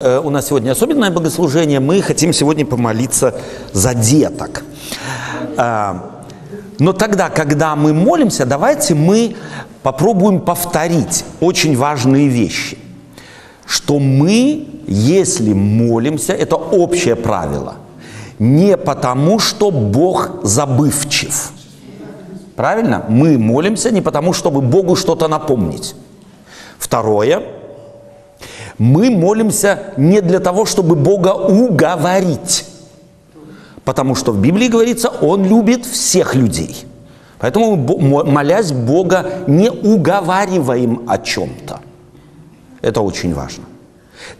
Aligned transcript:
Э, 0.00 0.20
у 0.20 0.30
нас 0.30 0.46
сегодня 0.46 0.70
особенное 0.70 1.10
богослужение. 1.10 1.80
Мы 1.80 2.02
хотим 2.02 2.32
сегодня 2.32 2.64
помолиться 2.64 3.34
за 3.72 3.94
деток. 3.94 4.62
А, 5.56 6.22
но 6.78 6.92
тогда, 6.92 7.30
когда 7.30 7.74
мы 7.74 7.92
молимся, 7.92 8.46
давайте 8.46 8.94
мы 8.94 9.34
попробуем 9.82 10.40
повторить 10.40 11.24
очень 11.40 11.76
важные 11.76 12.28
вещи. 12.28 12.78
Что 13.66 13.98
мы, 13.98 14.68
если 14.86 15.52
молимся, 15.52 16.32
это 16.32 16.54
общее 16.54 17.16
правило, 17.16 17.74
не 18.38 18.76
потому, 18.76 19.40
что 19.40 19.72
Бог 19.72 20.44
забывчив. 20.44 21.50
Правильно? 22.54 23.04
Мы 23.08 23.36
молимся 23.36 23.90
не 23.90 24.00
потому, 24.00 24.32
чтобы 24.32 24.60
Богу 24.60 24.94
что-то 24.94 25.26
напомнить. 25.26 25.96
Второе– 26.78 27.42
мы 28.78 29.10
молимся 29.10 29.92
не 29.96 30.20
для 30.20 30.38
того, 30.38 30.64
чтобы 30.64 30.94
Бога 30.94 31.34
уговорить, 31.34 32.64
потому 33.84 34.14
что 34.14 34.32
в 34.32 34.40
Библии 34.40 34.68
говорится, 34.68 35.08
Он 35.08 35.44
любит 35.44 35.84
всех 35.84 36.34
людей. 36.34 36.86
Поэтому 37.40 37.76
молясь 38.24 38.72
Бога, 38.72 39.26
не 39.46 39.70
уговариваем 39.70 41.02
о 41.08 41.18
чем-то. 41.18 41.80
Это 42.80 43.00
очень 43.00 43.34
важно. 43.34 43.64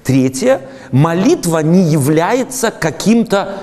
Третье, 0.05 0.63
молитва 0.91 1.59
не 1.59 1.83
является 1.83 2.71
каким-то 2.71 3.55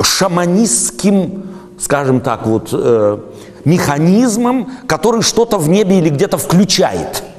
шаманистским, 0.00 1.50
скажем 1.78 2.20
так, 2.20 2.46
вот, 2.46 2.70
э, 2.72 3.18
механизмом, 3.64 4.70
который 4.86 5.22
что-то 5.22 5.58
в 5.58 5.68
небе 5.68 5.98
или 5.98 6.10
где-то 6.10 6.36
включает– 6.36 7.22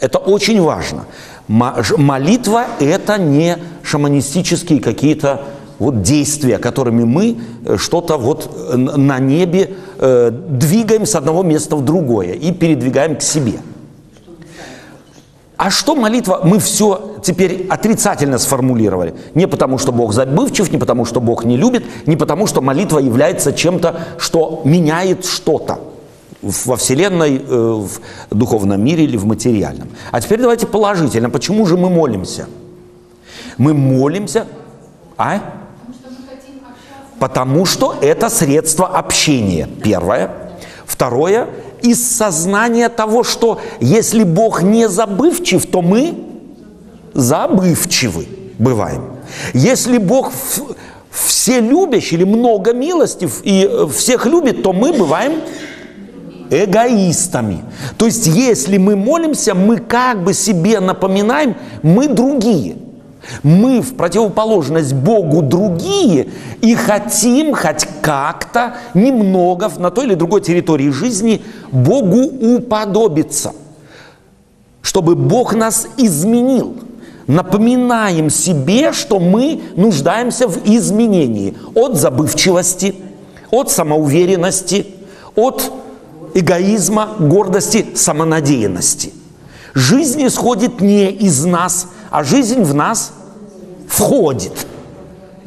это 0.00 0.18
очень 0.18 0.60
важно. 0.60 1.06
Молитва– 1.48 2.66
это 2.80 3.18
не 3.18 3.58
шаманистические 3.82 4.80
какие-то 4.80 5.42
вот 5.78 6.02
действия, 6.02 6.58
которыми 6.58 7.04
мы 7.04 7.38
э, 7.64 7.76
что-то 7.76 8.16
вот 8.16 8.50
э, 8.72 8.76
на 8.76 9.18
небе 9.18 9.70
э, 9.98 10.30
двигаем 10.32 11.06
с 11.06 11.14
одного 11.14 11.44
места 11.44 11.76
в 11.76 11.84
другое 11.84 12.32
и 12.32 12.52
передвигаем 12.52 13.16
к 13.16 13.22
себе. 13.22 13.60
А 15.56 15.70
что 15.70 15.94
молитва? 15.94 16.40
Мы 16.44 16.58
все 16.58 17.16
теперь 17.22 17.66
отрицательно 17.68 18.38
сформулировали. 18.38 19.14
Не 19.34 19.46
потому, 19.46 19.78
что 19.78 19.92
Бог 19.92 20.12
забывчив, 20.12 20.70
не 20.72 20.78
потому, 20.78 21.04
что 21.04 21.20
Бог 21.20 21.44
не 21.44 21.56
любит, 21.56 21.84
не 22.06 22.16
потому, 22.16 22.46
что 22.46 22.60
молитва 22.60 22.98
является 22.98 23.52
чем-то, 23.52 24.00
что 24.18 24.62
меняет 24.64 25.24
что-то 25.24 25.78
во 26.64 26.76
Вселенной, 26.76 27.36
э, 27.36 27.40
в 27.48 28.00
духовном 28.30 28.82
мире 28.82 29.04
или 29.04 29.16
в 29.16 29.26
материальном. 29.26 29.88
А 30.10 30.20
теперь 30.20 30.40
давайте 30.40 30.66
положительно. 30.66 31.30
Почему 31.30 31.66
же 31.66 31.76
мы 31.76 31.90
молимся? 31.90 32.46
Мы 33.56 33.74
молимся, 33.74 34.46
а? 35.16 35.40
Потому 37.18 37.66
что 37.66 37.96
это 38.00 38.28
средство 38.28 38.86
общения, 38.86 39.68
первое. 39.82 40.30
Второе, 40.86 41.48
из 41.82 42.16
сознания 42.16 42.88
того, 42.88 43.24
что 43.24 43.60
если 43.80 44.24
Бог 44.24 44.62
не 44.62 44.88
забывчив, 44.88 45.66
то 45.66 45.82
мы 45.82 46.14
забывчивы 47.14 48.26
бываем. 48.58 49.02
Если 49.52 49.98
Бог 49.98 50.32
все 51.10 51.60
любящий 51.60 52.16
или 52.16 52.24
много 52.24 52.72
милостив 52.72 53.40
и 53.42 53.68
э, 53.68 53.86
всех 53.88 54.26
любит, 54.26 54.62
то 54.62 54.72
мы 54.72 54.92
бываем 54.92 55.40
эгоистами. 56.50 57.60
То 57.96 58.06
есть, 58.06 58.26
если 58.26 58.78
мы 58.78 58.96
молимся, 58.96 59.54
мы 59.54 59.78
как 59.78 60.24
бы 60.24 60.34
себе 60.34 60.80
напоминаем, 60.80 61.56
мы 61.82 62.08
другие. 62.08 62.76
Мы 63.42 63.80
в 63.80 63.94
противоположность 63.94 64.94
Богу 64.94 65.42
другие 65.42 66.28
и 66.60 66.74
хотим 66.74 67.54
хоть 67.54 67.86
как-то 68.00 68.76
немного 68.94 69.70
на 69.78 69.90
той 69.90 70.06
или 70.06 70.14
другой 70.14 70.40
территории 70.40 70.90
жизни 70.90 71.42
Богу 71.70 72.22
уподобиться, 72.56 73.52
чтобы 74.82 75.14
Бог 75.14 75.54
нас 75.54 75.88
изменил. 75.96 76.76
Напоминаем 77.26 78.30
себе, 78.30 78.92
что 78.92 79.20
мы 79.20 79.60
нуждаемся 79.76 80.48
в 80.48 80.64
изменении 80.64 81.54
от 81.74 81.96
забывчивости, 81.96 82.94
от 83.50 83.70
самоуверенности, 83.70 84.86
от 85.36 85.70
эгоизма, 86.38 87.16
гордости, 87.18 87.86
самонадеянности. 87.94 89.12
Жизнь 89.74 90.26
исходит 90.26 90.80
не 90.80 91.10
из 91.10 91.44
нас, 91.44 91.88
а 92.10 92.24
жизнь 92.24 92.62
в 92.62 92.74
нас 92.74 93.12
входит. 93.88 94.66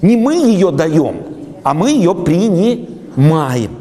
Не 0.01 0.17
мы 0.17 0.35
ее 0.35 0.71
даем, 0.71 1.23
а 1.63 1.73
мы 1.73 1.91
ее 1.91 2.15
принимаем. 2.15 3.77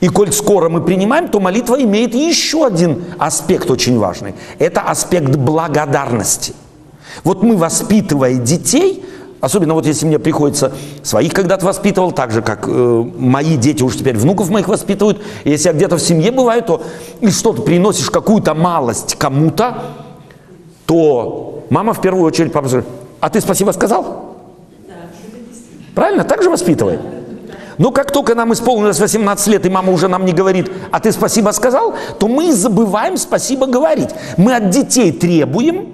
И 0.00 0.08
коль 0.08 0.32
скоро 0.32 0.68
мы 0.68 0.82
принимаем, 0.82 1.28
то 1.28 1.40
молитва 1.40 1.80
имеет 1.82 2.14
еще 2.14 2.66
один 2.66 3.04
аспект 3.18 3.70
очень 3.70 3.98
важный. 3.98 4.34
Это 4.58 4.82
аспект 4.82 5.34
благодарности. 5.36 6.54
Вот 7.22 7.42
мы, 7.42 7.56
воспитывая 7.56 8.34
детей, 8.34 9.04
Особенно 9.44 9.74
вот 9.74 9.84
если 9.84 10.06
мне 10.06 10.18
приходится 10.18 10.72
своих 11.02 11.34
когда-то 11.34 11.66
воспитывал, 11.66 12.12
так 12.12 12.30
же, 12.30 12.40
как 12.40 12.66
э, 12.66 13.04
мои 13.18 13.58
дети 13.58 13.82
уже 13.82 13.98
теперь 13.98 14.16
внуков 14.16 14.48
моих 14.48 14.68
воспитывают. 14.68 15.20
Если 15.44 15.68
я 15.68 15.74
где-то 15.74 15.98
в 15.98 16.00
семье 16.00 16.30
бываю, 16.30 16.62
то 16.62 16.82
и 17.20 17.28
что-то 17.28 17.60
приносишь, 17.60 18.08
какую-то 18.08 18.54
малость 18.54 19.16
кому-то, 19.16 19.82
то 20.86 21.62
мама 21.68 21.92
в 21.92 22.00
первую 22.00 22.24
очередь 22.24 22.54
папа 22.54 22.68
говорит, 22.68 22.88
а 23.20 23.28
ты 23.28 23.42
спасибо 23.42 23.72
сказал? 23.72 24.34
Правильно? 25.94 26.24
Так 26.24 26.42
же 26.42 26.48
воспитывает. 26.48 27.00
Но 27.76 27.90
как 27.90 28.12
только 28.12 28.34
нам 28.34 28.50
исполнилось 28.54 28.98
18 28.98 29.46
лет, 29.48 29.66
и 29.66 29.68
мама 29.68 29.92
уже 29.92 30.08
нам 30.08 30.24
не 30.24 30.32
говорит, 30.32 30.72
а 30.90 31.00
ты 31.00 31.12
спасибо 31.12 31.50
сказал, 31.50 31.92
то 32.18 32.28
мы 32.28 32.50
забываем 32.54 33.18
спасибо 33.18 33.66
говорить. 33.66 34.08
Мы 34.38 34.54
от 34.54 34.70
детей 34.70 35.12
требуем, 35.12 35.92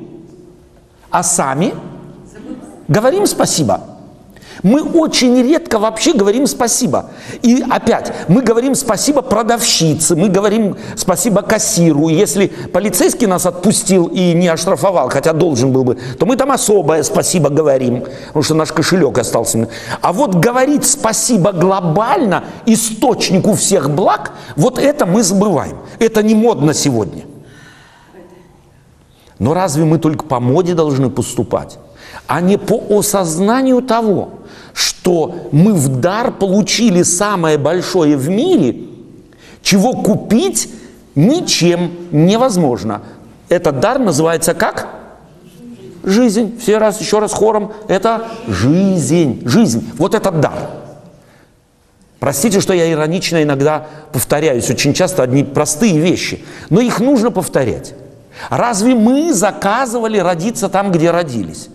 а 1.10 1.24
сами 1.24 1.74
Говорим 2.90 3.24
спасибо. 3.26 3.82
Мы 4.64 4.82
очень 4.82 5.40
редко 5.42 5.78
вообще 5.78 6.12
говорим 6.12 6.48
спасибо. 6.48 7.10
И 7.40 7.64
опять, 7.70 8.12
мы 8.26 8.42
говорим 8.42 8.74
спасибо 8.74 9.22
продавщице, 9.22 10.16
мы 10.16 10.28
говорим 10.28 10.76
спасибо 10.96 11.42
кассиру. 11.42 12.08
Если 12.08 12.48
полицейский 12.48 13.28
нас 13.28 13.46
отпустил 13.46 14.08
и 14.08 14.32
не 14.34 14.48
оштрафовал, 14.48 15.08
хотя 15.08 15.32
должен 15.32 15.72
был 15.72 15.84
бы, 15.84 15.98
то 16.18 16.26
мы 16.26 16.34
там 16.36 16.50
особое 16.50 17.04
спасибо 17.04 17.48
говорим, 17.48 18.04
потому 18.26 18.42
что 18.42 18.54
наш 18.54 18.72
кошелек 18.72 19.16
остался. 19.18 19.68
А 20.02 20.12
вот 20.12 20.34
говорить 20.34 20.84
спасибо 20.84 21.52
глобально, 21.52 22.42
источнику 22.66 23.54
всех 23.54 23.88
благ, 23.88 24.32
вот 24.56 24.80
это 24.80 25.06
мы 25.06 25.22
забываем. 25.22 25.78
Это 26.00 26.24
не 26.24 26.34
модно 26.34 26.74
сегодня. 26.74 27.22
Но 29.38 29.54
разве 29.54 29.84
мы 29.84 29.98
только 29.98 30.24
по 30.24 30.40
моде 30.40 30.74
должны 30.74 31.08
поступать? 31.08 31.78
А 32.30 32.40
не 32.40 32.58
по 32.58 32.80
осознанию 32.96 33.82
того, 33.82 34.30
что 34.72 35.48
мы 35.50 35.74
в 35.74 35.88
дар 35.88 36.30
получили 36.30 37.02
самое 37.02 37.58
большое 37.58 38.16
в 38.16 38.28
мире, 38.28 38.82
чего 39.62 39.94
купить 39.94 40.72
ничем 41.16 41.90
невозможно. 42.12 43.02
Этот 43.48 43.80
дар 43.80 43.98
называется 43.98 44.54
как? 44.54 44.90
Жизнь. 46.04 46.56
Все 46.60 46.78
раз, 46.78 47.00
еще 47.00 47.18
раз 47.18 47.32
хором. 47.32 47.72
Это 47.88 48.28
жизнь. 48.46 49.42
Жизнь. 49.44 49.90
Вот 49.98 50.14
этот 50.14 50.38
дар. 50.38 50.70
Простите, 52.20 52.60
что 52.60 52.72
я 52.72 52.92
иронично 52.92 53.42
иногда 53.42 53.88
повторяюсь 54.12 54.70
очень 54.70 54.94
часто 54.94 55.24
одни 55.24 55.42
простые 55.42 55.98
вещи, 55.98 56.44
но 56.68 56.80
их 56.80 57.00
нужно 57.00 57.32
повторять. 57.32 57.94
Разве 58.50 58.94
мы 58.94 59.34
заказывали 59.34 60.18
родиться 60.18 60.68
там, 60.68 60.92
где 60.92 61.10
родились? 61.10 61.68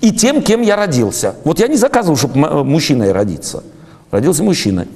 И 0.00 0.12
тем, 0.12 0.42
кем 0.42 0.62
я 0.62 0.76
родился. 0.76 1.34
Вот 1.44 1.58
я 1.58 1.68
не 1.68 1.76
заказывал, 1.76 2.16
чтобы 2.16 2.40
э, 2.40 2.62
мужчиной 2.62 3.12
родиться. 3.12 3.62
Родился 4.10 4.42
мужчиной. 4.42 4.88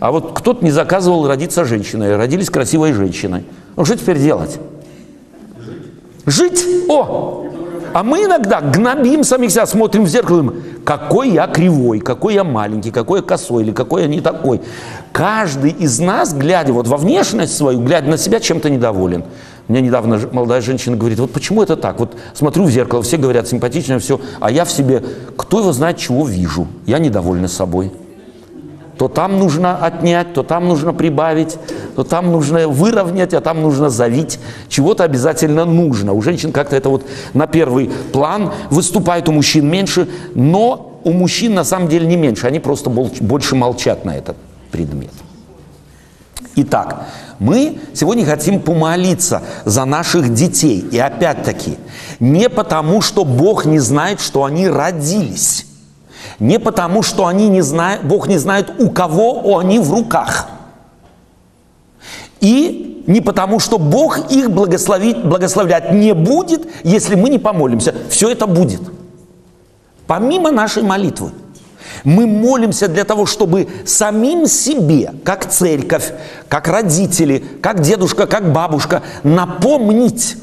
А 0.00 0.12
вот 0.12 0.32
кто-то 0.38 0.64
не 0.64 0.70
заказывал 0.70 1.26
родиться 1.26 1.64
женщиной. 1.64 2.16
Родились 2.16 2.50
красивой 2.50 2.92
женщиной. 2.92 3.44
Ну 3.76 3.84
что 3.84 3.96
теперь 3.96 4.18
делать? 4.18 4.58
Жить. 6.26 6.64
О! 6.88 7.46
А 7.94 8.02
мы 8.02 8.24
иногда 8.24 8.60
гнобим 8.60 9.24
самих 9.24 9.50
себя, 9.50 9.66
смотрим 9.66 10.04
в 10.04 10.08
зеркало, 10.08 10.52
какой 10.84 11.30
я 11.30 11.46
кривой, 11.46 12.00
какой 12.00 12.34
я 12.34 12.44
маленький, 12.44 12.90
какой 12.90 13.20
я 13.20 13.24
косой 13.24 13.62
или 13.62 13.72
какой 13.72 14.02
я 14.02 14.08
не 14.08 14.20
такой. 14.20 14.60
Каждый 15.12 15.70
из 15.70 15.98
нас, 15.98 16.34
глядя 16.34 16.72
вот 16.72 16.86
во 16.86 16.98
внешность 16.98 17.56
свою, 17.56 17.80
глядя 17.80 18.10
на 18.10 18.18
себя, 18.18 18.40
чем-то 18.40 18.68
недоволен. 18.68 19.24
Мне 19.68 19.82
недавно 19.82 20.18
молодая 20.32 20.62
женщина 20.62 20.96
говорит, 20.96 21.18
вот 21.18 21.30
почему 21.30 21.62
это 21.62 21.76
так? 21.76 22.00
Вот 22.00 22.16
смотрю 22.32 22.64
в 22.64 22.70
зеркало, 22.70 23.02
все 23.02 23.18
говорят 23.18 23.46
симпатично, 23.46 23.98
все, 23.98 24.18
а 24.40 24.50
я 24.50 24.64
в 24.64 24.72
себе, 24.72 25.02
кто 25.36 25.60
его 25.60 25.72
знает, 25.72 25.98
чего 25.98 26.26
вижу? 26.26 26.66
Я 26.86 26.98
недовольна 26.98 27.48
собой. 27.48 27.92
То 28.96 29.06
там 29.06 29.38
нужно 29.38 29.76
отнять, 29.76 30.32
то 30.32 30.42
там 30.42 30.66
нужно 30.66 30.92
прибавить. 30.92 31.56
то 31.94 32.02
там 32.02 32.32
нужно 32.32 32.66
выровнять, 32.66 33.34
а 33.34 33.40
там 33.40 33.62
нужно 33.62 33.90
завить. 33.90 34.40
Чего-то 34.68 35.04
обязательно 35.04 35.64
нужно. 35.64 36.14
У 36.14 36.22
женщин 36.22 36.50
как-то 36.50 36.74
это 36.74 36.88
вот 36.88 37.04
на 37.34 37.46
первый 37.46 37.90
план 38.12 38.52
выступает, 38.70 39.28
у 39.28 39.32
мужчин 39.32 39.68
меньше, 39.70 40.08
но 40.34 41.00
у 41.04 41.12
мужчин 41.12 41.54
на 41.54 41.64
самом 41.64 41.88
деле 41.88 42.06
не 42.06 42.16
меньше, 42.16 42.46
они 42.46 42.58
просто 42.58 42.90
больше 42.90 43.54
молчат 43.54 44.04
на 44.04 44.16
этот 44.16 44.36
предмет. 44.72 45.12
Итак, 46.60 47.06
мы 47.38 47.78
сегодня 47.94 48.26
хотим 48.26 48.60
помолиться 48.60 49.42
за 49.64 49.84
наших 49.84 50.34
детей. 50.34 50.80
И 50.90 50.98
опять-таки, 50.98 51.78
не 52.18 52.48
потому, 52.48 53.00
что 53.00 53.24
Бог 53.24 53.64
не 53.64 53.78
знает, 53.78 54.20
что 54.20 54.42
они 54.42 54.68
родились. 54.68 55.66
Не 56.40 56.58
потому, 56.58 57.02
что 57.02 57.26
они 57.26 57.48
не 57.48 57.60
знают, 57.60 58.02
Бог 58.02 58.26
не 58.26 58.38
знает, 58.38 58.72
у 58.80 58.90
кого 58.90 59.56
они 59.56 59.78
в 59.78 59.92
руках. 59.92 60.48
И 62.40 63.04
не 63.06 63.20
потому, 63.20 63.60
что 63.60 63.78
Бог 63.78 64.32
их 64.32 64.50
благословить, 64.50 65.24
благословлять 65.24 65.92
не 65.92 66.14
будет, 66.14 66.66
если 66.82 67.14
мы 67.14 67.30
не 67.30 67.38
помолимся. 67.38 67.94
Все 68.10 68.30
это 68.30 68.48
будет. 68.48 68.80
Помимо 70.08 70.50
нашей 70.50 70.82
молитвы. 70.82 71.30
Мы 72.04 72.26
молимся 72.26 72.88
для 72.88 73.04
того, 73.04 73.26
чтобы 73.26 73.68
самим 73.84 74.46
себе, 74.46 75.12
как 75.24 75.50
церковь, 75.50 76.12
как 76.48 76.68
родители, 76.68 77.42
как 77.60 77.80
дедушка, 77.80 78.26
как 78.26 78.52
бабушка, 78.52 79.02
напомнить, 79.22 80.36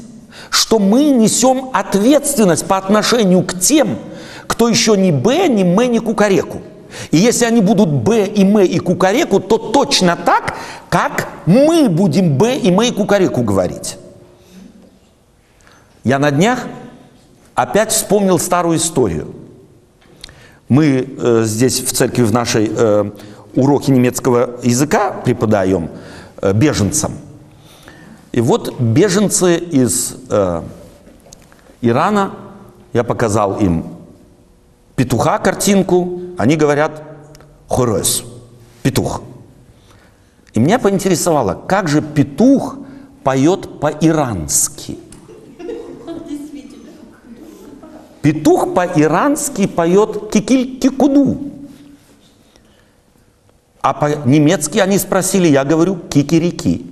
что 0.50 0.78
мы 0.78 1.04
несем 1.10 1.70
ответственность 1.72 2.66
по 2.66 2.76
отношению 2.76 3.42
к 3.42 3.58
тем, 3.58 3.98
кто 4.46 4.68
еще 4.68 4.96
не 4.96 5.12
Б, 5.12 5.48
не 5.48 5.62
М, 5.62 5.90
не 5.90 5.98
Кукареку. 5.98 6.60
И 7.10 7.16
если 7.16 7.44
они 7.44 7.60
будут 7.60 7.90
Б 7.90 8.26
и 8.26 8.42
М 8.42 8.60
и 8.60 8.78
Кукареку, 8.78 9.40
то 9.40 9.58
точно 9.58 10.16
так, 10.16 10.54
как 10.88 11.28
мы 11.46 11.88
будем 11.88 12.36
Б 12.36 12.56
и 12.56 12.70
М 12.70 12.82
и 12.82 12.90
Кукареку 12.90 13.42
говорить. 13.42 13.96
Я 16.04 16.18
на 16.18 16.30
днях 16.30 16.66
опять 17.54 17.90
вспомнил 17.90 18.38
старую 18.38 18.76
историю– 18.78 19.34
мы 20.68 21.08
э, 21.18 21.42
здесь 21.44 21.80
в 21.80 21.92
церкви 21.92 22.22
в 22.22 22.32
нашей 22.32 22.70
э, 22.74 23.10
уроки 23.54 23.90
немецкого 23.90 24.58
языка 24.62 25.12
преподаем 25.12 25.90
э, 26.42 26.52
беженцам. 26.52 27.12
И 28.32 28.40
вот 28.40 28.78
беженцы 28.80 29.56
из 29.56 30.16
э, 30.28 30.62
Ирана, 31.80 32.34
я 32.92 33.04
показал 33.04 33.58
им 33.58 33.84
петуха 34.96 35.38
картинку, 35.38 36.20
они 36.38 36.56
говорят 36.56 37.02
хорес, 37.68 38.24
петух. 38.82 39.22
И 40.54 40.60
меня 40.60 40.78
поинтересовало, 40.78 41.54
как 41.66 41.88
же 41.88 42.02
петух 42.02 42.76
поет 43.22 43.80
по-ирански– 43.80 44.75
Петух 48.26 48.74
по-ирански 48.74 49.68
поет 49.68 50.32
кикиль-кикуду. 50.32 51.38
А 53.80 53.94
по-немецки 53.94 54.78
они 54.78 54.98
спросили, 54.98 55.46
я 55.46 55.62
говорю 55.62 55.94
кикирики. 56.10 56.86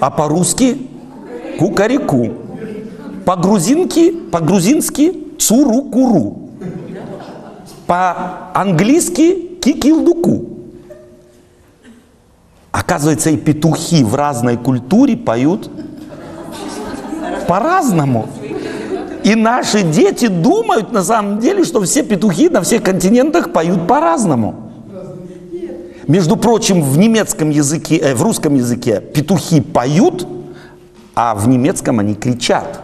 А 0.00 0.10
по-русски 0.10 0.86
кукарику. 1.58 2.28
По-грузински, 3.24 4.10
по-грузински 4.30 5.38
цуру-куру. 5.38 6.50
По-английски 7.86 9.56
кикилдуку. 9.62 10.44
Оказывается, 12.70 13.30
и 13.30 13.38
петухи 13.38 14.04
в 14.04 14.14
разной 14.14 14.58
культуре 14.58 15.16
поют 15.16 15.70
по-разному. 17.48 18.28
И 19.24 19.34
наши 19.34 19.82
дети 19.82 20.26
думают 20.26 20.92
на 20.92 21.02
самом 21.02 21.38
деле, 21.38 21.64
что 21.64 21.80
все 21.80 22.02
петухи 22.02 22.50
на 22.50 22.60
всех 22.60 22.82
континентах 22.82 23.52
поют 23.52 23.88
по-разному. 23.88 24.70
Между 26.06 26.36
прочим, 26.36 26.82
в 26.82 26.98
немецком 26.98 27.48
языке, 27.48 27.96
э, 27.96 28.14
в 28.14 28.22
русском 28.22 28.54
языке 28.54 29.00
петухи 29.00 29.62
поют, 29.62 30.28
а 31.14 31.34
в 31.34 31.48
немецком 31.48 32.00
они 32.00 32.14
кричат. 32.14 32.82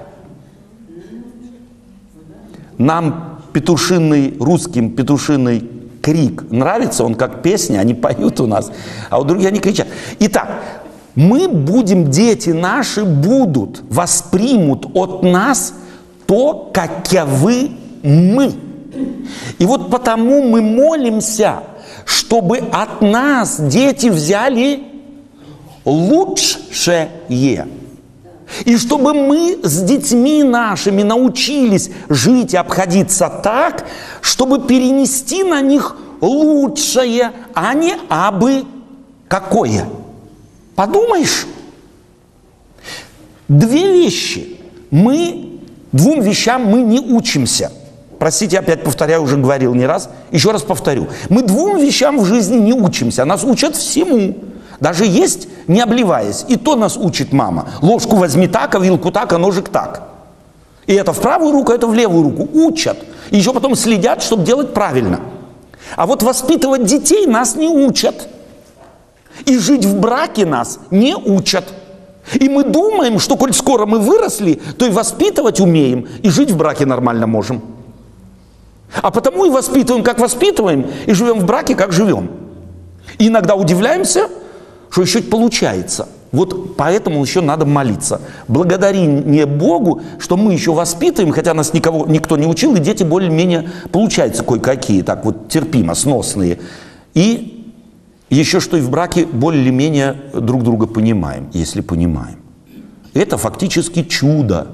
Нам 2.79 3.43
петушиный, 3.53 4.35
русским 4.41 4.97
петушиный 4.97 5.69
крик 6.01 6.51
нравится, 6.51 7.05
он 7.05 7.17
как 7.17 7.43
песня, 7.43 7.81
они 7.81 7.93
поют 7.93 8.41
у 8.41 8.47
нас, 8.47 8.73
а 9.11 9.21
у 9.21 9.25
других 9.25 9.49
они 9.49 9.61
кричат. 9.61 9.89
Итак, 10.21 10.63
мы 11.15 11.49
будем, 11.49 12.11
дети 12.11 12.49
наши 12.49 13.05
будут, 13.05 13.83
воспримут 13.91 14.87
от 14.95 15.23
нас– 15.23 15.75
то, 16.31 16.71
каковы 16.73 17.73
мы. 18.05 18.55
И 19.59 19.67
вот 19.67 19.91
потому 19.91 20.45
мы 20.45 20.63
молимся, 20.63 21.65
чтобы 22.05 22.59
от 22.59 23.01
нас 23.03 23.61
дети 23.61 24.07
взяли 24.07 24.85
лучшее. 25.85 27.11
И 28.65 28.77
чтобы 28.77 29.13
мы 29.13 29.59
с 29.65 29.83
детьми 29.83 30.45
нашими 30.45 31.03
научились 31.03 31.91
жить 32.09 32.55
и 32.55 32.57
обходиться 32.57 33.29
так, 33.43 33.85
чтобы 34.21 34.69
перенести 34.69 35.43
на 35.43 35.61
них 35.61 35.97
лучшее, 36.21 37.33
а 37.55 37.75
не 37.75 37.97
абы 38.09 38.67
какое. 39.27 39.85
Подумаешь, 40.77 41.49
две 43.49 43.93
вещи. 43.93 44.61
Мы 44.93 45.50
Двум 45.93 46.21
вещам 46.21 46.65
мы 46.65 46.83
не 46.83 47.01
учимся. 47.01 47.73
Простите, 48.19 48.59
опять 48.59 48.85
повторяю, 48.85 49.23
уже 49.23 49.37
говорил 49.37 49.75
не 49.75 49.87
раз. 49.87 50.11
Еще 50.31 50.51
раз 50.51 50.63
повторю. 50.63 51.09
Мы 51.31 51.43
двум 51.43 51.79
вещам 51.79 52.19
в 52.19 52.25
жизни 52.27 52.59
не 52.59 52.73
учимся. 52.73 53.25
Нас 53.25 53.45
учат 53.45 53.77
всему. 53.77 54.37
Даже 54.79 55.05
есть, 55.05 55.49
не 55.67 55.81
обливаясь. 55.81 56.45
И 56.49 56.57
то 56.57 56.77
нас 56.77 56.97
учит 56.97 57.33
мама. 57.33 57.69
Ложку 57.81 58.17
возьми 58.17 58.47
так, 58.47 58.75
а 58.75 58.79
вилку 58.79 59.11
так, 59.11 59.33
а 59.33 59.39
ножик 59.39 59.69
так. 59.69 60.03
И 60.87 60.95
это 60.95 61.13
в 61.13 61.21
правую 61.21 61.53
руку, 61.53 61.73
это 61.73 61.87
в 61.87 61.95
левую 61.95 62.25
руку. 62.25 62.49
Учат. 62.53 62.99
И 63.31 63.39
еще 63.39 63.53
потом 63.53 63.75
следят, 63.75 64.23
чтобы 64.23 64.45
делать 64.45 64.75
правильно. 64.75 65.21
А 65.97 66.07
вот 66.07 66.23
воспитывать 66.23 66.85
детей 66.85 67.27
нас 67.27 67.57
не 67.57 67.69
учат. 67.69 68.29
И 69.47 69.59
жить 69.59 69.85
в 69.85 69.99
браке 69.99 70.47
нас 70.47 70.79
не 70.91 71.15
учат. 71.15 71.65
И 72.35 72.49
мы 72.49 72.65
думаем, 72.65 73.19
что 73.19 73.37
коль 73.37 73.53
скоро 73.53 73.87
мы 73.87 73.99
выросли, 73.99 74.61
то 74.79 74.87
и 74.87 74.91
воспитывать 74.91 75.61
умеем, 75.61 76.07
и 76.23 76.31
жить 76.31 76.51
в 76.51 76.57
браке 76.57 76.87
нормально 76.87 77.27
можем. 77.27 77.63
А 78.95 79.11
потому 79.11 79.45
и 79.45 79.51
воспитываем, 79.51 80.05
как 80.05 80.19
воспитываем, 80.19 80.87
и 81.07 81.13
живем 81.13 81.41
в 81.41 81.45
браке, 81.45 81.75
как 81.75 81.93
живем. 81.93 82.31
И 83.19 83.29
иногда 83.29 83.55
удивляемся, 83.55 84.29
что 84.91 85.03
еще 85.03 85.23
получается. 85.23 86.09
Вот 86.33 86.77
поэтому 86.77 87.21
еще 87.23 87.41
надо 87.41 87.67
молиться. 87.67 88.21
Благодари 88.47 89.05
не 89.05 89.47
Богу, 89.47 90.01
что 90.21 90.37
мы 90.37 90.53
еще 90.53 90.73
воспитываем, 90.73 91.33
хотя 91.33 91.55
нас 91.55 91.73
никого, 91.73 92.07
никто 92.07 92.37
не 92.37 92.47
учил, 92.47 92.77
и 92.77 92.81
дети 92.81 93.03
более-менее 93.03 93.71
получаются 93.91 94.45
кое-какие, 94.45 95.03
так 95.03 95.25
вот 95.25 95.49
терпимо, 95.49 95.95
сносные. 95.95 96.61
И 97.15 97.60
еще 98.37 98.61
что 98.61 98.77
и 98.77 98.81
в 98.81 98.91
браке 98.91 99.27
более-менее 99.27 100.17
друг 100.35 100.63
друга 100.63 100.87
понимаем, 100.87 101.49
если 101.53 101.81
понимаем. 101.81 102.39
Это 103.13 103.37
фактически 103.37 104.05
чудо. 104.05 104.69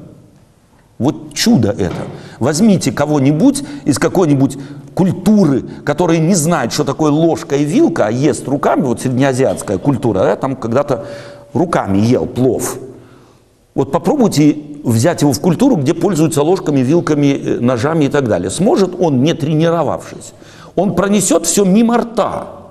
Вот 0.98 1.34
чудо 1.34 1.70
это. 1.70 2.06
Возьмите 2.38 2.92
кого-нибудь 2.92 3.62
из 3.84 3.98
какой-нибудь 3.98 4.58
культуры, 4.94 5.62
которая 5.84 6.18
не 6.18 6.34
знает, 6.34 6.72
что 6.72 6.84
такое 6.84 7.10
ложка 7.10 7.56
и 7.56 7.64
вилка, 7.64 8.06
а 8.06 8.10
ест 8.10 8.48
руками, 8.48 8.82
вот 8.82 9.00
среднеазиатская 9.00 9.78
культура, 9.78 10.26
я 10.26 10.36
там 10.36 10.56
когда-то 10.56 11.06
руками 11.52 11.98
ел 11.98 12.26
плов. 12.26 12.78
Вот 13.74 13.92
попробуйте 13.92 14.56
взять 14.84 15.20
его 15.20 15.32
в 15.32 15.40
культуру, 15.40 15.76
где 15.76 15.92
пользуются 15.92 16.42
ложками, 16.42 16.80
вилками, 16.80 17.26
э, 17.26 17.60
ножами 17.60 18.06
и 18.06 18.08
так 18.08 18.26
далее. 18.26 18.50
Сможет 18.50 18.94
он, 18.98 19.22
не 19.22 19.34
тренировавшись? 19.34 20.32
Он 20.76 20.94
пронесет 20.94 21.44
все 21.44 21.64
мимо 21.64 21.98
рта. 21.98 22.65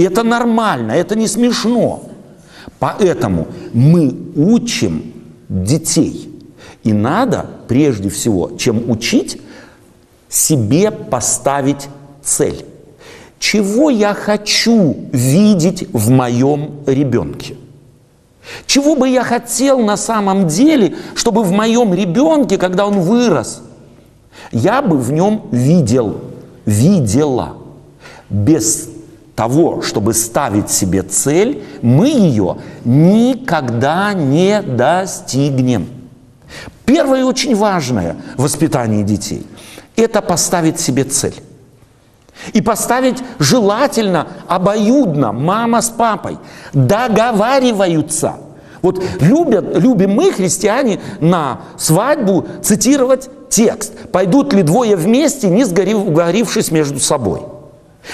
И 0.00 0.02
это 0.02 0.22
нормально, 0.22 0.92
это 0.92 1.14
не 1.14 1.26
смешно. 1.26 2.04
Поэтому 2.78 3.48
мы 3.74 4.16
учим 4.34 5.12
детей. 5.50 6.40
И 6.82 6.94
надо, 6.94 7.44
прежде 7.68 8.08
всего, 8.08 8.52
чем 8.56 8.90
учить, 8.90 9.42
себе 10.30 10.90
поставить 10.90 11.90
цель. 12.22 12.64
Чего 13.38 13.90
я 13.90 14.14
хочу 14.14 14.96
видеть 15.12 15.86
в 15.92 16.08
моем 16.08 16.76
ребенке? 16.86 17.56
Чего 18.64 18.96
бы 18.96 19.06
я 19.06 19.22
хотел 19.22 19.80
на 19.80 19.98
самом 19.98 20.48
деле, 20.48 20.96
чтобы 21.14 21.42
в 21.42 21.52
моем 21.52 21.92
ребенке, 21.92 22.56
когда 22.56 22.86
он 22.86 23.00
вырос, 23.00 23.60
я 24.50 24.80
бы 24.80 24.96
в 24.96 25.12
нем 25.12 25.42
видел, 25.50 26.22
видела 26.64 27.58
без 28.30 28.89
того, 29.40 29.80
чтобы 29.80 30.12
ставить 30.12 30.68
себе 30.68 31.02
цель, 31.02 31.64
мы 31.80 32.08
ее 32.08 32.58
никогда 32.84 34.12
не 34.12 34.60
достигнем. 34.60 35.88
Первое 36.84 37.24
очень 37.24 37.56
важное 37.56 38.16
в 38.36 38.42
воспитании 38.42 39.02
детей– 39.02 39.46
это 39.96 40.20
поставить 40.20 40.78
себе 40.78 41.04
цель. 41.04 41.36
И 42.52 42.60
поставить 42.60 43.16
желательно 43.38 44.26
обоюдно, 44.46 45.32
мама 45.32 45.80
с 45.80 45.88
папой, 45.88 46.36
договариваются. 46.74 48.34
Вот 48.82 49.02
любят, 49.22 49.74
любим 49.74 50.10
мы, 50.10 50.32
христиане, 50.32 51.00
на 51.20 51.62
свадьбу 51.78 52.46
цитировать 52.62 53.30
текст. 53.48 53.94
Пойдут 54.12 54.52
ли 54.52 54.62
двое 54.62 54.96
вместе, 54.96 55.48
не 55.48 55.64
сгорившись 55.64 56.70
между 56.70 57.00
собой. 57.00 57.40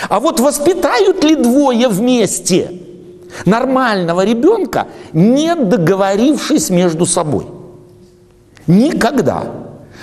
А 0.09 0.21
вот 0.21 0.41
воспитают 0.41 1.23
ли 1.25 1.37
двое 1.37 1.89
вместе 1.89 2.73
нормального 3.45 4.25
ребенка, 4.25 4.89
не 5.13 5.55
договорившись 5.55 6.71
между 6.71 7.07
собой? 7.07 7.47
Никогда. 8.67 9.45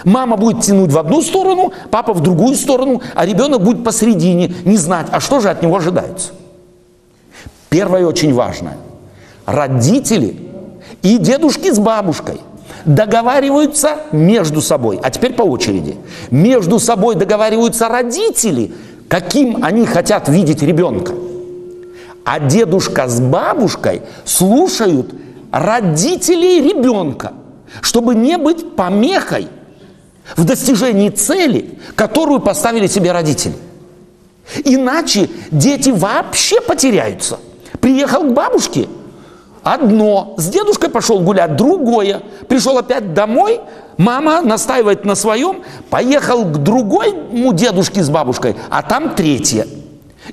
Мама 0.05 0.37
будет 0.37 0.61
тянуть 0.61 0.91
в 0.91 0.97
одну 0.97 1.21
сторону, 1.21 1.71
папа 1.91 2.13
в 2.13 2.21
другую 2.21 2.55
сторону, 2.55 3.01
а 3.15 3.25
ребенок 3.25 3.61
будет 3.61 3.83
посередине, 3.83 4.53
не 4.65 4.77
знать, 4.77 5.07
а 5.11 5.19
что 5.19 5.39
же 5.39 5.49
от 5.49 5.61
него 5.61 5.77
ожидается. 5.77 6.31
Первое 7.69 8.05
очень 8.05 8.33
важное. 8.33 8.77
Родители 9.45 10.37
и 11.01 11.17
дедушки 11.17 11.71
с 11.71 11.79
бабушкой 11.79 12.41
договариваются 12.85 13.97
между 14.11 14.61
собой. 14.61 14.99
А 15.01 15.09
теперь 15.09 15.33
по 15.33 15.43
очереди. 15.43 15.95
Между 16.31 16.79
собой 16.79 17.15
договариваются 17.15 17.87
родители, 17.87 18.73
каким 19.07 19.63
они 19.63 19.85
хотят 19.85 20.29
видеть 20.29 20.63
ребенка. 20.63 21.13
А 22.25 22.39
дедушка 22.39 23.07
с 23.07 23.19
бабушкой 23.19 24.01
слушают 24.25 25.13
родителей 25.51 26.61
ребенка, 26.61 27.33
чтобы 27.81 28.15
не 28.15 28.37
быть 28.37 28.75
помехой– 28.75 29.47
в 30.35 30.45
достижении 30.45 31.09
цели, 31.09 31.77
которую 31.95 32.39
поставили 32.39 32.87
себе 32.87 33.11
родители. 33.11 33.53
Иначе 34.65 35.29
дети 35.51 35.89
вообще 35.89 36.59
потеряются. 36.61 37.39
Приехал 37.79 38.23
к 38.23 38.33
бабушке, 38.33 38.87
одно, 39.63 40.35
с 40.37 40.49
дедушкой 40.49 40.89
пошел 40.89 41.19
гулять, 41.19 41.55
другое. 41.55 42.21
Пришел 42.47 42.77
опять 42.77 43.13
домой, 43.13 43.61
мама 43.97 44.41
настаивает 44.41 45.05
на 45.05 45.15
своем, 45.15 45.63
поехал 45.89 46.45
к 46.45 46.57
другому 46.57 47.53
дедушке 47.53 48.03
с 48.03 48.09
бабушкой, 48.09 48.55
а 48.69 48.81
там 48.81 49.15
третье. 49.15 49.67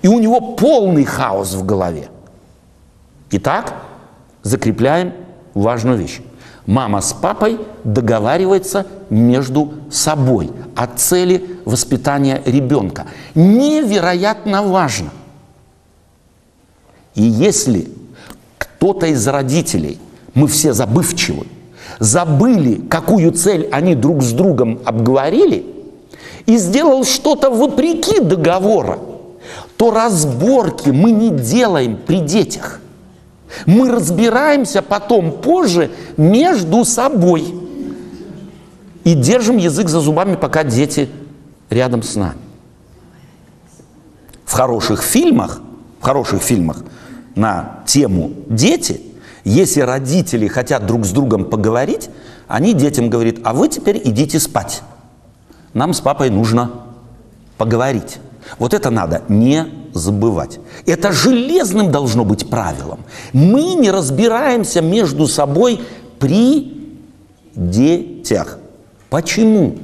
И 0.02 0.08
у 0.08 0.18
него 0.18 0.40
полный 0.54 1.04
хаос 1.04 1.54
в 1.54 1.64
голове. 1.64 2.08
Итак, 3.30 3.74
закрепляем 4.42 5.12
важную 5.54 5.98
вещь. 5.98 6.20
Мама 6.66 7.00
с 7.00 7.12
папой 7.12 7.58
договариваются 7.84 8.86
между 9.08 9.74
собой 9.90 10.52
о 10.76 10.86
цели 10.86 11.58
воспитания 11.64 12.42
ребенка. 12.44 13.06
Невероятно 13.34 14.62
важно. 14.62 15.10
И 17.14 17.22
если 17.22 17.90
кто-то 18.80 19.08
из 19.08 19.28
родителей, 19.28 19.98
мы 20.32 20.46
все 20.46 20.72
забывчивы, 20.72 21.46
забыли, 21.98 22.80
какую 22.88 23.30
цель 23.32 23.68
они 23.70 23.94
друг 23.94 24.22
с 24.22 24.32
другом 24.32 24.80
обговорили, 24.86 25.66
и 26.46 26.56
сделал 26.56 27.04
что-то 27.04 27.50
вопреки 27.50 28.20
договора, 28.20 28.98
то 29.76 29.90
разборки 29.90 30.88
мы 30.88 31.10
не 31.10 31.28
делаем 31.28 31.98
при 32.06 32.20
детях– 32.20 32.80
мы 33.66 33.90
разбираемся 33.90 34.80
потом, 34.80 35.32
позже, 35.32 35.90
между 36.16 36.84
собой. 36.84 37.52
И 39.02 39.14
держим 39.14 39.56
язык 39.56 39.88
за 39.88 39.98
зубами, 39.98 40.36
пока 40.36 40.62
дети 40.62 41.10
рядом 41.68 42.04
с 42.04 42.14
нами. 42.14 42.38
В 44.44 44.52
хороших 44.52 45.02
фильмах, 45.02 45.60
в 45.98 46.04
хороших 46.04 46.42
фильмах 46.42 46.84
на 47.34 47.80
тему 47.86 48.32
«Дети», 48.48 49.00
если 49.44 49.80
родители 49.80 50.48
хотят 50.48 50.86
друг 50.86 51.06
с 51.06 51.10
другом 51.10 51.46
поговорить, 51.46 52.10
они 52.46 52.74
детям 52.74 53.08
говорят, 53.08 53.36
а 53.44 53.54
вы 53.54 53.68
теперь 53.68 54.00
идите 54.04 54.38
спать. 54.38 54.82
Нам 55.72 55.94
с 55.94 56.00
папой 56.00 56.30
нужно 56.30 56.70
поговорить. 57.56 58.18
Вот 58.58 58.74
это 58.74 58.90
надо 58.90 59.22
не 59.28 59.66
забывать. 59.94 60.58
Это 60.86 61.12
железным 61.12 61.90
должно 61.90 62.24
быть 62.24 62.48
правилом. 62.48 63.00
Мы 63.32 63.74
не 63.74 63.90
разбираемся 63.90 64.80
между 64.80 65.26
собой 65.26 65.80
при 66.18 66.98
детях. 67.54 68.58
Почему? 69.08 69.76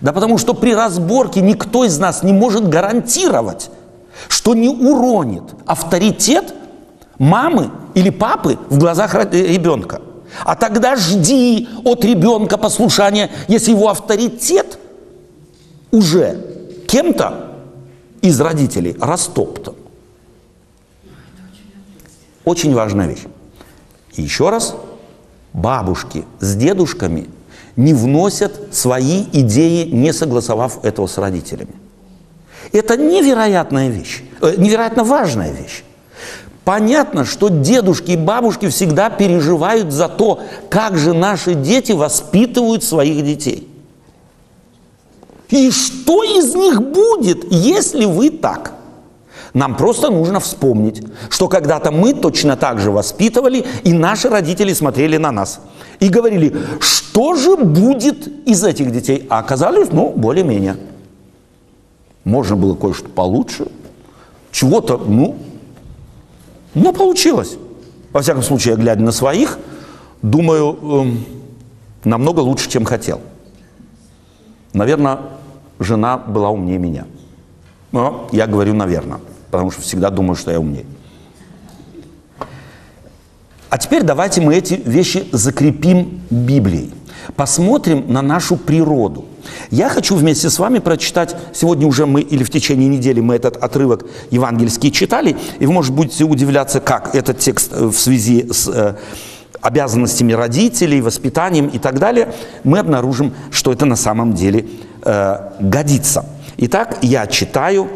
Да 0.00 0.12
потому 0.12 0.38
что 0.38 0.54
при 0.54 0.74
разборке 0.74 1.40
никто 1.40 1.84
из 1.84 1.98
нас 1.98 2.22
не 2.22 2.32
может 2.32 2.68
гарантировать, 2.68 3.70
что 4.28 4.54
не 4.54 4.68
уронит 4.68 5.44
авторитет 5.66 6.54
мамы 7.18 7.70
или 7.94 8.10
папы 8.10 8.58
в 8.68 8.78
глазах 8.78 9.14
ребенка. 9.32 10.00
А 10.44 10.56
тогда 10.56 10.96
жди 10.96 11.68
от 11.84 12.04
ребенка 12.04 12.58
послушания, 12.58 13.30
если 13.46 13.70
его 13.70 13.88
авторитет 13.88 14.78
уже 15.90 16.38
кем-то 16.88 17.52
из 18.20 18.40
родителей 18.40 18.96
растоптан. 19.00 19.74
Очень 22.44 22.74
важная 22.74 23.06
вещь. 23.06 23.24
Еще 24.16 24.50
раз, 24.50 24.74
бабушки 25.52 26.24
с 26.40 26.54
дедушками 26.56 27.28
не 27.76 27.94
вносят 27.94 28.74
свои 28.74 29.24
идеи, 29.32 29.88
не 29.88 30.12
согласовав 30.12 30.84
этого 30.84 31.06
с 31.06 31.18
родителями. 31.18 31.74
Это 32.72 32.96
невероятная 32.96 33.88
вещь, 33.88 34.22
э, 34.40 34.54
невероятно 34.56 35.04
важная 35.04 35.52
вещь. 35.52 35.84
Понятно, 36.64 37.26
что 37.26 37.48
дедушки 37.48 38.12
и 38.12 38.16
бабушки 38.16 38.68
всегда 38.68 39.10
переживают 39.10 39.92
за 39.92 40.08
то, 40.08 40.40
как 40.70 40.96
же 40.96 41.12
наши 41.12 41.54
дети 41.54 41.92
воспитывают 41.92 42.82
своих 42.82 43.24
детей. 43.24 43.68
И 45.50 45.70
что 45.70 46.22
из 46.22 46.54
них 46.54 46.82
будет, 46.82 47.44
если 47.52 48.06
вы 48.06 48.30
так? 48.30 48.72
Нам 49.52 49.76
просто 49.76 50.10
нужно 50.10 50.40
вспомнить, 50.40 51.02
что 51.28 51.48
когда-то 51.48 51.92
мы 51.92 52.12
точно 52.12 52.56
так 52.56 52.80
же 52.80 52.90
воспитывали, 52.90 53.64
и 53.84 53.92
наши 53.92 54.28
родители 54.28 54.72
смотрели 54.72 55.16
на 55.16 55.30
нас. 55.30 55.60
И 56.00 56.08
говорили, 56.08 56.56
что 56.80 57.34
же 57.36 57.56
будет 57.56 58.26
из 58.48 58.64
этих 58.64 58.90
детей? 58.90 59.26
А 59.30 59.38
оказалось, 59.38 59.90
ну, 59.92 60.12
более-менее. 60.16 60.76
Можно 62.24 62.56
было 62.56 62.74
кое-что 62.74 63.08
получше, 63.08 63.68
чего-то, 64.50 64.96
ну, 64.98 65.36
но 66.74 66.92
получилось. 66.92 67.56
Во 68.12 68.22
всяком 68.22 68.42
случае, 68.42 68.76
глядя 68.76 69.02
на 69.02 69.12
своих, 69.12 69.58
думаю, 70.22 70.78
эм, 70.82 71.24
намного 72.04 72.40
лучше, 72.40 72.70
чем 72.70 72.84
хотел. 72.84 73.20
Наверное, 74.72 75.18
жена 75.78 76.16
была 76.16 76.50
умнее 76.50 76.78
меня. 76.78 77.06
Но 77.92 78.28
я 78.32 78.46
говорю, 78.46 78.74
наверное, 78.74 79.20
потому 79.50 79.70
что 79.70 79.82
всегда 79.82 80.10
думаю, 80.10 80.36
что 80.36 80.50
я 80.50 80.60
умнее. 80.60 80.86
А 83.70 83.78
теперь 83.78 84.02
давайте 84.02 84.40
мы 84.40 84.54
эти 84.54 84.74
вещи 84.74 85.26
закрепим 85.32 86.20
Библией. 86.30 86.92
Посмотрим 87.34 88.12
на 88.12 88.22
нашу 88.22 88.56
природу. 88.56 89.24
Я 89.70 89.88
хочу 89.88 90.16
вместе 90.16 90.50
с 90.50 90.58
вами 90.58 90.78
прочитать, 90.78 91.36
сегодня 91.52 91.86
уже 91.86 92.06
мы, 92.06 92.20
или 92.20 92.44
в 92.44 92.50
течение 92.50 92.88
недели 92.88 93.20
мы 93.20 93.34
этот 93.34 93.56
отрывок 93.56 94.04
евангельский 94.30 94.90
читали, 94.90 95.36
и 95.58 95.66
вы, 95.66 95.72
может, 95.72 95.92
будете 95.92 96.24
удивляться, 96.24 96.80
как 96.80 97.14
этот 97.14 97.38
текст 97.38 97.72
э, 97.72 97.86
в 97.86 97.96
связи 97.96 98.46
с 98.50 98.68
э, 98.68 98.94
обязанностями 99.60 100.32
родителей, 100.32 101.00
воспитанием 101.00 101.68
и 101.68 101.78
так 101.78 101.98
далее, 101.98 102.34
мы 102.64 102.78
обнаружим, 102.78 103.34
что 103.50 103.72
это 103.72 103.86
на 103.86 103.96
самом 103.96 104.34
деле 104.34 104.66
э, 105.02 105.38
годится. 105.60 106.26
Итак, 106.56 106.98
я 107.02 107.26
читаю 107.26 107.88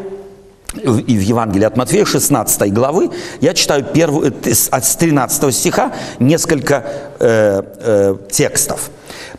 и 0.83 1.17
в 1.17 1.21
Евангелии 1.21 1.65
от 1.65 1.77
Матфея 1.77 2.05
16 2.05 2.71
главы, 2.71 3.09
я 3.41 3.53
читаю 3.53 3.83
первую, 3.83 4.33
э, 4.43 4.53
с 4.53 4.95
13 4.95 5.53
стиха 5.53 5.93
несколько 6.19 6.83
э, 7.19 7.61
э, 7.79 8.15
текстов. 8.29 8.91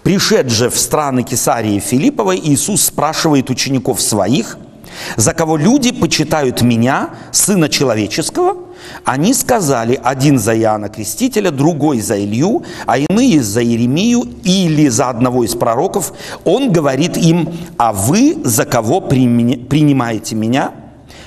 «Пришед 0.03 0.51
же 0.51 0.71
в 0.71 0.79
страны 0.79 1.23
Кесарии 1.23 1.79
Филипповой, 1.79 2.41
Иисус 2.43 2.85
спрашивает 2.85 3.51
учеников 3.51 4.01
своих– 4.01 4.59
за 5.17 5.35
кого 5.35 5.57
люди 5.57 5.93
почитают 5.93 6.63
меня, 6.63 7.11
Сына 7.33 7.69
Человеческого, 7.69 8.57
они 9.05 9.35
сказали, 9.35 10.01
один 10.03 10.39
за 10.39 10.59
Иоанна 10.59 10.89
Крестителя, 10.89 11.51
другой 11.51 12.01
за 12.01 12.19
Илью, 12.19 12.65
а 12.87 12.99
иные 12.99 13.43
за 13.43 13.63
Иеремию 13.63 14.25
или 14.45 14.89
за 14.89 15.11
одного 15.11 15.45
из 15.45 15.55
пророков. 15.55 16.13
Он 16.45 16.73
говорит 16.73 17.17
им, 17.17 17.53
а 17.77 17.93
вы 17.93 18.39
за 18.45 18.65
кого 18.65 19.01
принимаете 19.01 20.35
меня? 20.35 20.73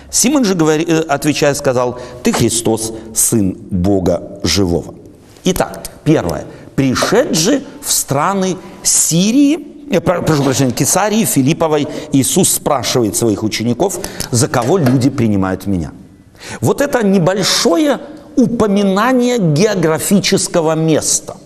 Симон 0.09 0.45
же, 0.45 0.55
э, 0.55 0.99
отвечая, 1.07 1.53
сказал, 1.55 1.99
ты 2.21 2.31
Христос, 2.31 2.93
Сын 3.15 3.57
Бога 3.71 4.39
Живого. 4.43 4.93
Итак, 5.43 5.83
первое. 6.03 6.45
Пришед 6.75 7.35
же 7.35 7.63
в 7.81 7.91
страны 7.91 8.57
Сирии, 8.83 9.59
э, 9.91 10.01
прошу 10.01 10.43
прощения, 10.43 10.71
Кесарии, 10.71 11.25
Филипповой, 11.25 11.87
Иисус 12.11 12.53
спрашивает 12.53 13.15
своих 13.15 13.43
учеников, 13.43 13.99
за 14.31 14.47
кого 14.47 14.77
люди 14.77 15.09
принимают 15.09 15.67
меня. 15.67 15.91
Вот 16.61 16.81
это 16.81 17.05
небольшое 17.05 17.99
упоминание 18.35 19.37
географического 19.37 20.75
места. 20.75 21.37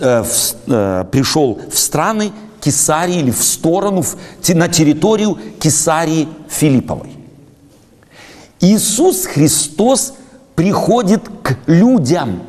Э, 0.00 0.24
э, 0.66 1.04
пришел 1.10 1.58
в 1.70 1.78
страны 1.78 2.32
Кесарии 2.60 3.18
или 3.18 3.30
в 3.30 3.42
сторону, 3.42 4.04
на 4.48 4.68
территорию 4.68 5.38
Кесарии 5.58 6.28
Филипповой. 6.48 7.16
Иисус 8.60 9.26
Христос 9.26 10.14
приходит 10.54 11.22
к 11.42 11.56
людям. 11.66 12.42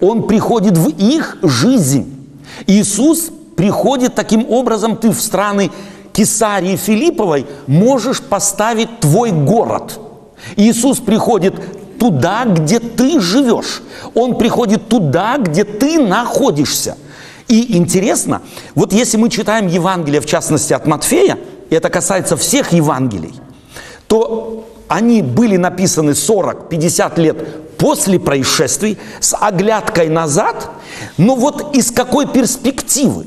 Он 0.00 0.26
приходит 0.26 0.76
в 0.76 0.88
их 0.88 1.38
жизнь. 1.42 2.28
Иисус 2.66 3.30
приходит 3.56 4.14
таким 4.14 4.50
образом, 4.50 4.96
ты 4.96 5.10
в 5.10 5.20
страны 5.20 5.70
Кесарии 6.12 6.76
Филипповой 6.76 7.46
можешь 7.66 8.20
поставить 8.20 9.00
твой 9.00 9.32
город. 9.32 9.98
Иисус 10.56 10.98
приходит 10.98 11.54
туда, 11.98 12.44
где 12.44 12.78
ты 12.78 13.20
живешь. 13.20 13.82
Он 14.14 14.36
приходит 14.36 14.88
туда, 14.88 15.36
где 15.38 15.64
ты 15.64 15.98
находишься. 15.98 16.96
И 17.48 17.76
интересно, 17.76 18.42
вот 18.74 18.92
если 18.92 19.16
мы 19.16 19.28
читаем 19.28 19.68
Евангелие, 19.68 20.20
в 20.20 20.26
частности 20.26 20.72
от 20.72 20.86
Матфея, 20.86 21.38
и 21.70 21.74
это 21.74 21.90
касается 21.90 22.36
всех 22.36 22.72
Евангелий, 22.72 23.34
то 24.08 24.68
они 24.88 25.22
были 25.22 25.56
написаны 25.56 26.10
40-50 26.10 27.20
лет 27.20 27.36
после 27.78 28.18
происшествий 28.18 28.98
с 29.20 29.36
оглядкой 29.36 30.08
назад, 30.08 30.70
но 31.16 31.34
вот 31.34 31.74
из 31.74 31.90
какой 31.90 32.26
перспективы? 32.26 33.26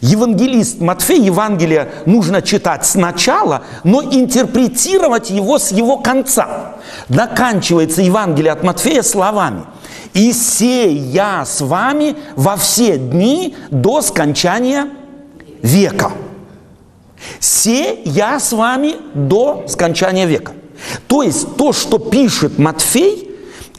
Евангелист 0.00 0.80
Матфей, 0.80 1.20
Евангелие 1.20 1.90
нужно 2.06 2.42
читать 2.42 2.86
сначала, 2.86 3.62
но 3.84 4.02
интерпретировать 4.02 5.30
его 5.30 5.58
с 5.58 5.72
его 5.72 5.98
конца. 5.98 6.76
Заканчивается 7.08 8.02
Евангелие 8.02 8.52
от 8.52 8.62
Матфея 8.62 9.02
словами 9.02 9.64
«И 10.14 10.32
сея 10.32 11.44
с 11.44 11.60
вами 11.60 12.16
во 12.36 12.56
все 12.56 12.98
дни 12.98 13.56
до 13.70 14.02
скончания 14.02 14.88
века». 15.62 16.12
«Се 17.38 18.00
я 18.04 18.40
с 18.40 18.52
вами 18.52 18.96
до 19.14 19.64
скончания 19.68 20.26
века». 20.26 20.52
То 21.06 21.22
есть 21.22 21.56
то, 21.56 21.72
что 21.72 21.98
пишет 21.98 22.58
Матфей– 22.58 23.26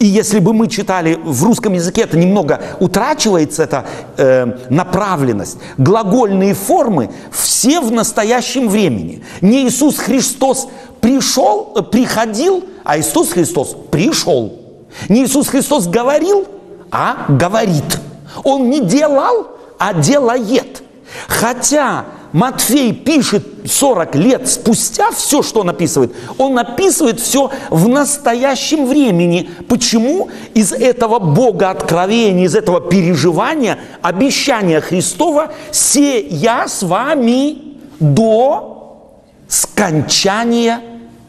и 0.02 0.06
если 0.08 0.40
бы 0.40 0.52
мы 0.52 0.68
читали 0.68 1.20
в 1.24 1.44
русском 1.44 1.74
языке, 1.74 2.02
это 2.02 2.18
немного 2.18 2.60
утрачивается, 2.80 3.62
эта 3.62 3.86
э, 4.18 4.48
направленность. 4.72 5.60
Глагольные 5.78 6.56
формы 6.56 7.12
все 7.32 7.80
в 7.80 7.92
настоящем 7.92 8.68
времени. 8.68 9.24
Не 9.42 9.68
Иисус 9.68 10.00
Христос 10.00 10.70
пришел, 11.02 11.74
э, 11.76 11.84
приходил, 11.84 12.64
а 12.84 12.98
Иисус 12.98 13.32
Христос 13.32 13.76
пришел. 13.92 14.60
Не 15.08 15.26
Иисус 15.26 15.50
Христос 15.50 15.86
говорил, 15.86 16.48
а 16.90 17.28
говорит. 17.30 18.00
Он 18.44 18.72
не 18.72 18.80
делал, 18.80 19.50
а 19.78 19.94
делает. 19.94 20.82
Хотя 21.28 22.06
Матфей 22.34 22.94
пишет 22.94 23.46
40 23.66 24.16
лет 24.16 24.50
спустя 24.50 25.12
все, 25.12 25.44
что 25.44 25.62
он 25.62 25.70
описывает, 25.70 26.14
он 26.38 26.58
описывает 26.58 27.20
все 27.20 27.52
в 27.70 27.88
настоящем 27.90 28.86
времени. 28.86 29.50
Почему? 29.68 30.30
Из 30.54 30.72
этого 30.72 31.20
Бога 31.20 31.70
откровения, 31.70 32.46
из 32.46 32.56
этого 32.56 32.80
переживания, 32.80 33.78
обещания 34.02 34.80
Христова, 34.80 35.52
«Се 35.72 36.22
я 36.22 36.68
с 36.68 36.84
вами 36.84 37.78
до 38.00 39.08
скончания 39.50 40.82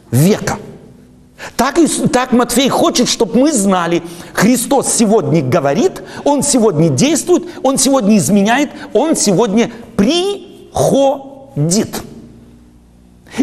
века». 0.09 0.57
Так, 1.57 1.77
и, 1.77 1.87
так 2.07 2.31
Матфей 2.31 2.69
хочет, 2.69 3.09
чтобы 3.09 3.37
мы 3.37 3.51
знали, 3.51 4.01
Христос 4.31 4.93
сегодня 4.93 5.43
говорит, 5.43 6.01
Он 6.23 6.41
сегодня 6.41 6.87
действует, 6.89 7.43
Он 7.63 7.77
сегодня 7.77 8.15
изменяет, 8.17 8.69
Он 8.93 9.17
сегодня 9.17 9.69
при 9.97 10.52
ходит. 10.73 12.03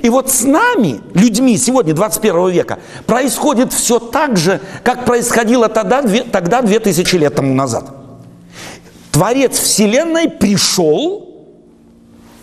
И 0.02 0.08
вот 0.08 0.30
с 0.30 0.44
нами, 0.44 1.00
людьми 1.14 1.56
сегодня, 1.56 1.94
21 1.94 2.50
века, 2.50 2.78
происходит 3.06 3.72
все 3.72 3.98
так 3.98 4.36
же, 4.36 4.60
как 4.84 5.04
происходило 5.04 5.68
тогда, 5.68 6.02
тогда 6.30 6.62
2000 6.62 7.16
лет 7.16 7.34
тому 7.34 7.54
назад. 7.54 7.90
Творец 9.10 9.58
Вселенной 9.58 10.28
пришел 10.28 11.28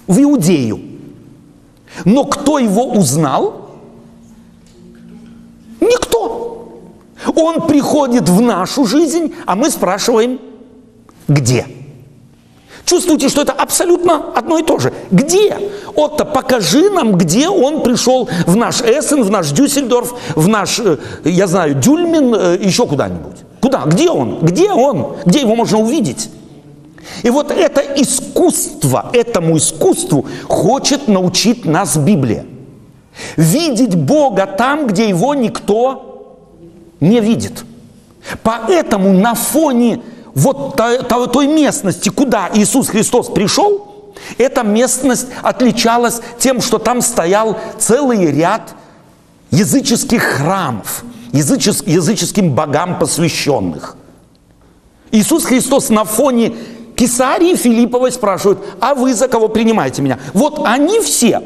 в 0.07 0.21
Иудею. 0.21 0.81
Но 2.03 2.25
кто 2.25 2.59
его 2.59 2.91
узнал? 2.91 3.71
Никто. 5.79 6.81
Он 7.35 7.65
приходит 7.65 8.27
в 8.27 8.41
нашу 8.41 8.85
жизнь, 8.85 9.33
а 9.45 9.55
мы 9.55 9.69
спрашиваем, 9.69 10.39
где? 11.27 11.65
Чувствуете, 12.87 13.27
что 13.27 13.41
это 13.41 13.51
абсолютно 13.51 14.31
одно 14.33 14.57
и 14.59 14.63
то 14.63 14.79
же. 14.79 14.93
Где? 15.11 15.57
Отто, 15.93 16.23
покажи 16.23 16.89
нам, 16.89 17.17
где 17.17 17.49
он 17.49 17.83
пришел 17.83 18.29
в 18.45 18.55
наш 18.55 18.81
Эссен, 18.81 19.23
в 19.23 19.29
наш 19.29 19.51
Дюссельдорф, 19.51 20.13
в 20.35 20.47
наш, 20.47 20.79
э, 20.79 20.97
я 21.25 21.47
знаю, 21.47 21.75
Дюльмин, 21.75 22.33
э, 22.33 22.57
еще 22.61 22.87
куда-нибудь. 22.87 23.35
Куда? 23.59 23.83
Где 23.85 24.09
он? 24.09 24.39
Где 24.39 24.71
он? 24.71 25.17
Где 25.25 25.41
его 25.41 25.53
можно 25.55 25.79
увидеть? 25.79 26.29
И 27.23 27.29
вот 27.29 27.51
это 27.51 27.81
искусство, 27.81 29.09
этому 29.11 29.57
искусству 29.57 30.25
хочет 30.47 31.09
научить 31.09 31.65
нас 31.65 31.97
Библия. 31.97 32.45
Видеть 33.35 33.95
Бога 33.95 34.45
там, 34.45 34.87
где 34.87 35.09
его 35.09 35.35
никто 35.35 36.37
не 37.01 37.19
видит. 37.19 37.65
Поэтому 38.43 39.11
на 39.11 39.33
фоне 39.33 39.99
вот 40.37 40.75
той, 41.33 41.47
местности, 41.47 42.09
куда 42.09 42.51
Иисус 42.53 42.89
Христос 42.89 43.27
пришел, 43.27 44.13
эта 44.37 44.61
местность 44.61 45.27
отличалась 45.41 46.21
тем, 46.37 46.61
что 46.61 46.77
там 46.77 47.01
стоял 47.01 47.57
целый 47.79 48.31
ряд 48.31 48.75
языческих 49.49 50.21
храмов, 50.21 51.03
язычес, 51.33 51.83
языческим 51.87 52.53
богам 52.53 52.99
посвященных. 52.99 53.97
Иисус 55.11 55.45
Христос 55.45 55.89
на 55.89 56.03
фоне 56.03 56.55
Кесарии 56.95 57.55
Филипповой 57.55 58.11
спрашивает, 58.11 58.59
а 58.79 58.93
вы 58.93 59.15
за 59.15 59.27
кого 59.27 59.47
принимаете 59.47 60.03
меня? 60.03 60.19
Вот 60.33 60.61
они 60.65 60.99
все 60.99 61.41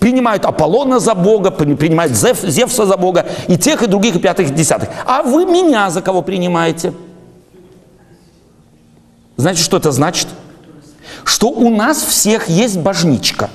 принимают 0.00 0.44
Аполлона 0.44 0.98
за 1.00 1.14
Бога, 1.14 1.50
принимают 1.50 2.12
Зевса 2.14 2.84
за 2.84 2.96
Бога, 2.98 3.26
и 3.48 3.56
тех, 3.56 3.82
и 3.82 3.86
других, 3.86 4.16
и 4.16 4.18
пятых, 4.18 4.50
и 4.50 4.52
десятых. 4.52 4.90
А 5.06 5.22
вы 5.22 5.46
меня 5.46 5.88
за 5.88 6.02
кого 6.02 6.20
принимаете? 6.20 6.92
Знаете, 9.36 9.62
что 9.62 9.76
это 9.76 9.90
значит? 9.90 10.28
Что 11.24 11.48
у 11.48 11.70
нас 11.70 12.02
всех 12.02 12.48
есть 12.48 12.78
божничка. 12.78 13.50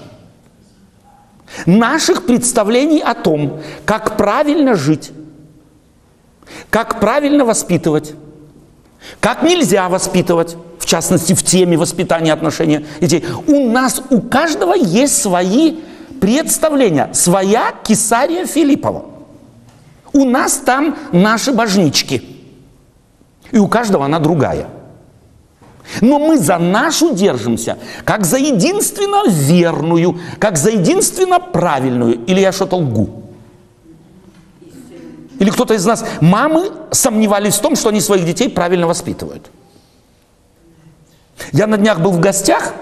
Наших 1.65 2.25
представлений 2.25 2.99
о 2.99 3.13
том, 3.13 3.61
как 3.85 4.17
правильно 4.17 4.75
жить, 4.75 5.11
как 6.69 6.99
правильно 6.99 7.43
воспитывать, 7.45 8.13
как 9.19 9.43
нельзя 9.43 9.89
воспитывать, 9.89 10.57
в 10.79 10.85
частности, 10.85 11.33
в 11.33 11.43
теме 11.43 11.77
воспитания 11.77 12.33
отношения 12.33 12.85
детей. 13.01 13.25
У 13.47 13.69
нас, 13.69 14.01
у 14.09 14.21
каждого 14.21 14.73
есть 14.73 15.21
свои 15.21 15.79
представления, 16.21 17.09
своя 17.13 17.73
Кесария 17.83 18.45
Филиппова. 18.45 19.05
У 20.13 20.25
нас 20.25 20.57
там 20.57 20.97
наши 21.11 21.51
божнички. 21.51 22.23
И 23.51 23.57
у 23.57 23.67
каждого 23.67 24.05
она 24.05 24.19
другая– 24.19 24.67
но 26.01 26.19
мы 26.19 26.37
за 26.37 26.57
нашу 26.57 27.13
держимся, 27.13 27.77
как 28.05 28.25
за 28.25 28.37
единственно 28.37 29.27
верную, 29.27 30.19
как 30.39 30.57
за 30.57 30.71
единственно 30.71 31.39
правильную. 31.39 32.25
Или 32.25 32.41
я 32.41 32.51
что-то 32.51 32.77
лгу? 32.77 33.09
Или 35.39 35.49
кто-то 35.49 35.73
из 35.73 35.85
нас, 35.85 36.05
мамы 36.19 36.71
сомневались 36.91 37.55
в 37.55 37.61
том, 37.61 37.75
что 37.75 37.89
они 37.89 38.01
своих 38.01 38.25
детей 38.25 38.49
правильно 38.49 38.87
воспитывают. 38.87 39.49
Я 41.53 41.67
на 41.67 41.77
днях 41.77 42.01
был 42.01 42.11
в 42.11 42.19
гостях, 42.19 42.73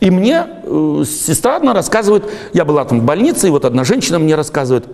и 0.00 0.10
мне 0.10 0.46
э, 0.62 1.04
сестра 1.06 1.56
одна 1.56 1.74
рассказывает, 1.74 2.24
я 2.54 2.64
была 2.64 2.84
там 2.86 3.00
в 3.00 3.04
больнице, 3.04 3.48
и 3.48 3.50
вот 3.50 3.66
одна 3.66 3.84
женщина 3.84 4.18
мне 4.18 4.34
рассказывает, 4.34 4.86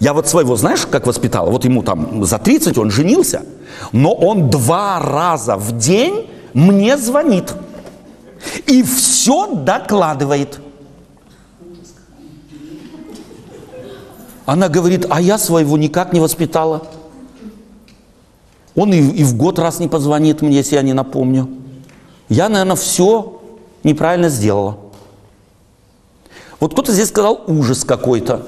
я 0.00 0.12
вот 0.12 0.28
своего, 0.28 0.56
знаешь, 0.56 0.86
как 0.86 1.06
воспитала? 1.06 1.50
Вот 1.50 1.64
ему 1.64 1.82
там 1.82 2.24
за 2.24 2.38
30, 2.38 2.78
он 2.78 2.90
женился, 2.90 3.42
но 3.92 4.12
он 4.12 4.50
два 4.50 5.00
раза 5.00 5.56
в 5.56 5.76
день 5.76 6.28
мне 6.54 6.96
звонит 6.96 7.54
и 8.66 8.82
все 8.82 9.54
докладывает. 9.54 10.60
Она 14.44 14.68
говорит, 14.68 15.06
а 15.10 15.20
я 15.20 15.38
своего 15.38 15.76
никак 15.76 16.12
не 16.12 16.20
воспитала. 16.20 16.86
Он 18.76 18.92
и, 18.92 18.98
и 18.98 19.24
в 19.24 19.36
год 19.36 19.58
раз 19.58 19.80
не 19.80 19.88
позвонит 19.88 20.42
мне, 20.42 20.56
если 20.56 20.76
я 20.76 20.82
не 20.82 20.92
напомню. 20.92 21.48
Я, 22.28 22.48
наверное, 22.48 22.76
все 22.76 23.42
неправильно 23.82 24.28
сделала. 24.28 24.78
Вот 26.60 26.72
кто-то 26.72 26.92
здесь 26.92 27.08
сказал 27.08 27.42
ужас 27.46 27.84
какой-то. 27.84 28.46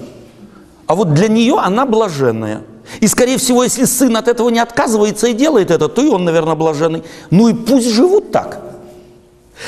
А 0.88 0.94
вот 0.94 1.12
для 1.12 1.29
нее 1.29 1.59
она 1.59 1.85
блаженная. 1.85 2.62
И, 3.01 3.07
скорее 3.07 3.37
всего, 3.37 3.62
если 3.62 3.85
сын 3.85 4.16
от 4.16 4.27
этого 4.27 4.48
не 4.48 4.59
отказывается 4.59 5.29
и 5.29 5.35
делает 5.35 5.70
это, 5.70 5.88
то 5.88 6.01
и 6.03 6.09
он, 6.09 6.24
наверное, 6.24 6.55
блаженный. 6.55 7.05
Ну 7.31 7.48
и 7.48 7.53
пусть 7.53 7.90
живут 7.90 8.33
так. 8.33 8.59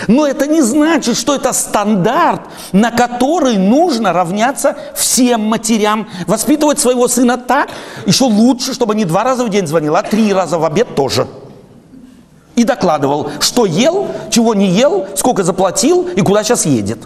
Но 0.06 0.26
это 0.26 0.46
не 0.46 0.62
значит, 0.62 1.18
что 1.18 1.34
это 1.34 1.52
стандарт, 1.52 2.40
на 2.72 2.90
который 2.90 3.58
нужно 3.58 4.14
равняться 4.14 4.78
всем 4.96 5.42
матерям. 5.42 6.08
Воспитывать 6.26 6.78
своего 6.78 7.06
сына 7.06 7.36
так, 7.36 7.68
еще 8.06 8.24
лучше, 8.24 8.72
чтобы 8.72 8.94
не 8.94 9.04
два 9.04 9.22
раза 9.22 9.44
в 9.44 9.50
день 9.50 9.66
звонил, 9.66 9.96
а 9.96 10.02
три 10.02 10.32
раза 10.32 10.58
в 10.58 10.64
обед 10.64 10.94
тоже. 10.94 11.26
И 12.56 12.64
докладывал, 12.64 13.30
что 13.40 13.66
ел, 13.66 14.08
чего 14.30 14.54
не 14.54 14.68
ел, 14.68 15.06
сколько 15.16 15.42
заплатил 15.42 16.08
и 16.16 16.22
куда 16.22 16.44
сейчас 16.44 16.64
едет. 16.64 16.98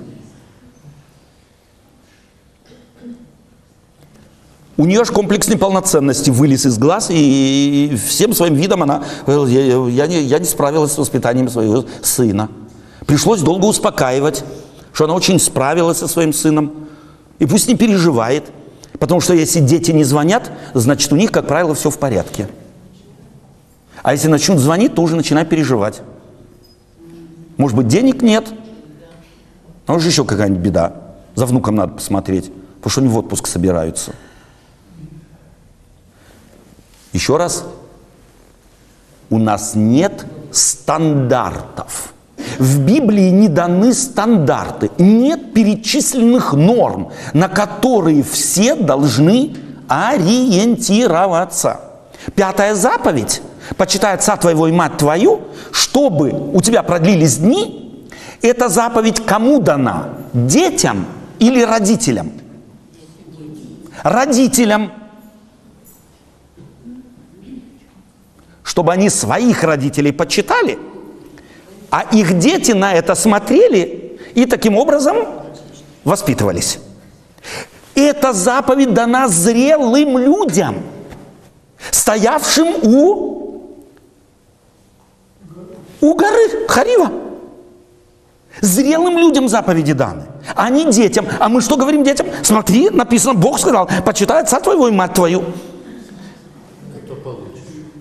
У 4.77 4.87
нее 4.87 5.01
аж 5.01 5.11
комплекс 5.11 5.49
неполноценности 5.49 6.31
вылез 6.31 6.67
из 6.67 6.79
глаз, 6.79 7.09
и 7.11 7.97
всем 8.09 8.33
своим 8.33 8.55
видом 8.55 8.83
она, 8.83 9.05
я, 9.27 9.87
я, 9.87 10.07
не, 10.09 10.23
я 10.23 10.39
не 10.41 10.47
справилась 10.47 10.93
с 10.93 10.99
воспитанием 10.99 11.49
своего 11.49 11.85
сына. 12.03 12.49
Пришлось 13.07 13.41
долго 13.41 13.67
успокаивать, 13.67 14.45
что 14.93 15.05
она 15.05 15.15
очень 15.15 15.39
справилась 15.39 15.99
со 15.99 16.09
своим 16.09 16.33
сыном. 16.33 16.89
И 17.39 17.47
пусть 17.47 17.69
не 17.69 17.77
переживает, 17.77 18.51
потому 18.99 19.21
что 19.21 19.35
если 19.35 19.61
дети 19.61 19.93
не 19.93 20.03
звонят, 20.03 20.51
значит 20.73 21.13
у 21.13 21.17
них, 21.17 21.31
как 21.31 21.47
правило, 21.47 21.75
все 21.75 21.91
в 21.91 21.99
порядке. 21.99 22.49
А 24.03 24.13
если 24.13 24.27
начнут 24.27 24.59
звонить, 24.59 24.95
то 24.97 25.03
уже 25.03 25.15
начинай 25.15 25.45
переживать. 25.45 26.03
Может 27.57 27.77
быть, 27.77 27.87
денег 27.87 28.23
нет, 28.23 28.53
а 29.87 29.93
может 29.93 30.11
еще 30.11 30.25
какая-нибудь 30.25 30.63
беда. 30.63 30.95
За 31.37 31.47
внуком 31.47 31.77
надо 31.77 31.95
посмотреть, 31.95 32.51
потому 32.77 32.91
что 32.91 33.01
они 33.03 33.11
в 33.11 33.19
отпуск 33.19 33.47
собираются. 33.47 34.13
Еще 37.15 37.37
раз, 37.37 37.65
у 39.31 39.39
нас 39.39 39.77
нет 39.77 40.27
стандартов. 40.51 42.13
В 42.59 42.81
Библии 42.81 43.31
не 43.31 43.49
даны 43.49 43.95
стандарты, 43.95 44.91
нет 44.99 45.55
перечисленных 45.55 46.53
норм, 46.55 47.13
на 47.33 47.49
которые 47.49 48.25
все 48.25 48.75
должны 48.75 49.57
ориентироваться. 49.87 51.81
Пятая 52.35 52.75
заповедь 52.75 53.43
«Почитай 53.77 54.15
отца 54.15 54.37
твоего 54.37 54.67
и 54.67 54.73
мать 54.73 54.97
твою, 54.97 55.43
чтобы 55.71 56.33
у 56.33 56.61
тебя 56.61 56.83
продлились 56.83 57.37
дни» 57.37 58.09
эта 58.43 58.69
заповедь 58.69 59.25
кому 59.25 59.61
дана? 59.61 60.09
Детям 60.33 61.07
или 61.39 61.63
родителям? 61.63 62.33
Родителям– 64.03 64.91
чтобы 68.65 68.93
они 68.93 69.11
своих 69.11 69.63
родителей 69.63 70.11
почитали, 70.11 70.79
а 71.91 72.03
их 72.11 72.39
дети 72.39 72.73
на 72.73 72.95
это 72.95 73.15
смотрели 73.15 74.19
и 74.35 74.47
таким 74.47 74.77
образом 74.77 75.17
воспитывались. 76.03 76.81
Эта 77.95 78.33
заповедь 78.33 78.93
дана 78.93 79.29
зрелым 79.29 80.19
людям, 80.19 80.83
стоявшим 81.91 82.75
у, 82.83 83.63
у 86.01 86.15
горы 86.15 86.67
Харива. 86.67 87.13
Зрелым 88.61 89.19
людям 89.19 89.49
заповеди 89.49 89.93
даны, 89.93 90.23
а 90.55 90.71
не 90.71 90.91
детям. 90.91 91.27
А 91.39 91.49
мы 91.49 91.61
что 91.61 91.77
говорим 91.77 92.03
детям? 92.03 92.27
Смотри, 92.43 92.89
написано, 92.89 93.35
Бог 93.35 93.59
сказал, 93.59 93.91
почитай 94.05 94.43
отца 94.43 94.61
твоего 94.61 94.89
и 94.89 94.93
мать 94.93 95.13
твою 95.13 95.45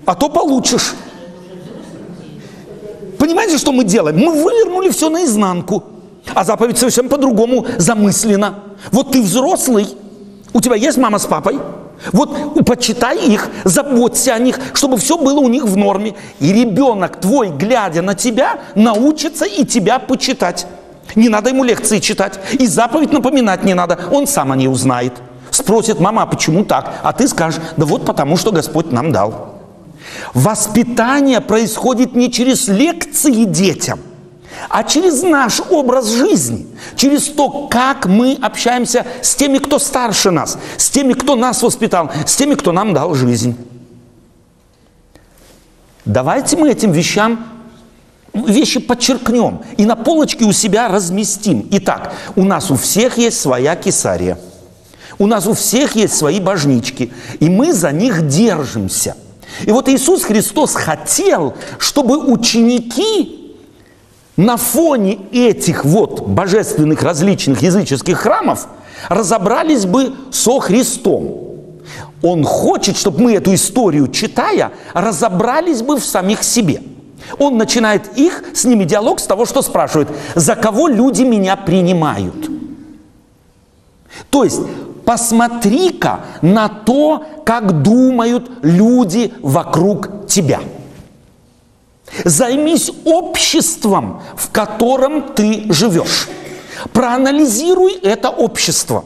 а 0.05 0.15
то 0.15 0.29
получишь. 0.29 0.93
Понимаете, 3.17 3.57
что 3.57 3.71
мы 3.71 3.83
делаем? 3.83 4.17
Мы 4.17 4.31
вывернули 4.43 4.89
все 4.89 5.09
наизнанку. 5.09 5.83
А 6.33 6.43
заповедь 6.43 6.77
совершенно 6.77 7.09
по-другому 7.09 7.65
замыслена. 7.77 8.55
Вот 8.91 9.11
ты 9.11 9.21
взрослый, 9.21 9.87
у 10.53 10.61
тебя 10.61 10.75
есть 10.75 10.97
мама 10.97 11.19
с 11.19 11.25
папой, 11.25 11.59
вот 12.11 12.65
почитай 12.65 13.17
их, 13.25 13.49
заботься 13.63 14.33
о 14.33 14.39
них, 14.39 14.59
чтобы 14.73 14.97
все 14.97 15.17
было 15.17 15.39
у 15.39 15.47
них 15.47 15.63
в 15.65 15.77
норме. 15.77 16.15
И 16.39 16.51
ребенок 16.51 17.19
твой, 17.19 17.49
глядя 17.49 18.01
на 18.01 18.15
тебя, 18.15 18.59
научится 18.75 19.45
и 19.45 19.65
тебя 19.65 19.99
почитать. 19.99 20.67
Не 21.15 21.29
надо 21.29 21.49
ему 21.49 21.63
лекции 21.63 21.99
читать. 21.99 22.39
И 22.53 22.65
заповедь 22.67 23.13
напоминать 23.13 23.63
не 23.63 23.73
надо. 23.73 23.99
Он 24.11 24.27
сам 24.27 24.51
о 24.51 24.55
ней 24.55 24.67
узнает. 24.67 25.13
Спросит, 25.51 25.99
мама, 25.99 26.23
а 26.23 26.25
почему 26.25 26.65
так? 26.65 26.95
А 27.03 27.13
ты 27.13 27.27
скажешь, 27.27 27.61
да 27.77 27.85
вот 27.85 28.05
потому, 28.05 28.37
что 28.37 28.51
Господь 28.51 28.91
нам 28.91 29.11
дал. 29.11 29.52
Воспитание 30.33 31.41
происходит 31.41 32.15
не 32.15 32.31
через 32.31 32.67
лекции 32.67 33.45
детям, 33.45 33.99
а 34.69 34.83
через 34.83 35.21
наш 35.21 35.61
образ 35.69 36.09
жизни, 36.11 36.67
через 36.95 37.27
то, 37.27 37.67
как 37.67 38.05
мы 38.05 38.37
общаемся 38.41 39.05
с 39.21 39.35
теми, 39.35 39.57
кто 39.57 39.79
старше 39.79 40.31
нас, 40.31 40.57
с 40.77 40.89
теми, 40.89 41.13
кто 41.13 41.35
нас 41.35 41.61
воспитал, 41.61 42.11
с 42.25 42.35
теми, 42.35 42.55
кто 42.55 42.71
нам 42.71 42.93
дал 42.93 43.13
жизнь. 43.13 43.55
Давайте 46.05 46.57
мы 46.57 46.69
этим 46.69 46.91
вещам 46.91 47.45
вещи 48.33 48.79
подчеркнем 48.79 49.61
и 49.77 49.85
на 49.85 49.95
полочке 49.95 50.43
у 50.45 50.51
себя 50.51 50.87
разместим. 50.87 51.67
Итак, 51.71 52.13
у 52.35 52.43
нас 52.43 52.71
у 52.71 52.75
всех 52.75 53.17
есть 53.17 53.39
своя 53.39 53.75
кесария. 53.75 54.37
У 55.19 55.27
нас 55.27 55.45
у 55.45 55.53
всех 55.53 55.95
есть 55.95 56.15
свои 56.15 56.39
божнички, 56.39 57.13
и 57.39 57.47
мы 57.47 57.71
за 57.71 57.91
них 57.91 58.27
держимся– 58.27 59.15
и 59.61 59.71
вот 59.71 59.89
Иисус 59.89 60.23
Христос 60.23 60.75
хотел, 60.75 61.53
чтобы 61.77 62.17
ученики 62.17 63.55
на 64.35 64.57
фоне 64.57 65.19
этих 65.31 65.85
вот 65.85 66.21
божественных 66.27 67.03
различных 67.03 67.61
языческих 67.61 68.17
храмов 68.17 68.67
разобрались 69.09 69.85
бы 69.85 70.13
со 70.31 70.59
Христом. 70.59 71.39
Он 72.21 72.43
хочет, 72.43 72.97
чтобы 72.97 73.21
мы 73.21 73.33
эту 73.33 73.53
историю, 73.53 74.07
читая, 74.07 74.71
разобрались 74.93 75.81
бы 75.81 75.97
в 75.97 76.05
самих 76.05 76.43
себе. 76.43 76.81
Он 77.37 77.57
начинает 77.57 78.17
их, 78.17 78.43
с 78.53 78.65
ними 78.65 78.85
диалог 78.85 79.19
с 79.19 79.27
того, 79.27 79.45
что 79.45 79.61
спрашивает, 79.61 80.09
за 80.35 80.55
кого 80.55 80.87
люди 80.87 81.23
меня 81.23 81.55
принимают. 81.55 82.49
То 84.29 84.43
есть 84.43 84.61
посмотри-ка 85.05 86.21
на 86.41 86.69
то, 86.69 87.25
как 87.45 87.81
думают 87.81 88.49
люди 88.61 89.33
вокруг 89.41 90.27
тебя. 90.27 90.61
Займись 92.23 92.91
обществом, 93.05 94.21
в 94.35 94.51
котором 94.51 95.33
ты 95.33 95.71
живешь. 95.73 96.29
Проанализируй 96.91 97.93
это 97.93 98.29
общество. 98.29 99.05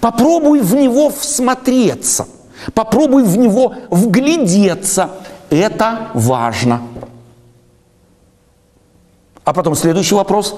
Попробуй 0.00 0.60
в 0.60 0.74
него 0.74 1.10
всмотреться. 1.10 2.26
Попробуй 2.74 3.24
в 3.24 3.36
него 3.36 3.74
вглядеться. 3.90 5.10
Это 5.50 6.10
важно. 6.14 6.82
А 9.44 9.52
потом 9.52 9.74
следующий 9.74 10.14
вопрос. 10.14 10.54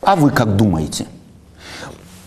А 0.00 0.16
вы 0.16 0.30
как 0.30 0.56
думаете? 0.56 1.06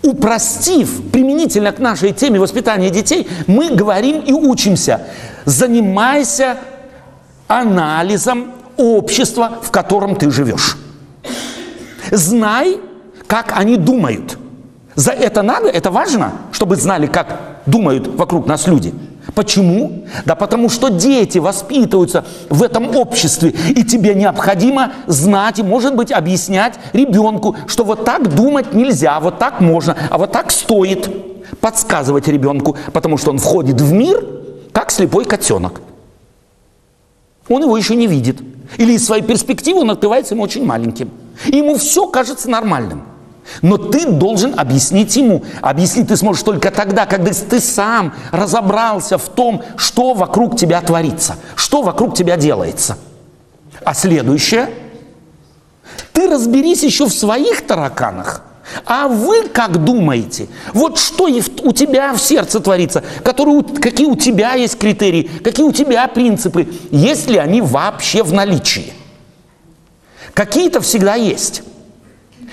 Упростив 0.03 1.11
применительно 1.11 1.71
к 1.71 1.79
нашей 1.79 2.11
теме 2.11 2.39
воспитания 2.39 2.89
детей, 2.89 3.27
мы 3.47 3.71
говорим 3.71 4.19
и 4.19 4.33
учимся. 4.33 5.07
Занимайся 5.45 6.57
анализом 7.47 8.51
общества, 8.77 9.59
в 9.61 9.71
котором 9.71 10.15
ты 10.15 10.29
живешь. 10.29 10.77
Знай, 12.11 12.77
как 13.27 13.53
они 13.57 13.77
думают. 13.77 14.37
За 14.95 15.11
это 15.11 15.41
надо, 15.41 15.69
это 15.69 15.89
важно, 15.89 16.33
чтобы 16.51 16.75
знали, 16.75 17.07
как 17.07 17.61
думают 17.65 18.07
вокруг 18.07 18.45
нас 18.45 18.67
люди– 18.67 18.93
Почему? 19.35 20.05
Да 20.25 20.35
потому 20.35 20.69
что 20.69 20.89
дети 20.89 21.37
воспитываются 21.37 22.25
в 22.49 22.61
этом 22.61 22.95
обществе, 22.95 23.49
и 23.69 23.83
тебе 23.83 24.13
необходимо 24.15 24.93
знать 25.07 25.59
и, 25.59 25.63
может 25.63 25.95
быть, 25.95 26.11
объяснять 26.11 26.75
ребенку, 26.91 27.55
что 27.67 27.83
вот 27.83 28.05
так 28.05 28.35
думать 28.35 28.73
нельзя, 28.73 29.19
вот 29.19 29.39
так 29.39 29.61
можно, 29.61 29.95
а 30.09 30.17
вот 30.17 30.31
так 30.31 30.51
стоит. 30.51 31.09
Подсказывать 31.59 32.27
ребенку, 32.27 32.75
потому 32.93 33.17
что 33.17 33.29
он 33.29 33.37
входит 33.37 33.79
в 33.79 33.93
мир, 33.93 34.25
как 34.71 34.91
слепой 34.91 35.23
котенок. 35.23 35.81
Он 37.47 37.61
его 37.63 37.77
еще 37.77 37.95
не 37.95 38.07
видит. 38.07 38.41
Или 38.77 38.93
из 38.93 39.05
своей 39.05 39.21
перспективы 39.21 39.81
он 39.81 39.91
открывается 39.91 40.33
ему 40.33 40.43
очень 40.43 40.65
маленьким. 40.65 41.11
И 41.45 41.57
ему 41.57 41.77
все 41.77 42.07
кажется 42.07 42.49
нормальным. 42.49 43.03
Но 43.61 43.77
ты 43.77 44.05
должен 44.05 44.57
объяснить 44.57 45.15
ему. 45.15 45.43
Объяснить 45.61 46.07
ты 46.07 46.17
сможешь 46.17 46.43
только 46.43 46.71
тогда, 46.71 47.05
когда 47.05 47.31
ты 47.31 47.59
сам 47.59 48.13
разобрался 48.31 49.17
в 49.17 49.29
том, 49.29 49.63
что 49.75 50.13
вокруг 50.13 50.57
тебя 50.57 50.81
творится, 50.81 51.35
что 51.55 51.81
вокруг 51.81 52.15
тебя 52.15 52.37
делается. 52.37 52.97
А 53.83 53.93
следующее, 53.93 54.69
ты 56.13 56.29
разберись 56.29 56.83
еще 56.83 57.05
в 57.05 57.13
своих 57.13 57.65
тараканах. 57.65 58.43
А 58.85 59.07
вы 59.07 59.49
как 59.49 59.83
думаете? 59.83 60.47
Вот 60.73 60.97
что 60.97 61.25
у 61.25 61.71
тебя 61.73 62.13
в 62.13 62.19
сердце 62.19 62.59
творится? 62.59 63.03
Которые, 63.23 63.61
какие 63.63 64.07
у 64.07 64.15
тебя 64.15 64.53
есть 64.53 64.79
критерии? 64.79 65.29
Какие 65.43 65.65
у 65.65 65.71
тебя 65.71 66.07
принципы? 66.07 66.67
Есть 66.89 67.29
ли 67.29 67.37
они 67.37 67.61
вообще 67.61 68.23
в 68.23 68.31
наличии? 68.31 68.93
Какие-то 70.33 70.81
всегда 70.81 71.15
есть. 71.15 71.61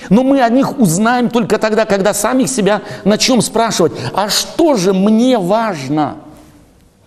Но 0.09 0.23
мы 0.23 0.41
о 0.41 0.49
них 0.49 0.79
узнаем 0.79 1.29
только 1.29 1.57
тогда, 1.57 1.85
когда 1.85 2.13
сами 2.13 2.45
себя 2.45 2.81
начнем 3.03 3.41
спрашивать, 3.41 3.93
а 4.13 4.29
что 4.29 4.75
же 4.75 4.93
мне 4.93 5.37
важно? 5.37 6.15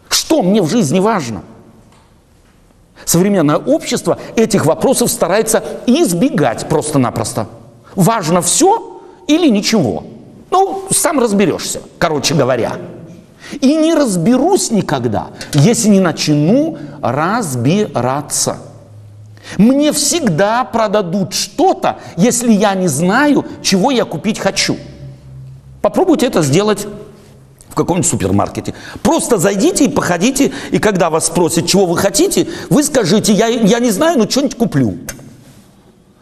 Что 0.09 0.43
мне 0.43 0.63
в 0.63 0.69
жизни 0.69 1.01
важно? 1.01 1.43
Современное 3.05 3.57
общество 3.57 4.19
этих 4.37 4.65
вопросов 4.67 5.11
старается 5.11 5.63
избегать 5.87 6.69
просто-напросто. 6.69 7.49
Важно 7.95 8.41
все 8.41 9.01
или 9.27 9.49
ничего? 9.49 10.05
Ну, 10.51 10.85
сам 10.91 11.21
разберешься, 11.21 11.81
короче 11.99 12.35
говоря. 12.35 12.77
И 13.61 13.75
не 13.77 13.95
разберусь 13.95 14.71
никогда, 14.71 15.29
если 15.53 15.89
не 15.89 16.01
начну 16.01 16.79
разбираться. 17.03 18.59
Мне 19.59 19.93
всегда 19.93 20.65
продадут 20.65 21.35
что-то, 21.35 21.99
если 22.17 22.53
я 22.53 22.75
не 22.75 22.89
знаю, 22.89 23.45
чего 23.63 23.91
я 23.91 24.05
купить 24.05 24.39
хочу. 24.39 24.77
Попробуйте 25.83 26.27
это 26.27 26.43
сделать 26.43 26.87
в 27.69 27.75
каком-нибудь 27.75 28.09
супермаркете. 28.09 28.75
Просто 29.03 29.37
зайдите 29.37 29.87
и 29.87 29.89
походите, 29.89 30.53
и 30.71 30.79
когда 30.79 31.11
вас 31.11 31.27
спросят, 31.27 31.67
чего 31.67 31.87
вы 31.87 31.97
хотите, 31.99 32.47
вы 32.71 32.83
скажите, 32.85 33.33
я, 33.33 33.49
я 33.49 33.81
не 33.81 33.91
знаю, 33.91 34.19
но 34.19 34.29
что-нибудь 34.29 34.57
куплю. 34.57 34.95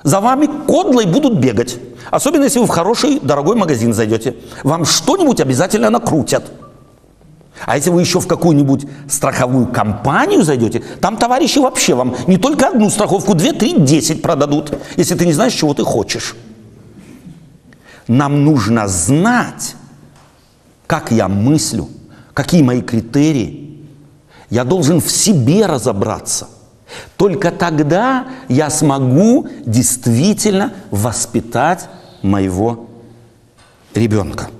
За 0.03 0.21
вами 0.21 0.49
кодлой 0.67 1.07
будут 1.07 1.35
бегать. 1.39 1.79
Особенно, 2.11 2.45
если 2.45 2.59
вы 2.59 2.67
в 2.67 2.71
хороший, 2.71 3.21
дорогой 3.21 3.55
магазин 3.57 3.95
зайдете. 3.95 4.37
Вам 4.65 4.85
что-нибудь 4.85 5.41
обязательно 5.41 5.91
накрутят. 5.91 6.51
А 7.66 7.77
если 7.77 7.90
вы 7.90 8.01
еще 8.01 8.20
в 8.20 8.27
какую-нибудь 8.27 8.87
страховую 9.09 9.66
компанию 9.66 10.42
зайдете, 10.42 10.83
там 11.01 11.16
товарищи 11.16 11.59
вообще 11.59 11.94
вам 11.94 12.14
не 12.27 12.37
только 12.37 12.68
одну 12.68 12.90
страховку, 12.90 13.35
две, 13.35 13.53
три, 13.53 13.79
десять 13.79 14.22
продадут, 14.22 14.77
если 14.96 15.14
ты 15.14 15.27
не 15.27 15.33
знаешь, 15.33 15.53
чего 15.53 15.75
ты 15.75 15.85
хочешь. 15.85 16.35
Нам 18.09 18.44
нужно 18.44 18.88
знать, 18.88 19.77
как 20.87 21.12
я 21.12 21.29
мыслю, 21.29 21.88
какие 22.35 22.62
мои 22.62 22.83
критерии. 22.83 23.87
Я 24.51 24.64
должен 24.64 25.01
в 25.01 25.11
себе 25.11 25.66
разобраться. 25.66 26.48
Только 27.16 27.51
тогда 27.51 28.27
я 28.48 28.68
смогу 28.68 29.48
действительно 29.64 30.72
воспитать 30.90 31.88
моего 32.20 32.87
ребенка. 33.94 34.51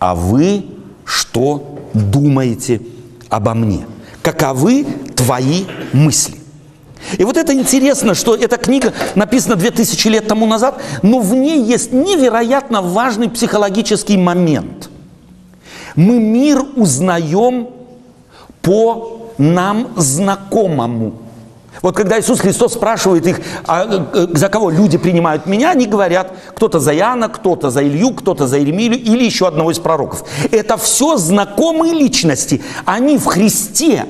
А 0.00 0.16
вы 0.16 0.64
что 1.04 1.78
думаете 1.94 2.80
обо 3.28 3.54
мне? 3.54 3.86
Каковы 4.22 4.84
твои 5.16 5.64
мысли? 5.92 6.36
И 7.18 7.24
вот 7.24 7.36
это 7.36 7.52
интересно, 7.52 8.14
что 8.14 8.34
эта 8.34 8.56
книга 8.56 8.92
написана 9.14 9.56
2000 9.56 10.08
лет 10.08 10.28
тому 10.28 10.46
назад, 10.46 10.80
но 11.02 11.18
в 11.18 11.34
ней 11.34 11.60
есть 11.62 11.92
невероятно 11.92 12.80
важный 12.80 13.28
психологический 13.28 14.16
момент. 14.16 14.88
Мы 15.96 16.20
мир 16.20 16.64
узнаем 16.76 17.68
по 18.62 19.32
нам 19.38 19.88
знакомому. 19.96 21.21
Вот 21.80 21.96
когда 21.96 22.20
Иисус 22.20 22.40
Христос 22.40 22.74
спрашивает 22.74 23.26
их, 23.26 23.40
а 23.66 23.86
э, 24.12 24.26
за 24.34 24.48
кого 24.48 24.68
люди 24.70 24.98
принимают 24.98 25.46
меня, 25.46 25.70
они 25.70 25.86
говорят, 25.86 26.32
кто-то 26.54 26.78
за 26.78 26.94
Иоанна, 26.94 27.28
кто-то 27.28 27.70
за 27.70 27.82
Илью, 27.82 28.12
кто-то 28.12 28.46
за 28.46 28.58
Иеремию 28.58 28.92
или 28.92 29.24
еще 29.24 29.48
одного 29.48 29.70
из 29.70 29.78
пророков. 29.78 30.24
Это 30.50 30.76
все 30.76 31.16
знакомые 31.16 31.94
личности. 31.94 32.62
Они 32.84 33.16
в 33.16 33.24
Христе, 33.24 34.04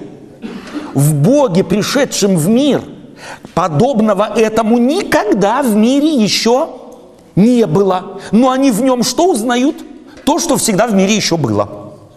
в 0.93 1.15
Боге, 1.15 1.63
пришедшем 1.63 2.37
в 2.37 2.49
мир. 2.49 2.83
Подобного 3.55 4.33
этому 4.37 4.79
никогда 4.79 5.63
в 5.63 5.77
мире 5.77 6.17
еще 6.17 6.69
не 7.37 7.67
было. 7.67 8.21
Но 8.33 8.51
они 8.51 8.73
в 8.73 8.83
нем 8.83 9.05
что 9.05 9.31
узнают? 9.31 9.77
То, 10.25 10.41
что 10.41 10.57
всегда 10.57 10.89
в 10.89 10.95
мире 10.95 11.15
еще 11.15 11.37
было. 11.37 11.69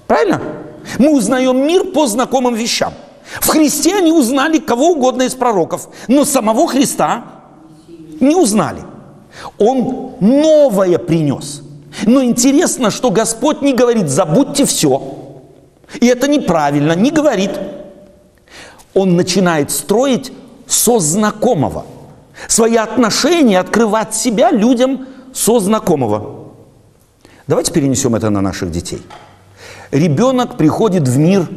Правильно? 0.07 0.41
Мы 0.97 1.15
узнаем 1.15 1.65
мир 1.67 1.85
по 1.85 2.07
знакомым 2.07 2.55
вещам. 2.55 2.93
В 3.41 3.47
Христе 3.47 3.97
они 3.97 4.11
узнали 4.11 4.59
кого 4.59 4.91
угодно 4.91 5.23
из 5.23 5.33
пророков, 5.33 5.89
но 6.07 6.25
самого 6.25 6.67
Христа 6.67 7.25
не 8.19 8.35
узнали. 8.35 8.81
Он 9.57 10.13
новое 10.19 10.97
принес. 10.97 11.61
Но 12.05 12.23
интересно, 12.23 12.91
что 12.91 13.09
Господь 13.09 13.61
не 13.61 13.73
говорит, 13.73 14.09
забудьте 14.09 14.65
все. 14.65 15.01
И 15.99 16.07
это 16.07 16.27
неправильно, 16.27 16.93
не 16.93 17.11
говорит. 17.11 17.51
Он 18.93 19.15
начинает 19.15 19.71
строить 19.71 20.31
со 20.67 20.99
знакомого. 20.99 21.85
Свои 22.47 22.75
отношения, 22.75 23.59
открывать 23.59 24.13
себя 24.13 24.51
людям 24.51 25.07
со 25.33 25.59
знакомого. 25.59 26.51
Давайте 27.47 27.71
перенесем 27.71 28.15
это 28.15 28.29
на 28.29 28.41
наших 28.41 28.71
детей. 28.71 29.01
Ребенок 29.91 30.57
приходит 30.57 31.07
в 31.07 31.17
мир 31.17 31.47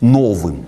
новым, 0.00 0.64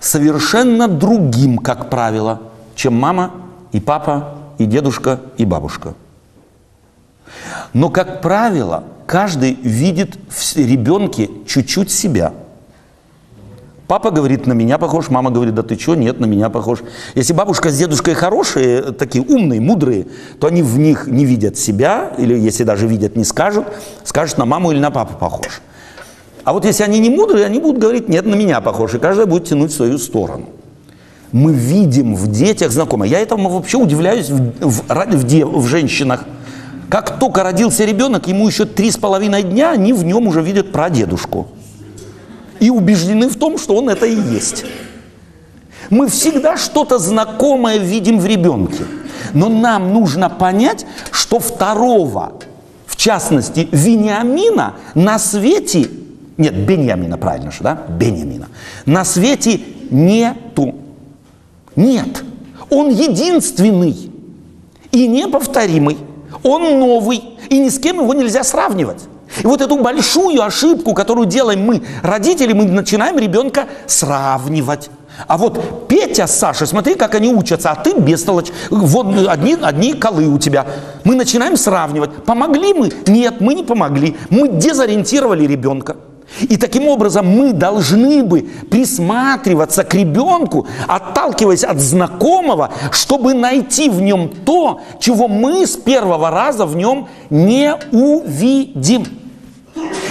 совершенно 0.00 0.88
другим, 0.88 1.58
как 1.58 1.90
правило, 1.90 2.40
чем 2.74 2.94
мама 2.94 3.32
и 3.72 3.80
папа, 3.80 4.36
и 4.58 4.66
дедушка, 4.66 5.20
и 5.36 5.44
бабушка. 5.44 5.94
Но, 7.72 7.88
как 7.88 8.20
правило, 8.20 8.84
каждый 9.06 9.54
видит 9.54 10.18
в 10.28 10.56
ребенке 10.56 11.30
чуть-чуть 11.46 11.90
себя. 11.90 12.32
Папа 13.86 14.12
говорит, 14.12 14.46
на 14.46 14.52
меня 14.52 14.78
похож, 14.78 15.08
мама 15.08 15.32
говорит, 15.32 15.54
да 15.54 15.64
ты 15.64 15.76
что, 15.76 15.96
нет, 15.96 16.20
на 16.20 16.26
меня 16.26 16.48
похож. 16.48 16.78
Если 17.16 17.32
бабушка 17.32 17.70
с 17.70 17.76
дедушкой 17.76 18.14
хорошие, 18.14 18.82
такие 18.92 19.24
умные, 19.24 19.60
мудрые, 19.60 20.06
то 20.38 20.46
они 20.46 20.62
в 20.62 20.78
них 20.78 21.08
не 21.08 21.24
видят 21.24 21.58
себя, 21.58 22.12
или 22.16 22.38
если 22.38 22.62
даже 22.62 22.86
видят, 22.86 23.16
не 23.16 23.24
скажут, 23.24 23.66
скажут, 24.04 24.38
на 24.38 24.44
маму 24.44 24.70
или 24.70 24.78
на 24.78 24.92
папу 24.92 25.18
похож. 25.18 25.60
А 26.50 26.52
вот 26.52 26.64
если 26.64 26.82
они 26.82 26.98
не 26.98 27.10
мудрые, 27.10 27.46
они 27.46 27.60
будут 27.60 27.80
говорить, 27.80 28.08
нет, 28.08 28.26
на 28.26 28.34
меня 28.34 28.60
похож, 28.60 28.94
и 28.94 28.98
каждый 28.98 29.26
будет 29.26 29.44
тянуть 29.44 29.70
в 29.70 29.76
свою 29.76 29.98
сторону. 29.98 30.46
Мы 31.30 31.52
видим 31.52 32.16
в 32.16 32.26
детях 32.26 32.72
знакомые. 32.72 33.08
Я 33.08 33.20
этому 33.20 33.48
вообще 33.50 33.76
удивляюсь 33.76 34.30
в, 34.30 34.50
в, 34.60 34.82
в, 34.88 35.24
дев, 35.28 35.48
в 35.48 35.68
женщинах. 35.68 36.24
Как 36.88 37.20
только 37.20 37.44
родился 37.44 37.84
ребенок, 37.84 38.26
ему 38.26 38.48
еще 38.48 38.64
три 38.64 38.90
с 38.90 38.96
половиной 38.96 39.44
дня, 39.44 39.70
они 39.70 39.92
в 39.92 40.02
нем 40.02 40.26
уже 40.26 40.42
видят 40.42 40.72
прадедушку. 40.72 41.46
И 42.58 42.68
убеждены 42.68 43.28
в 43.28 43.36
том, 43.36 43.56
что 43.56 43.76
он 43.76 43.88
это 43.88 44.06
и 44.06 44.20
есть. 44.20 44.64
Мы 45.88 46.08
всегда 46.08 46.56
что-то 46.56 46.98
знакомое 46.98 47.78
видим 47.78 48.18
в 48.18 48.26
ребенке. 48.26 48.82
Но 49.34 49.48
нам 49.48 49.92
нужно 49.92 50.28
понять, 50.28 50.84
что 51.12 51.38
второго, 51.38 52.32
в 52.86 52.96
частности, 52.96 53.68
Вениамина 53.70 54.74
на 54.96 55.20
свете 55.20 55.88
нет, 56.36 56.54
Беньямина, 56.54 57.18
правильно 57.18 57.50
же, 57.50 57.62
да? 57.62 57.82
Беньямина. 57.88 58.48
На 58.86 59.04
свете 59.04 59.60
нету. 59.90 60.74
Нет. 61.76 62.24
Он 62.70 62.88
единственный 62.88 63.96
и 64.92 65.06
неповторимый. 65.06 65.98
Он 66.42 66.78
новый, 66.78 67.22
и 67.48 67.58
ни 67.58 67.68
с 67.68 67.78
кем 67.78 68.00
его 68.00 68.14
нельзя 68.14 68.44
сравнивать. 68.44 69.04
И 69.42 69.46
вот 69.46 69.60
эту 69.60 69.78
большую 69.78 70.42
ошибку, 70.42 70.94
которую 70.94 71.26
делаем 71.26 71.64
мы, 71.64 71.82
родители, 72.02 72.52
мы 72.52 72.64
начинаем 72.64 73.18
ребенка 73.18 73.66
сравнивать. 73.86 74.90
А 75.26 75.36
вот 75.36 75.86
Петя 75.88 76.26
с 76.26 76.38
Сашей, 76.38 76.66
смотри, 76.66 76.94
как 76.94 77.14
они 77.14 77.28
учатся, 77.28 77.70
а 77.70 77.76
ты 77.76 77.94
бестолочь, 77.94 78.50
вот 78.70 79.06
одни, 79.28 79.56
одни 79.60 79.92
колы 79.92 80.26
у 80.26 80.38
тебя. 80.38 80.66
Мы 81.04 81.14
начинаем 81.14 81.56
сравнивать. 81.56 82.24
Помогли 82.24 82.72
мы? 82.72 82.90
Нет, 83.06 83.40
мы 83.40 83.54
не 83.54 83.62
помогли. 83.62 84.16
Мы 84.30 84.48
дезориентировали 84.48 85.46
ребенка. 85.46 85.96
И 86.42 86.56
таким 86.56 86.88
образом 86.88 87.26
мы 87.26 87.52
должны 87.52 88.22
бы 88.22 88.48
присматриваться 88.70 89.84
к 89.84 89.94
ребенку, 89.94 90.66
отталкиваясь 90.86 91.64
от 91.64 91.80
знакомого, 91.80 92.70
чтобы 92.92 93.34
найти 93.34 93.90
в 93.90 94.00
нем 94.00 94.28
то, 94.28 94.80
чего 95.00 95.28
мы 95.28 95.66
с 95.66 95.76
первого 95.76 96.30
раза 96.30 96.66
в 96.66 96.76
нем 96.76 97.08
не 97.30 97.74
увидим. 97.92 99.06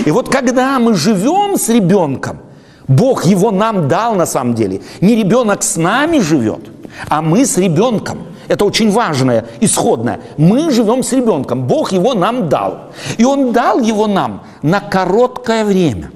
И 0.06 0.12
вот 0.12 0.30
когда 0.30 0.78
мы 0.80 0.94
живем 0.94 1.58
с 1.58 1.70
ребенком, 1.70 2.40
Бог 2.88 3.26
его 3.26 3.52
нам 3.52 3.88
дал 3.88 4.16
на 4.16 4.26
самом 4.26 4.56
деле. 4.56 4.82
Не 5.00 5.16
ребенок 5.16 5.64
с 5.64 5.78
нами 5.78 6.20
живет, 6.20 6.70
а 7.08 7.22
мы 7.22 7.46
с 7.46 7.58
ребенком. 7.58 8.20
Это 8.50 8.66
очень 8.66 8.90
важное, 8.90 9.46
исходное. 9.62 10.22
Мы 10.38 10.72
живем 10.72 11.04
с 11.04 11.14
ребенком, 11.14 11.68
Бог 11.68 11.92
его 11.92 12.16
нам 12.16 12.50
дал. 12.50 12.92
И 13.18 13.24
Он 13.24 13.54
дал 13.54 13.80
его 13.80 14.08
нам 14.08 14.44
на 14.64 14.80
короткое 14.80 15.64
время. 15.64 16.12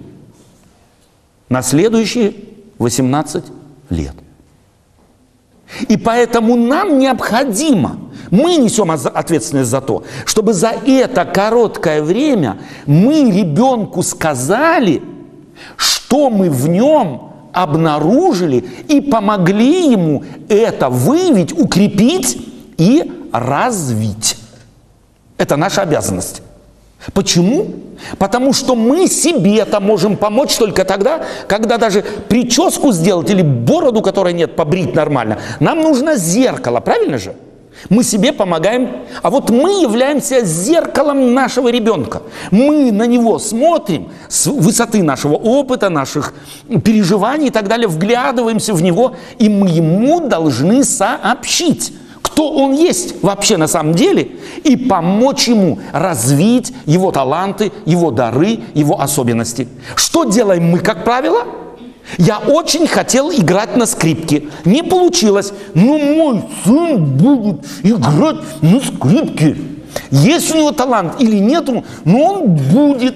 На 1.48 1.62
следующие 1.62 2.34
18 2.80 3.46
лет. 3.92 4.16
И 5.88 5.96
поэтому 5.96 6.56
нам 6.56 6.98
необходимо, 6.98 7.98
мы 8.32 8.56
несем 8.56 8.90
ответственность 8.90 9.70
за 9.70 9.82
то, 9.82 10.04
чтобы 10.26 10.54
за 10.54 10.70
это 10.70 11.26
короткое 11.26 12.02
время 12.02 12.58
мы 12.88 13.30
ребенку 13.30 14.02
сказали, 14.02 15.04
что 15.78 16.32
мы 16.32 16.50
в 16.50 16.68
нем 16.68 17.33
обнаружили 17.54 18.66
и 18.90 19.00
помогли 19.00 19.92
ему 19.92 20.24
это 20.50 20.90
выявить, 20.90 21.54
укрепить 21.58 22.38
и 22.78 23.12
развить. 23.32 24.38
Это 25.38 25.56
наша 25.56 25.84
обязанность. 25.84 26.42
Почему? 27.14 27.68
Потому 28.18 28.54
что 28.54 28.76
мы 28.76 29.08
себе-то 29.08 29.80
можем 29.80 30.18
помочь 30.18 30.56
только 30.56 30.86
тогда, 30.86 31.26
когда 31.48 31.78
даже 31.78 32.04
прическу 32.30 32.92
сделать 32.92 33.30
или 33.30 33.42
бороду, 33.42 34.02
которой 34.02 34.34
нет, 34.34 34.56
побрить 34.56 34.96
нормально. 34.96 35.40
Нам 35.60 35.82
нужно 35.82 36.16
зеркало, 36.16 36.80
правильно 36.80 37.18
же? 37.18 37.36
Мы 37.90 38.04
себе 38.04 38.32
помогаем, 38.34 38.90
а 39.22 39.30
вот 39.30 39.50
мы 39.50 39.82
являемся 39.82 40.46
зеркалом 40.46 41.34
нашего 41.34 41.70
ребенка. 41.70 42.22
Мы 42.52 42.92
на 42.92 43.06
него 43.06 43.40
смотрим 43.40 44.10
с 44.30 44.48
высоты 44.48 45.04
нашего 45.04 45.36
опыта, 45.36 45.90
наших 45.90 46.34
переживаний 46.84 47.48
и 47.48 47.52
так 47.52 47.68
далее, 47.68 47.88
вглядываемся 47.88 48.74
в 48.74 48.82
него, 48.82 49.16
и 49.38 49.50
мы 49.50 49.70
ему 49.70 50.28
должны 50.28 50.84
сообщить, 50.84 51.94
кто 52.22 52.52
он 52.52 52.74
есть 52.74 53.22
вообще 53.22 53.58
на 53.58 53.68
самом 53.68 53.94
деле, 53.94 54.32
и 54.64 54.76
помочь 54.78 55.48
ему 55.48 55.80
развить 55.92 56.74
его 56.86 57.12
таланты, 57.12 57.72
его 57.86 58.12
дары, 58.12 58.60
его 58.74 59.02
особенности. 59.02 59.68
Что 59.96 60.24
делаем 60.24 60.70
мы, 60.70 60.80
как 60.80 61.04
правило? 61.04 61.63
Я 62.18 62.40
очень 62.40 62.88
хотел 62.88 63.32
играть 63.32 63.76
на 63.76 63.86
скрипке. 63.86 64.50
Не 64.66 64.84
получилось. 64.84 65.54
Но 65.74 65.98
мой 65.98 66.44
сын 66.64 67.04
будет 67.06 67.66
играть 67.84 68.62
на 68.62 68.80
скрипке. 68.80 69.58
Есть 70.12 70.54
у 70.54 70.58
него 70.58 70.72
талант 70.72 71.20
или 71.20 71.38
нет, 71.38 71.70
но 72.04 72.20
он 72.20 72.56
будет 72.56 73.16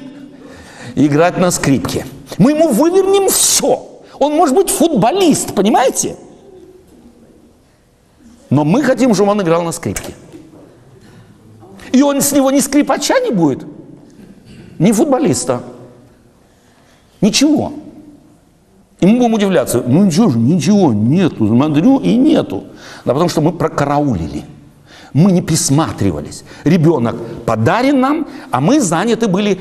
играть 0.95 1.38
на 1.38 1.52
скрипке. 1.52 2.06
Мы 2.38 2.52
ему 2.52 2.69
вывернем 2.69 3.30
все. 3.30 3.88
Он 4.19 4.34
может 4.34 4.56
быть 4.56 4.69
футболист, 4.69 5.54
понимаете? 5.54 6.15
Но 8.50 8.63
мы 8.63 8.82
хотим, 8.84 9.13
чтобы 9.13 9.32
он 9.32 9.41
играл 9.41 9.62
на 9.63 9.71
скрипке. 9.71 10.13
И 11.91 12.02
он 12.02 12.21
с 12.21 12.32
него 12.32 12.52
ни 12.52 12.60
скрипача 12.60 13.19
не 13.19 13.32
будет, 13.32 13.65
ни 14.80 14.91
футболиста. 14.91 15.63
Ничего. 17.21 17.73
И 19.00 19.06
мы 19.06 19.20
будем 19.20 19.36
удивляться, 19.36 19.84
ну 19.86 20.06
ничего 20.06 20.30
же, 20.30 20.40
ничего 20.40 20.92
нету, 20.92 21.48
смотрю 21.48 22.00
и 22.00 22.16
нету. 22.16 22.64
Да 23.06 23.14
потому 23.14 23.30
что 23.30 23.42
мы 23.42 23.52
прокараулили. 23.52 24.44
Мы 25.14 25.32
не 25.32 25.44
присматривались. 25.44 26.44
Ребенок 26.64 27.16
подарен 27.46 28.00
нам, 28.00 28.26
а 28.52 28.60
мы 28.60 28.82
заняты 28.82 29.28
были 29.28 29.60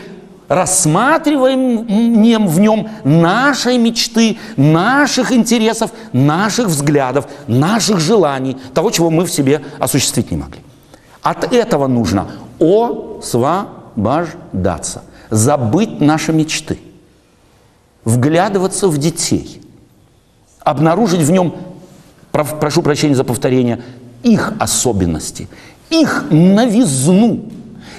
рассматриваем 0.48 2.46
в 2.46 2.60
нем 2.60 2.88
нашей 3.04 3.76
мечты, 3.78 4.38
наших 4.56 5.32
интересов, 5.32 5.90
наших 6.12 6.68
взглядов, 6.68 7.26
наших 7.46 8.00
желаний, 8.00 8.56
того, 8.72 8.90
чего 8.90 9.10
мы 9.10 9.24
в 9.24 9.30
себе 9.30 9.62
осуществить 9.78 10.30
не 10.30 10.38
могли. 10.38 10.60
От 11.20 11.52
этого 11.52 11.88
нужно 11.88 12.28
освобождаться, 12.58 15.02
забыть 15.30 16.00
наши 16.00 16.32
мечты– 16.32 16.78
вглядываться 18.06 18.88
в 18.88 18.96
детей, 18.96 19.60
обнаружить 20.60 21.20
в 21.20 21.30
нем, 21.30 21.54
прошу 22.32 22.80
прощения 22.80 23.14
за 23.14 23.24
повторение, 23.24 23.82
их 24.22 24.54
особенности, 24.58 25.48
их 25.90 26.24
новизну. 26.30 27.44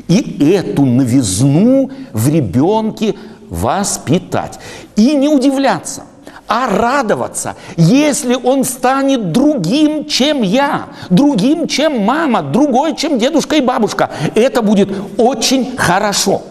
И 0.08 0.52
эту 0.54 0.86
новизну 0.86 1.92
в 2.14 2.30
ребенке 2.30 3.16
воспитать. 3.50 4.58
И 4.96 5.14
не 5.14 5.28
удивляться, 5.28 6.04
а 6.48 6.70
радоваться, 6.70 7.56
если 7.76 8.36
он 8.36 8.64
станет 8.64 9.34
другим, 9.34 10.06
чем 10.06 10.42
я, 10.44 10.86
другим, 11.10 11.68
чем 11.68 12.04
мама, 12.06 12.42
другой, 12.42 12.96
чем 12.96 13.20
дедушка 13.20 13.58
и 13.58 13.62
бабушка. 13.62 14.10
Это 14.36 14.62
будет 14.62 14.90
очень 15.18 15.76
хорошо. 15.76 16.44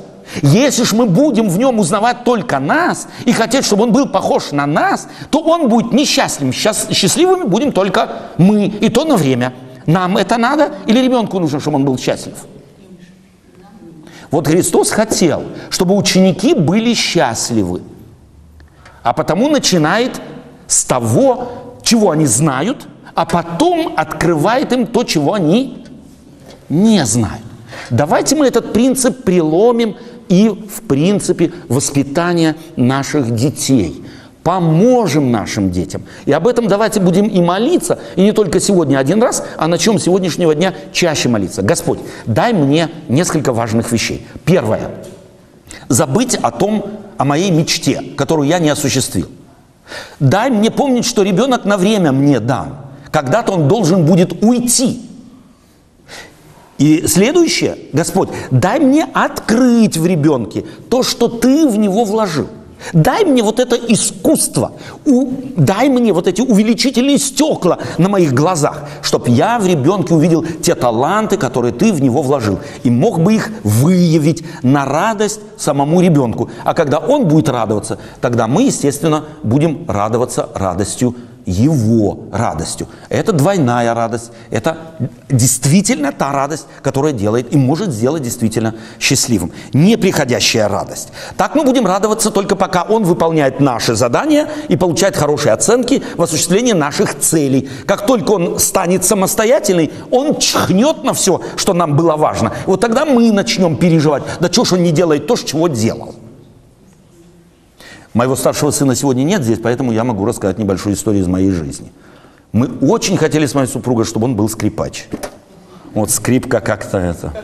Если 0.43 0.85
ж 0.85 0.93
мы 0.93 1.07
будем 1.07 1.49
в 1.49 1.59
нем 1.59 1.79
узнавать 1.79 2.25
только 2.25 2.59
нас 2.59 3.09
и 3.25 3.33
хотеть, 3.33 3.65
чтобы 3.65 3.85
он 3.85 3.93
был 3.93 4.09
похож 4.09 4.53
на 4.53 4.67
нас, 4.67 5.09
то 5.31 5.41
он 5.41 5.69
будет 5.69 5.93
несчастливым. 5.93 6.53
Счастливыми 6.53 7.45
будем 7.45 7.73
только 7.73 8.09
мы, 8.37 8.67
и 8.67 8.89
то 8.89 9.05
на 9.05 9.17
время. 9.17 9.55
Нам 9.87 10.17
это 10.17 10.37
надо 10.37 10.73
или 10.87 10.99
ребенку 11.01 11.39
нужно, 11.39 11.61
чтобы 11.61 11.77
он 11.77 11.85
был 11.85 11.97
счастлив? 11.97 12.35
Вот 14.31 14.49
Христос 14.49 14.91
хотел, 14.91 15.45
чтобы 15.71 15.97
ученики 15.97 16.55
были 16.55 16.93
счастливы. 16.95 17.83
А 19.05 19.13
потому 19.13 19.49
начинает 19.49 20.21
с 20.67 20.85
того, 20.85 21.77
чего 21.83 22.11
они 22.11 22.27
знают, 22.27 22.89
а 23.15 23.25
потом 23.25 23.95
открывает 23.97 24.73
им 24.73 24.87
то, 24.87 25.05
чего 25.05 25.35
они 25.35 25.85
не 26.69 27.05
знают. 27.07 27.45
Давайте 27.91 28.35
мы 28.35 28.47
этот 28.47 28.73
принцип 28.73 29.23
приломим 29.23 29.97
и, 30.29 30.49
в 30.49 30.83
принципе, 30.83 31.53
воспитание 31.69 32.57
наших 32.77 33.35
детей. 33.35 34.05
Поможем 34.43 35.33
нашим 35.33 35.73
детям. 35.73 36.05
И 36.25 36.33
об 36.33 36.47
этом 36.47 36.69
давайте 36.69 37.01
будем 37.01 37.27
и 37.27 37.41
молиться, 37.41 37.99
и 38.15 38.23
не 38.23 38.33
только 38.33 38.61
сегодня 38.61 38.99
один 38.99 39.21
раз, 39.21 39.45
а 39.57 39.67
начнем 39.67 39.99
сегодняшнего 39.99 40.55
дня 40.55 40.73
чаще 40.93 41.29
молиться. 41.29 41.63
Господь, 41.63 41.99
дай 42.27 42.53
мне 42.53 42.89
несколько 43.09 43.53
важных 43.53 43.91
вещей. 43.91 44.25
Первое. 44.45 44.91
Забыть 45.89 46.37
о 46.37 46.53
том, 46.53 46.87
о 47.19 47.25
моей 47.25 47.51
мечте, 47.51 48.03
которую 48.17 48.49
я 48.49 48.61
не 48.61 48.71
осуществил. 48.71 49.29
Дай 50.21 50.51
мне 50.51 50.71
помнить, 50.71 51.07
что 51.07 51.23
ребенок 51.23 51.65
на 51.65 51.77
время 51.77 52.13
мне 52.13 52.39
дан. 52.39 52.77
Когда-то 53.11 53.53
он 53.53 53.67
должен 53.67 54.05
будет 54.05 54.45
уйти 54.45 55.06
и 56.79 57.07
следующее, 57.07 57.79
Господь, 57.93 58.29
дай 58.51 58.81
мне 58.81 59.09
открыть 59.13 59.97
в 59.97 60.07
ребенке 60.07 60.65
то, 60.89 61.03
что 61.03 61.29
Ты 61.29 61.69
в 61.69 61.79
него 61.79 62.05
вложил. 62.05 62.49
Дай 62.93 63.25
мне 63.25 63.43
вот 63.43 63.59
это 63.59 63.75
искусство, 63.75 64.73
у, 65.07 65.29
дай 65.57 65.89
мне 65.89 66.13
вот 66.13 66.27
эти 66.29 66.43
увеличительные 66.43 67.19
стекла 67.19 67.79
на 67.99 68.09
моих 68.09 68.33
глазах, 68.33 68.85
чтобы 69.03 69.31
я 69.31 69.59
в 69.59 69.67
ребенке 69.67 70.15
увидел 70.15 70.45
те 70.63 70.75
таланты, 70.75 71.37
которые 71.37 71.73
ты 71.73 71.93
в 71.93 72.03
него 72.03 72.23
вложил, 72.23 72.61
и 72.85 72.91
мог 72.91 73.19
бы 73.19 73.35
их 73.35 73.51
выявить 73.65 74.45
на 74.63 74.85
радость 74.85 75.41
самому 75.57 76.01
ребенку. 76.01 76.51
А 76.65 76.75
когда 76.75 76.99
он 76.99 77.27
будет 77.27 77.49
радоваться, 77.49 77.99
тогда 78.21 78.47
мы, 78.47 78.65
естественно, 78.65 79.25
будем 79.43 79.87
радоваться 79.89 80.51
радостью 80.55 81.15
его 81.47 82.25
радостью. 82.33 82.89
Это 83.09 83.33
двойная 83.33 83.95
радость. 83.95 84.33
Это 84.51 84.77
действительно 85.29 86.13
та 86.13 86.33
радость, 86.33 86.67
которая 86.83 87.13
делает 87.13 87.55
и 87.55 87.57
может 87.57 87.93
сделать 87.93 88.23
действительно 88.23 88.75
счастливым. 88.99 89.53
Неприходящая 89.73 90.69
радость. 90.69 91.09
Так 91.37 91.55
мы 91.55 91.65
будем 91.65 91.87
радоваться 91.87 92.31
только 92.31 92.57
пока 92.57 92.83
он 92.83 93.05
выполняет 93.05 93.61
наши 93.61 93.95
задания 93.95 94.49
и 94.69 94.77
получает 94.77 95.17
хорошие 95.17 95.53
оценки 95.53 96.03
в 96.17 96.23
осуществлении 96.23 96.73
наших 96.73 97.19
целей. 97.19 97.69
Как 97.87 98.07
только 98.07 98.33
он 98.33 98.59
станет 98.59 99.05
самостоятельный, 99.05 99.93
он 100.11 100.39
чхнет 100.39 101.05
на 101.05 101.15
все, 101.15 101.41
что 101.57 101.73
нам 101.73 101.97
было 101.97 102.17
важно. 102.17 102.53
Вот 102.67 102.81
тогда 102.81 103.05
мы 103.05 103.31
начнем 103.31 103.77
переживать, 103.77 104.25
да 104.41 104.49
что 104.51 104.65
ж 104.65 104.73
он 104.73 104.83
не 104.83 104.91
делает 104.91 105.29
то, 105.29 105.37
чего 105.37 105.69
делал. 105.69 106.15
Моего 108.17 108.35
старшего 108.35 108.71
сына 108.71 108.95
сегодня 108.95 109.25
нет 109.25 109.43
здесь, 109.43 109.59
поэтому 109.63 109.93
я 109.93 110.03
могу 110.03 110.25
рассказать 110.25 110.57
небольшую 110.57 110.95
историю 110.95 111.23
из 111.23 111.27
моей 111.27 111.51
жизни. 111.51 111.93
Мы 112.51 112.67
очень 112.81 113.19
хотели 113.19 113.45
с 113.45 113.53
моей 113.53 113.67
супругой, 113.67 114.07
чтобы 114.07 114.25
он 114.25 114.37
был 114.37 114.49
скрипач. 114.49 115.07
Вот 115.93 116.11
скрипка 116.11 116.61
как-то 116.61 116.97
это. 116.97 117.35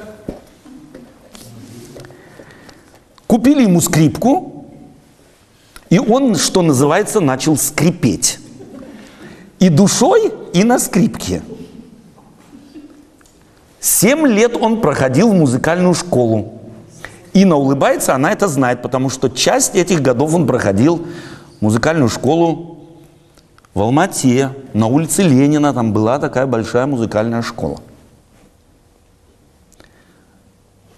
Купили 3.26 3.64
ему 3.64 3.82
скрипку, 3.82 4.64
и 5.90 5.98
он, 5.98 6.36
что 6.36 6.62
называется, 6.62 7.20
начал 7.20 7.58
скрипеть. 7.58 8.38
И 9.58 9.68
душой, 9.68 10.32
и 10.54 10.64
на 10.64 10.78
скрипке. 10.78 11.42
Семь 13.78 14.26
лет 14.26 14.56
он 14.56 14.80
проходил 14.80 15.32
в 15.32 15.34
музыкальную 15.34 15.92
школу. 15.92 16.61
Инна 17.32 17.56
улыбается, 17.56 18.14
она 18.14 18.32
это 18.32 18.46
знает, 18.46 18.82
потому 18.82 19.08
что 19.08 19.28
часть 19.28 19.74
этих 19.74 20.02
годов 20.02 20.34
он 20.34 20.46
проходил 20.46 21.06
музыкальную 21.60 22.08
школу 22.08 22.78
В 23.74 23.80
Алмате, 23.80 24.50
на 24.74 24.86
улице 24.86 25.22
Ленина, 25.22 25.72
там 25.72 25.94
была 25.94 26.18
такая 26.18 26.46
большая 26.46 26.86
музыкальная 26.86 27.40
школа. 27.40 27.80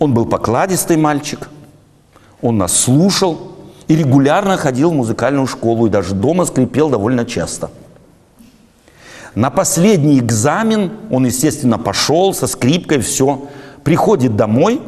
Он 0.00 0.12
был 0.12 0.26
покладистый 0.26 0.96
мальчик, 0.96 1.48
он 2.42 2.58
нас 2.58 2.76
слушал 2.76 3.52
и 3.86 3.94
регулярно 3.94 4.56
ходил 4.56 4.90
в 4.90 4.94
музыкальную 4.94 5.46
школу, 5.46 5.86
и 5.86 5.90
даже 5.90 6.14
дома 6.14 6.46
скрипел 6.46 6.90
довольно 6.90 7.24
часто. 7.24 7.70
На 9.36 9.50
последний 9.50 10.18
экзамен 10.18 10.92
он, 11.10 11.26
естественно, 11.26 11.78
пошел 11.78 12.34
со 12.34 12.46
скрипкой, 12.46 12.98
все. 12.98 13.48
Приходит 13.84 14.36
домой 14.36 14.80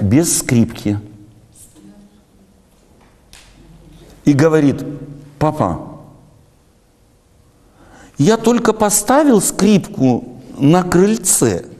без 0.00 0.38
скрипки. 0.38 1.00
И 4.24 4.32
говорит, 4.32 4.84
папа, 5.38 6.00
я 8.18 8.36
только 8.36 8.72
поставил 8.72 9.40
скрипку 9.40 10.40
на 10.58 10.82
крыльце– 10.82 11.64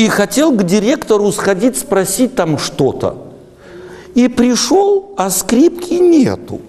и 0.00 0.08
хотел 0.08 0.52
к 0.52 0.62
директору 0.62 1.30
сходить 1.30 1.76
спросить 1.76 2.34
там 2.34 2.56
что-то. 2.56 3.34
И 4.14 4.28
пришел, 4.28 5.14
а 5.18 5.28
скрипки 5.28 5.92
нету. 5.92 6.62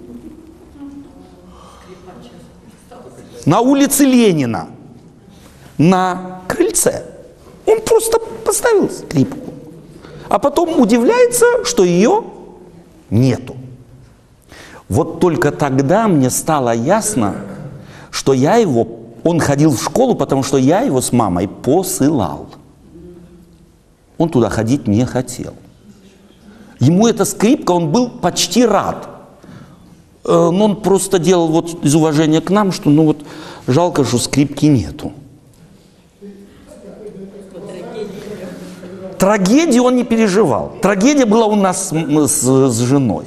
На 3.46 3.60
улице 3.60 4.04
Ленина, 4.04 4.68
на 5.78 6.42
крыльце. 6.46 7.06
Он 7.64 7.80
просто 7.80 8.18
поставил 8.52 8.90
скрипку. 8.90 9.54
А 10.28 10.38
потом 10.38 10.78
удивляется, 10.78 11.64
что 11.64 11.84
ее 11.84 12.24
нету. 13.08 13.56
Вот 14.90 15.20
только 15.20 15.52
тогда 15.52 16.06
мне 16.06 16.28
стало 16.28 16.74
ясно, 16.74 17.36
что 18.10 18.34
я 18.34 18.56
его, 18.56 18.86
он 19.24 19.40
ходил 19.40 19.70
в 19.74 19.82
школу, 19.82 20.14
потому 20.14 20.42
что 20.42 20.58
я 20.58 20.80
его 20.80 21.00
с 21.00 21.12
мамой 21.12 21.48
посылал. 21.48 22.48
Он 24.18 24.28
туда 24.28 24.50
ходить 24.50 24.86
не 24.86 25.06
хотел. 25.06 25.54
Ему 26.78 27.06
эта 27.06 27.24
скрипка, 27.24 27.70
он 27.70 27.90
был 27.90 28.10
почти 28.10 28.66
рад. 28.66 29.08
Э, 30.26 30.50
но 30.52 30.66
он 30.66 30.76
просто 30.82 31.18
делал 31.18 31.48
вот 31.48 31.82
из 31.82 31.94
уважения 31.94 32.42
к 32.42 32.50
нам, 32.50 32.70
что 32.70 32.90
ну 32.90 33.06
вот 33.06 33.24
жалко, 33.66 34.04
что 34.04 34.18
скрипки 34.18 34.66
нету. 34.66 35.12
Трагедии 39.22 39.78
он 39.78 39.94
не 39.94 40.02
переживал. 40.02 40.72
Трагедия 40.82 41.26
была 41.26 41.46
у 41.46 41.54
нас 41.54 41.90
с, 41.90 42.28
с, 42.28 42.42
с 42.42 42.78
женой. 42.80 43.24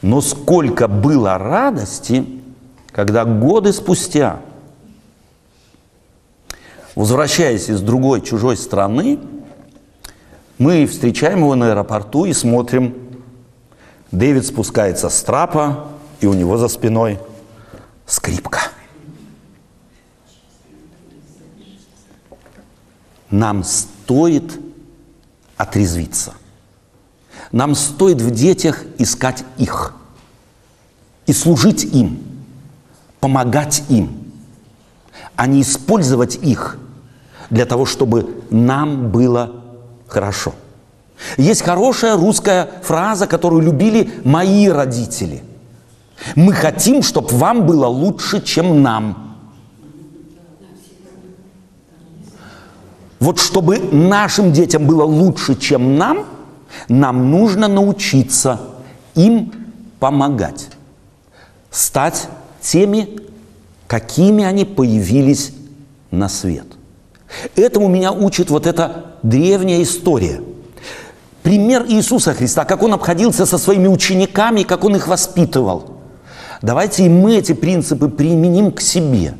Но 0.00 0.22
сколько 0.22 0.88
было 0.88 1.36
радости, 1.36 2.24
когда 2.92 3.26
годы 3.26 3.74
спустя 3.74 4.40
Возвращаясь 6.94 7.68
из 7.68 7.82
другой 7.82 8.22
чужой 8.22 8.56
страны, 8.56 9.18
мы 10.56 10.86
встречаем 10.86 11.40
его 11.40 11.54
на 11.54 11.72
аэропорту 11.72 12.24
и 12.24 12.32
смотрим. 12.32 12.94
Дэвид 14.10 14.46
спускается 14.46 15.10
с 15.10 15.22
трапа, 15.22 15.88
и 16.20 16.26
у 16.26 16.32
него 16.32 16.56
за 16.56 16.68
спиной 16.68 17.18
скрипка. 18.06 18.70
Нам 23.30 23.64
стоит 23.64 24.60
отрезвиться. 25.56 26.34
Нам 27.52 27.74
стоит 27.74 28.20
в 28.20 28.30
детях 28.30 28.84
искать 28.98 29.44
их 29.56 29.94
и 31.26 31.32
служить 31.32 31.84
им, 31.84 32.18
помогать 33.20 33.84
им, 33.88 34.32
а 35.36 35.46
не 35.46 35.62
использовать 35.62 36.36
их– 36.36 36.78
для 37.50 37.66
того, 37.66 37.86
чтобы 37.86 38.42
нам 38.50 39.10
было 39.10 39.52
хорошо. 40.08 40.54
Есть 41.36 41.62
хорошая 41.62 42.16
русская 42.16 42.68
фраза, 42.82 43.26
которую 43.26 43.62
любили 43.62 44.12
мои 44.24 44.68
родители. 44.68 45.42
Мы 46.34 46.52
хотим, 46.52 47.02
чтобы 47.02 47.28
вам 47.36 47.66
было 47.66 47.86
лучше, 47.86 48.42
чем 48.42 48.82
нам. 48.82 49.25
Вот 53.18 53.38
чтобы 53.40 53.78
нашим 53.78 54.52
детям 54.52 54.86
было 54.86 55.04
лучше, 55.04 55.54
чем 55.54 55.96
нам, 55.96 56.26
нам 56.88 57.30
нужно 57.30 57.68
научиться 57.68 58.60
им 59.14 59.52
помогать, 59.98 60.68
стать 61.70 62.28
теми, 62.60 63.20
какими 63.86 64.44
они 64.44 64.64
появились 64.64 65.52
на 66.10 66.28
свет. 66.28 66.66
Этому 67.54 67.88
меня 67.88 68.12
учит 68.12 68.50
вот 68.50 68.66
эта 68.66 69.16
древняя 69.22 69.82
история. 69.82 70.42
Пример 71.42 71.86
Иисуса 71.88 72.34
Христа, 72.34 72.64
как 72.64 72.82
Он 72.82 72.94
обходился 72.94 73.46
со 73.46 73.56
своими 73.56 73.86
учениками, 73.86 74.62
как 74.62 74.84
Он 74.84 74.96
их 74.96 75.06
воспитывал. 75.06 75.96
Давайте 76.62 77.06
и 77.06 77.08
мы 77.08 77.36
эти 77.36 77.52
принципы 77.52 78.08
применим 78.08 78.72
к 78.72 78.80
себе. 78.80 79.34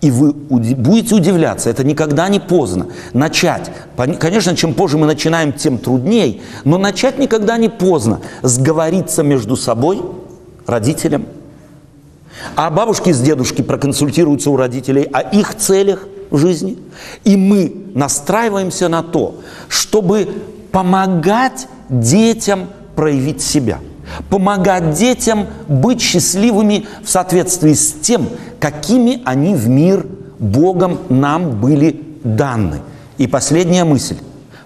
И 0.00 0.10
вы 0.10 0.32
будете 0.32 1.14
удивляться, 1.14 1.70
это 1.70 1.84
никогда 1.84 2.28
не 2.28 2.40
поздно. 2.40 2.88
Начать. 3.12 3.70
Конечно, 4.18 4.56
чем 4.56 4.74
позже 4.74 4.98
мы 4.98 5.06
начинаем, 5.06 5.52
тем 5.52 5.78
трудней, 5.78 6.42
но 6.64 6.78
начать 6.78 7.18
никогда 7.18 7.56
не 7.56 7.68
поздно. 7.68 8.20
Сговориться 8.42 9.22
между 9.22 9.56
собой, 9.56 10.02
родителям. 10.66 11.26
А 12.56 12.70
бабушки 12.70 13.12
с 13.12 13.20
дедушки 13.20 13.62
проконсультируются 13.62 14.50
у 14.50 14.56
родителей 14.56 15.08
о 15.12 15.20
их 15.20 15.54
целях, 15.54 16.06
в 16.30 16.38
жизни. 16.38 16.78
И 17.24 17.36
мы 17.36 17.72
настраиваемся 17.94 18.88
на 18.88 19.02
то, 19.02 19.36
чтобы 19.68 20.28
помогать 20.72 21.68
детям 21.90 22.68
проявить 22.96 23.42
себя. 23.42 23.78
Помогать 24.28 24.92
детям 24.92 25.46
быть 25.68 26.00
счастливыми 26.00 26.86
в 27.02 27.08
соответствии 27.08 27.74
с 27.74 27.92
тем, 27.92 28.28
какими 28.60 29.22
они 29.24 29.54
в 29.54 29.68
мир 29.68 30.06
Богом 30.38 30.98
нам 31.08 31.60
были 31.60 32.02
даны. 32.24 32.80
И 33.18 33.26
последняя 33.26 33.84
мысль, 33.84 34.18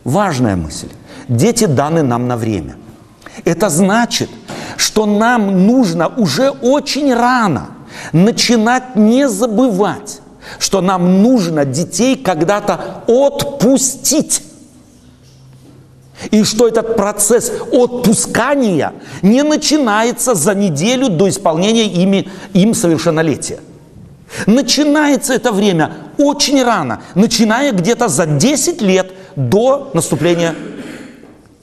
важная 0.04 0.56
мысль. 0.56 0.88
Дети 1.28 1.64
даны 1.66 2.02
нам 2.02 2.28
на 2.28 2.36
время. 2.36 2.76
Это 3.44 3.68
значит, 3.68 4.30
что 4.76 5.06
нам 5.06 5.66
нужно 5.66 6.08
уже 6.08 6.50
очень 6.50 7.14
рано 7.14 7.68
начинать 8.12 8.96
не 8.96 9.28
забывать 9.28 10.20
что 10.58 10.80
нам 10.80 11.22
нужно 11.22 11.64
детей 11.64 12.16
когда-то 12.16 13.02
отпустить. 13.06 14.42
И 16.30 16.44
что 16.44 16.66
этот 16.66 16.96
процесс 16.96 17.52
отпускания 17.72 18.92
не 19.22 19.42
начинается 19.42 20.34
за 20.34 20.54
неделю 20.54 21.08
до 21.08 21.28
исполнения 21.28 21.86
ими, 21.86 22.28
им 22.54 22.74
совершеннолетия. 22.74 23.60
Начинается 24.46 25.34
это 25.34 25.52
время 25.52 25.92
очень 26.18 26.62
рано, 26.62 27.02
начиная 27.14 27.72
где-то 27.72 28.08
за 28.08 28.26
10 28.26 28.82
лет 28.82 29.12
до 29.36 29.90
наступления 29.94 30.54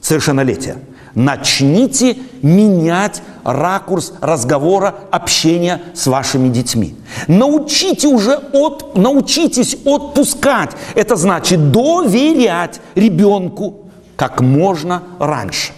совершеннолетия. 0.01 0.77
Начните 1.15 2.17
менять 2.41 3.21
ракурс 3.43 4.13
разговора, 4.19 4.95
общения 5.11 5.81
с 5.93 6.07
вашими 6.07 6.49
детьми. 6.49 6.95
Научите 7.27 8.07
уже 8.07 8.39
от, 8.51 8.97
научитесь 8.97 9.77
отпускать. 9.85 10.71
Это 10.95 11.15
значит 11.15 11.71
доверять 11.71 12.81
ребенку 12.95 13.82
как 14.15 14.41
можно 14.41 15.03
раньше. 15.19 15.73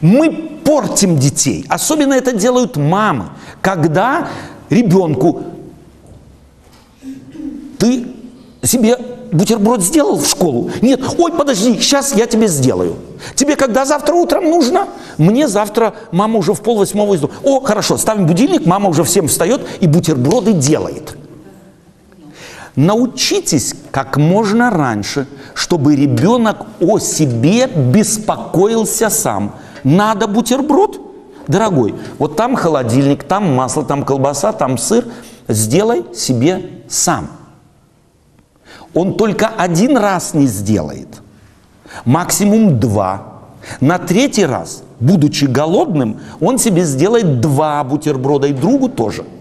Мы 0.00 0.60
портим 0.64 1.18
детей. 1.18 1.64
Особенно 1.68 2.14
это 2.14 2.32
делают 2.32 2.76
мамы. 2.76 3.26
Когда 3.60 4.28
ребенку 4.70 5.42
ты 7.78 8.06
себе 8.62 8.96
бутерброд 9.32 9.82
сделал 9.82 10.18
в 10.18 10.26
школу? 10.26 10.70
Нет, 10.82 11.00
ой, 11.18 11.32
подожди, 11.32 11.74
сейчас 11.80 12.14
я 12.14 12.26
тебе 12.26 12.48
сделаю. 12.48 12.96
Тебе 13.34 13.56
когда 13.56 13.84
завтра 13.84 14.14
утром 14.14 14.44
нужно? 14.44 14.88
Мне 15.18 15.48
завтра 15.48 15.94
мама 16.12 16.38
уже 16.38 16.52
в 16.54 16.60
пол 16.60 16.78
восьмого 16.78 17.14
из 17.14 17.22
О, 17.42 17.60
хорошо, 17.60 17.96
ставим 17.96 18.26
будильник, 18.26 18.66
мама 18.66 18.88
уже 18.88 19.04
всем 19.04 19.28
встает 19.28 19.62
и 19.80 19.86
бутерброды 19.86 20.52
делает. 20.52 21.16
Научитесь 22.76 23.74
как 23.90 24.16
можно 24.16 24.70
раньше, 24.70 25.26
чтобы 25.54 25.94
ребенок 25.94 26.66
о 26.80 26.98
себе 26.98 27.66
беспокоился 27.66 29.10
сам. 29.10 29.54
Надо 29.84 30.26
бутерброд? 30.26 31.00
Дорогой, 31.48 31.94
вот 32.18 32.36
там 32.36 32.54
холодильник, 32.56 33.24
там 33.24 33.54
масло, 33.54 33.84
там 33.84 34.04
колбаса, 34.04 34.52
там 34.52 34.78
сыр. 34.78 35.04
Сделай 35.48 36.04
себе 36.14 36.70
сам– 36.88 37.28
он 38.94 39.14
только 39.14 39.48
один 39.48 39.96
раз 39.96 40.34
не 40.34 40.46
сделает, 40.46 41.08
максимум 42.04 42.78
два. 42.78 43.28
На 43.80 43.98
третий 43.98 44.44
раз, 44.44 44.82
будучи 44.98 45.44
голодным, 45.44 46.20
он 46.40 46.58
себе 46.58 46.84
сделает 46.84 47.40
два 47.40 47.82
бутерброда 47.84 48.48
и 48.48 48.52
другу 48.52 48.88
тоже– 48.88 49.24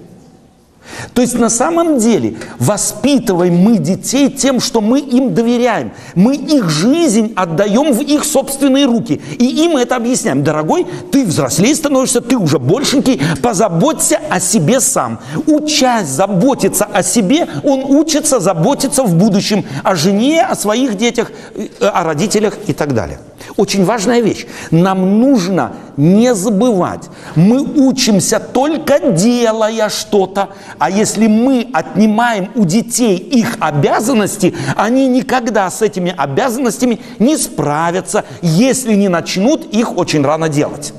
то 1.14 1.22
есть 1.22 1.38
на 1.38 1.50
самом 1.50 2.00
деле 2.00 2.36
воспитываем 2.60 3.56
мы 3.56 3.78
детей 3.78 4.30
тем, 4.30 4.60
что 4.60 4.82
мы 4.82 5.00
им 5.00 5.34
доверяем. 5.34 5.92
Мы 6.16 6.36
их 6.36 6.70
жизнь 6.70 7.34
отдаем 7.36 7.94
в 7.94 8.02
их 8.02 8.24
собственные 8.24 8.86
руки. 8.86 9.22
И 9.38 9.46
им 9.66 9.78
это 9.78 9.96
объясняем. 9.96 10.44
Дорогой, 10.44 10.86
ты 11.12 11.26
взрослее 11.26 11.76
становишься, 11.76 12.22
ты 12.22 12.38
уже 12.38 12.60
большенький, 12.60 13.22
позаботься 13.42 14.20
о 14.30 14.40
себе 14.40 14.80
сам. 14.80 15.20
Учась 15.48 16.08
заботиться 16.08 16.86
о 16.86 17.04
себе, 17.04 17.48
он 17.64 17.84
учится 17.84 18.40
заботиться 18.40 19.04
в 19.04 19.16
будущем 19.16 19.66
о 19.84 19.96
жене, 19.96 20.44
о 20.44 20.56
своих 20.56 20.96
детях, 20.96 21.32
э, 21.56 21.68
о 21.80 22.04
родителях 22.04 22.58
и 22.68 22.74
так 22.74 22.94
далее. 22.94 23.20
Очень 23.58 23.86
важная 23.86 24.22
вещь. 24.22 24.46
Нам 24.72 25.20
нужно 25.20 25.74
не 25.98 26.34
забывать. 26.34 27.10
Мы 27.36 27.62
учимся 27.62 28.40
только 28.40 29.00
делая 29.12 29.90
что-то. 29.90 30.50
А 30.80 30.90
если 30.90 31.28
мы 31.28 31.68
отнимаем 31.74 32.50
у 32.56 32.66
детей 32.66 33.18
их 33.18 33.58
обязанности, 33.60 34.56
они 34.76 35.08
никогда 35.08 35.70
с 35.70 35.82
этими 35.82 36.14
обязанностями 36.16 37.00
не 37.20 37.38
справятся, 37.38 38.26
если 38.42 38.96
не 38.96 39.10
начнут 39.10 39.66
их 39.74 39.98
очень 39.98 40.24
рано 40.24 40.50
делать. 40.50 40.94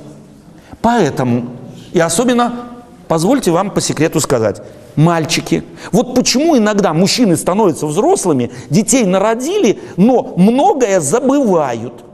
Поэтому, 0.81 1.47
и 1.91 1.99
особенно, 1.99 2.53
позвольте 3.07 3.51
вам 3.51 3.71
по 3.71 3.81
секрету 3.81 4.19
сказать, 4.19 4.61
мальчики. 4.95 5.63
Вот 5.91 6.13
почему 6.13 6.57
иногда 6.57 6.93
мужчины 6.93 7.35
становятся 7.37 7.87
взрослыми, 7.87 8.51
детей 8.69 9.05
народили, 9.05 9.79
но 9.97 10.33
многое 10.35 10.99
забывают– 10.99 11.93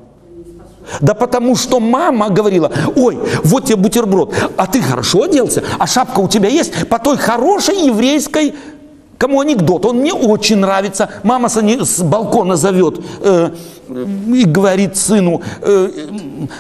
да 1.01 1.13
потому 1.13 1.55
что 1.55 1.79
мама 1.79 2.29
говорила, 2.29 2.71
ой, 2.95 3.19
вот 3.43 3.65
тебе 3.65 3.77
бутерброд, 3.77 4.33
а 4.57 4.67
ты 4.67 4.81
хорошо 4.81 5.23
оделся, 5.23 5.63
а 5.77 5.87
шапка 5.87 6.19
у 6.19 6.27
тебя 6.27 6.49
есть 6.49 6.87
по 6.87 6.99
той 6.99 7.17
хорошей 7.17 7.85
еврейской 7.85 8.53
Кому 9.19 9.41
анекдот? 9.41 9.85
Он 9.85 9.97
мне 9.97 10.13
очень 10.13 10.59
нравится. 10.59 11.09
Мама 11.23 11.49
с 11.49 12.01
балкона 12.01 12.55
зовет 12.55 13.01
э, 13.21 13.49
и 13.89 14.45
говорит 14.45 14.95
сыну, 14.95 15.41
э, 15.61 15.89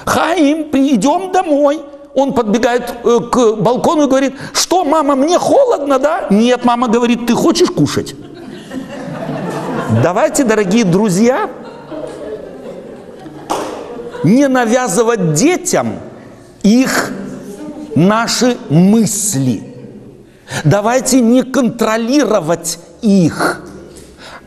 Хаим, 0.05 0.67
идем 0.73 1.31
домой. 1.31 1.79
Он 2.13 2.33
подбегает 2.33 2.93
э, 3.05 3.19
к 3.31 3.55
балкону 3.61 4.03
и 4.03 4.07
говорит, 4.07 4.33
что, 4.51 4.83
мама, 4.83 5.15
мне 5.15 5.39
холодно, 5.39 5.99
да? 5.99 6.25
Нет, 6.29 6.65
мама 6.65 6.89
говорит, 6.89 7.27
ты 7.27 7.33
хочешь 7.33 7.69
кушать? 7.69 8.13
Давайте, 10.03 10.43
дорогие 10.43 10.83
друзья, 10.83 11.49
не 14.23 14.47
навязывать 14.47 15.33
детям 15.33 15.93
их 16.63 17.11
наши 17.95 18.57
мысли. 18.69 19.63
Давайте 20.63 21.21
не 21.21 21.43
контролировать 21.43 22.79
их, 23.01 23.63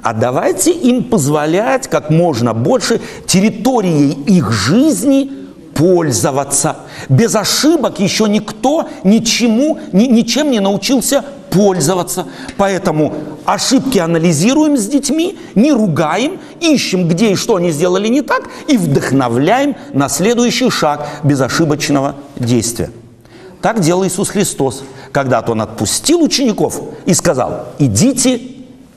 а 0.03 0.13
давайте 0.13 0.73
им 0.73 1.05
позволять 1.05 1.89
как 1.89 2.11
можно 2.11 2.55
больше 2.55 3.01
территорией 3.27 4.13
их 4.27 4.51
жизни 4.51 5.31
пользоваться. 5.75 6.77
Без 7.09 7.35
ошибок 7.35 8.01
еще 8.01 8.29
никто 8.29 8.89
ничему, 9.05 9.79
ни, 9.93 10.05
ничем 10.05 10.51
не 10.51 10.61
научился 10.61 11.25
пользоваться. 11.53 12.27
Поэтому 12.57 13.15
ошибки 13.45 13.99
анализируем 13.99 14.77
с 14.77 14.87
детьми, 14.87 15.39
не 15.55 15.73
ругаем, 15.73 16.41
ищем, 16.61 17.09
где 17.09 17.33
и 17.33 17.37
что 17.37 17.57
они 17.57 17.71
сделали 17.71 18.09
не 18.09 18.23
так, 18.23 18.49
и 18.69 18.77
вдохновляем 18.77 19.77
на 19.93 20.09
следующий 20.09 20.71
шаг 20.71 21.07
безошибочного 21.23 22.17
действия. 22.37 22.91
Так 23.61 23.81
делал 23.81 24.05
Иисус 24.05 24.31
Христос. 24.31 24.83
Когда-то 25.13 25.53
Он 25.53 25.61
отпустил 25.61 26.23
учеников 26.23 26.81
и 27.05 27.13
сказал, 27.13 27.67
идите 27.79 28.41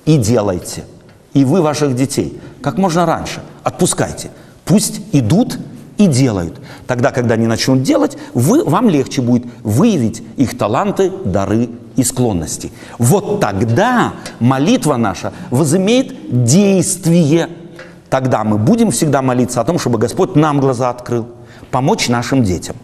и 0.06 0.18
делайте. 0.18 0.86
И 1.34 1.44
вы 1.44 1.62
ваших 1.62 1.96
детей 1.96 2.40
как 2.62 2.78
можно 2.78 3.06
раньше 3.06 3.42
отпускайте. 3.64 4.32
Пусть 4.64 5.02
идут 5.12 5.60
и 5.98 6.08
делают. 6.08 6.56
Тогда, 6.88 7.12
когда 7.12 7.36
они 7.36 7.48
начнут 7.48 7.84
делать, 7.84 8.18
вы, 8.34 8.64
вам 8.64 8.90
легче 8.90 9.22
будет 9.22 9.46
выявить 9.64 10.24
их 10.38 10.58
таланты, 10.58 11.12
дары 11.26 11.70
и 11.96 12.04
склонности. 12.04 12.72
Вот 12.98 13.40
тогда 13.40 14.14
молитва 14.40 14.98
наша 14.98 15.34
возымеет 15.50 16.44
действие. 16.46 17.50
Тогда 18.10 18.44
мы 18.44 18.58
будем 18.58 18.92
всегда 18.92 19.22
молиться 19.22 19.62
о 19.62 19.64
том, 19.64 19.80
чтобы 19.80 19.98
Господь 19.98 20.36
нам 20.36 20.60
глаза 20.60 20.90
открыл, 20.90 21.28
помочь 21.72 22.08
нашим 22.10 22.44
детям. 22.44 22.76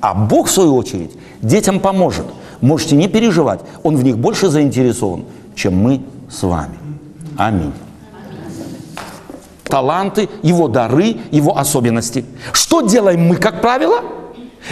А 0.00 0.14
Бог, 0.14 0.48
в 0.48 0.50
свою 0.50 0.76
очередь, 0.76 1.12
детям 1.42 1.80
поможет. 1.80 2.26
Можете 2.60 2.96
не 2.96 3.08
переживать, 3.08 3.60
Он 3.82 3.96
в 3.96 4.04
них 4.04 4.18
больше 4.18 4.48
заинтересован, 4.48 5.24
чем 5.54 5.76
мы 5.76 6.02
с 6.30 6.42
вами. 6.42 6.78
Аминь 7.36 7.72
таланты, 9.70 10.28
его 10.42 10.68
дары, 10.68 11.16
его 11.30 11.56
особенности. 11.56 12.26
Что 12.52 12.82
делаем 12.82 13.26
мы, 13.26 13.36
как 13.36 13.62
правило? 13.62 14.02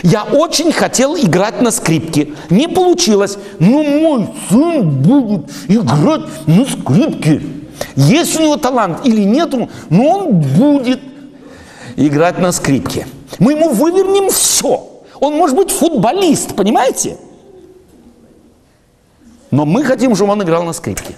Я 0.03 0.25
очень 0.25 0.73
хотел 0.73 1.17
играть 1.17 1.61
на 1.61 1.71
скрипке. 1.71 2.33
Не 2.51 2.69
получилось. 2.69 3.39
Но 3.59 3.83
мой 3.83 4.29
сын 4.49 4.89
будет 4.89 5.51
играть 5.69 6.23
на 6.47 6.65
скрипке. 6.65 7.43
Есть 7.97 8.39
у 8.39 8.43
него 8.43 8.57
талант 8.57 9.05
или 9.05 9.23
нет, 9.23 9.55
но 9.91 10.05
он 10.05 10.41
будет 10.41 11.01
играть 11.97 12.39
на 12.39 12.53
скрипке. 12.53 13.07
Мы 13.39 13.53
ему 13.53 13.71
вывернем 13.71 14.31
все. 14.31 14.89
Он 15.21 15.35
может 15.35 15.57
быть 15.57 15.71
футболист, 15.71 16.55
понимаете? 16.55 17.17
Но 19.51 19.65
мы 19.65 19.85
хотим, 19.85 20.15
чтобы 20.15 20.33
он 20.33 20.43
играл 20.43 20.63
на 20.65 20.73
скрипке. 20.73 21.15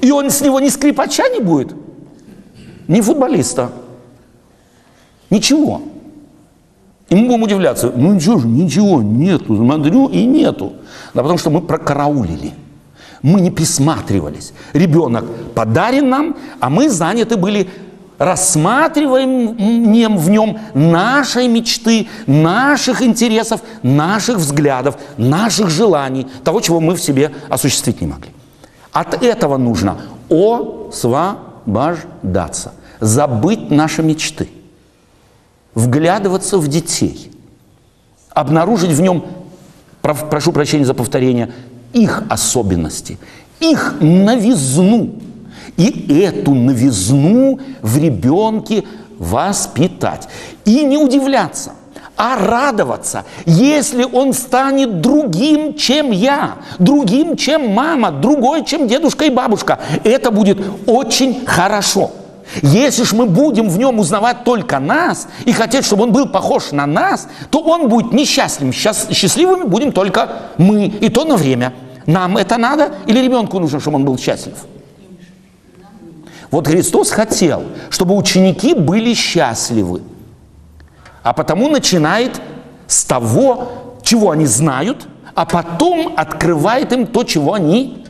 И 0.00 0.10
он 0.10 0.30
с 0.30 0.40
него 0.40 0.60
ни 0.60 0.68
скрипача 0.68 1.28
не 1.28 1.40
будет– 1.40 1.74
ни 2.88 3.00
футболиста. 3.00 3.72
Ничего. 5.30 5.82
И 7.08 7.14
мы 7.14 7.28
будем 7.28 7.44
удивляться, 7.44 7.92
ну 7.94 8.14
ничего 8.14 8.38
же, 8.38 8.48
ничего 8.48 9.00
нету, 9.00 9.56
смотрю 9.56 10.08
и 10.08 10.24
нету. 10.24 10.72
Да 11.14 11.22
потому 11.22 11.38
что 11.38 11.50
мы 11.50 11.60
прокараулили. 11.60 12.52
Мы 13.22 13.40
не 13.40 13.50
присматривались. 13.50 14.52
Ребенок 14.72 15.24
подарен 15.54 16.08
нам, 16.08 16.36
а 16.60 16.68
мы 16.68 16.90
заняты 16.90 17.36
были 17.36 17.68
рассматриваем 18.18 20.16
в 20.16 20.30
нем 20.30 20.58
нашей 20.74 21.48
мечты, 21.48 22.08
наших 22.26 23.02
интересов, 23.02 23.60
наших 23.82 24.38
взглядов, 24.38 24.96
наших 25.16 25.70
желаний, 25.70 26.26
того, 26.42 26.60
чего 26.60 26.80
мы 26.80 26.94
в 26.94 27.00
себе 27.00 27.32
осуществить 27.48 28.00
не 28.00 28.06
могли. 28.06 28.30
От 28.92 29.22
этого 29.22 29.58
нужно 29.58 29.98
освобождаться, 30.30 32.72
забыть 33.00 33.70
наши 33.70 34.02
мечты, 34.02 34.48
вглядываться 35.76 36.58
в 36.58 36.66
детей, 36.66 37.30
обнаружить 38.30 38.90
в 38.90 39.00
нем, 39.00 39.24
прошу 40.02 40.50
прощения 40.50 40.84
за 40.84 40.94
повторение, 40.94 41.52
их 41.92 42.24
особенности, 42.28 43.18
их 43.60 43.94
новизну. 44.00 45.14
И 45.76 46.20
эту 46.22 46.54
новизну 46.54 47.60
в 47.82 47.98
ребенке 47.98 48.84
воспитать. 49.18 50.26
И 50.64 50.82
не 50.82 50.96
удивляться– 50.96 51.72
а 52.16 52.38
радоваться, 52.38 53.24
если 53.44 54.04
он 54.04 54.32
станет 54.32 55.02
другим, 55.02 55.74
чем 55.74 56.10
я, 56.12 56.54
другим, 56.78 57.36
чем 57.36 57.74
мама, 57.74 58.10
другой, 58.10 58.64
чем 58.64 58.88
дедушка 58.88 59.26
и 59.26 59.30
бабушка. 59.30 59.78
Это 60.02 60.30
будет 60.30 60.58
очень 60.86 61.44
хорошо. 61.44 62.10
Если 62.62 63.04
ж 63.04 63.12
мы 63.12 63.26
будем 63.26 63.68
в 63.68 63.78
нем 63.78 63.98
узнавать 63.98 64.44
только 64.44 64.78
нас 64.78 65.28
и 65.44 65.52
хотеть, 65.52 65.84
чтобы 65.84 66.04
он 66.04 66.12
был 66.12 66.28
похож 66.28 66.72
на 66.72 66.86
нас, 66.86 67.28
то 67.50 67.60
он 67.60 67.88
будет 67.88 68.12
несчастливым. 68.12 68.72
Счастливыми 68.72 69.64
будем 69.64 69.92
только 69.92 70.28
мы, 70.58 70.86
и 70.86 71.08
то 71.08 71.24
на 71.24 71.36
время. 71.36 71.72
Нам 72.06 72.36
это 72.36 72.56
надо 72.56 72.94
или 73.06 73.18
ребенку 73.20 73.58
нужно, 73.58 73.80
чтобы 73.80 73.96
он 73.96 74.04
был 74.04 74.16
счастлив? 74.16 74.54
Вот 76.50 76.68
Христос 76.68 77.10
хотел, 77.10 77.64
чтобы 77.90 78.16
ученики 78.16 78.74
были 78.74 79.12
счастливы 79.14 80.02
а 81.26 81.32
потому 81.32 81.68
начинает 81.68 82.40
с 82.86 83.04
того, 83.04 83.96
чего 84.00 84.30
они 84.30 84.46
знают, 84.46 85.08
а 85.34 85.44
потом 85.44 86.14
открывает 86.16 86.92
им 86.92 87.04
то, 87.04 87.24
чего 87.24 87.54
они 87.54 88.04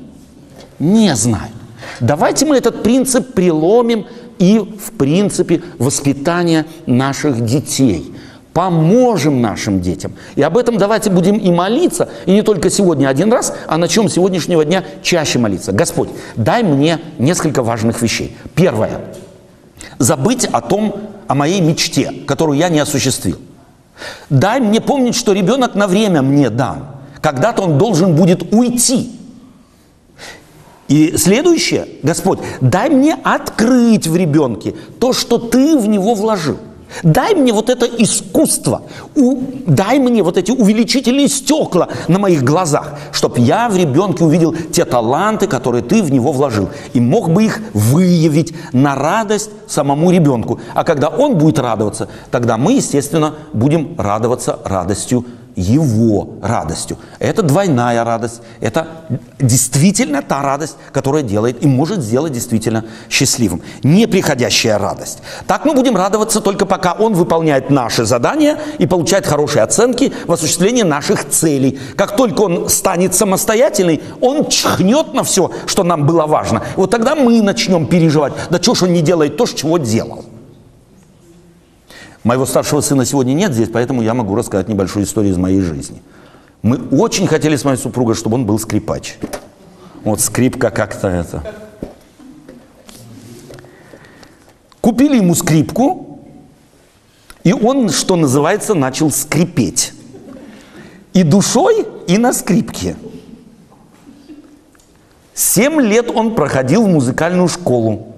не 0.78 1.16
знают. 1.16 1.54
Давайте 2.00 2.44
мы 2.44 2.58
этот 2.58 2.82
принцип 2.82 3.32
приломим 3.32 4.06
и 4.38 4.58
в 4.58 4.92
принципе 4.92 5.62
воспитания 5.78 6.66
наших 6.86 7.44
детей. 7.44 8.12
Поможем 8.52 9.42
нашим 9.42 9.82
детям. 9.82 10.14
И 10.34 10.40
об 10.40 10.56
этом 10.56 10.78
давайте 10.78 11.10
будем 11.10 11.36
и 11.36 11.50
молиться, 11.50 12.08
и 12.24 12.32
не 12.32 12.40
только 12.40 12.70
сегодня 12.70 13.08
один 13.08 13.30
раз, 13.30 13.52
а 13.66 13.76
начнем 13.76 14.08
сегодняшнего 14.08 14.64
дня 14.64 14.82
чаще 15.02 15.38
молиться. 15.38 15.72
Господь, 15.72 16.08
дай 16.36 16.62
мне 16.62 16.98
несколько 17.18 17.62
важных 17.62 18.00
вещей. 18.00 18.34
Первое. 18.54 19.02
Забыть 19.98 20.46
о 20.46 20.62
том, 20.62 20.96
о 21.28 21.34
моей 21.34 21.60
мечте, 21.60 22.12
которую 22.26 22.58
я 22.58 22.70
не 22.70 22.80
осуществил. 22.80 23.38
Дай 24.30 24.60
мне 24.60 24.80
помнить, 24.80 25.16
что 25.16 25.32
ребенок 25.32 25.74
на 25.74 25.86
время 25.86 26.22
мне 26.22 26.50
дан. 26.50 26.86
Когда-то 27.20 27.62
он 27.62 27.76
должен 27.78 28.14
будет 28.14 28.54
уйти. 28.54 29.15
И 30.88 31.16
следующее, 31.16 31.88
Господь, 32.02 32.38
дай 32.60 32.90
мне 32.90 33.18
открыть 33.22 34.06
в 34.06 34.16
ребенке 34.16 34.74
то, 35.00 35.12
что 35.12 35.38
ты 35.38 35.76
в 35.76 35.88
него 35.88 36.14
вложил. 36.14 36.58
Дай 37.02 37.34
мне 37.34 37.52
вот 37.52 37.68
это 37.68 37.84
искусство, 37.84 38.82
у, 39.16 39.38
дай 39.66 39.98
мне 39.98 40.22
вот 40.22 40.36
эти 40.38 40.52
увеличительные 40.52 41.28
стекла 41.28 41.88
на 42.08 42.18
моих 42.18 42.42
глазах, 42.44 42.94
чтобы 43.12 43.40
я 43.40 43.68
в 43.68 43.76
ребенке 43.76 44.24
увидел 44.24 44.54
те 44.72 44.84
таланты, 44.84 45.46
которые 45.46 45.82
ты 45.82 46.02
в 46.02 46.12
него 46.12 46.32
вложил, 46.32 46.70
и 46.94 47.00
мог 47.00 47.28
бы 47.30 47.44
их 47.44 47.60
выявить 47.74 48.54
на 48.72 48.94
радость 48.94 49.50
самому 49.66 50.10
ребенку. 50.10 50.60
А 50.74 50.84
когда 50.84 51.08
он 51.08 51.36
будет 51.36 51.58
радоваться, 51.58 52.08
тогда 52.30 52.56
мы, 52.56 52.74
естественно, 52.74 53.34
будем 53.52 53.96
радоваться 53.98 54.60
радостью 54.64 55.24
его 55.56 56.34
радостью. 56.42 56.98
Это 57.18 57.42
двойная 57.42 58.04
радость. 58.04 58.42
Это 58.60 58.86
действительно 59.40 60.22
та 60.22 60.42
радость, 60.42 60.76
которая 60.92 61.22
делает 61.22 61.64
и 61.64 61.66
может 61.66 62.02
сделать 62.02 62.32
действительно 62.32 62.84
счастливым. 63.08 63.62
Неприходящая 63.82 64.78
радость. 64.78 65.18
Так 65.46 65.64
мы 65.64 65.74
будем 65.74 65.96
радоваться 65.96 66.40
только 66.40 66.66
пока 66.66 66.92
он 66.92 67.14
выполняет 67.14 67.70
наши 67.70 68.04
задания 68.04 68.58
и 68.78 68.86
получает 68.86 69.26
хорошие 69.26 69.62
оценки 69.62 70.12
в 70.26 70.32
осуществлении 70.32 70.82
наших 70.82 71.28
целей. 71.28 71.78
Как 71.96 72.16
только 72.16 72.42
он 72.42 72.68
станет 72.68 73.14
самостоятельный, 73.14 74.02
он 74.20 74.48
чхнет 74.48 75.14
на 75.14 75.24
все, 75.24 75.50
что 75.64 75.82
нам 75.82 76.06
было 76.06 76.26
важно. 76.26 76.62
Вот 76.76 76.90
тогда 76.90 77.14
мы 77.14 77.40
начнем 77.40 77.86
переживать, 77.86 78.34
да 78.50 78.60
что 78.60 78.74
ж 78.74 78.82
он 78.82 78.92
не 78.92 79.00
делает 79.00 79.38
то, 79.38 79.46
чего 79.46 79.78
делал. 79.78 80.24
Моего 82.26 82.44
старшего 82.44 82.80
сына 82.80 83.04
сегодня 83.04 83.34
нет 83.34 83.52
здесь, 83.52 83.68
поэтому 83.72 84.02
я 84.02 84.12
могу 84.12 84.34
рассказать 84.34 84.66
небольшую 84.66 85.04
историю 85.04 85.32
из 85.32 85.36
моей 85.36 85.60
жизни. 85.60 86.02
Мы 86.60 86.76
очень 86.88 87.28
хотели 87.28 87.54
с 87.54 87.62
моей 87.62 87.76
супругой, 87.76 88.16
чтобы 88.16 88.34
он 88.34 88.46
был 88.46 88.58
скрипач. 88.58 89.16
Вот 90.02 90.20
скрипка 90.20 90.70
как-то 90.70 91.06
это. 91.06 91.44
Купили 94.80 95.18
ему 95.18 95.36
скрипку, 95.36 96.18
и 97.44 97.52
он, 97.52 97.90
что 97.90 98.16
называется, 98.16 98.74
начал 98.74 99.12
скрипеть. 99.12 99.92
И 101.12 101.22
душой, 101.22 101.86
и 102.08 102.18
на 102.18 102.32
скрипке. 102.32 102.96
Семь 105.32 105.80
лет 105.80 106.10
он 106.10 106.34
проходил 106.34 106.82
в 106.82 106.88
музыкальную 106.88 107.46
школу. 107.46 108.15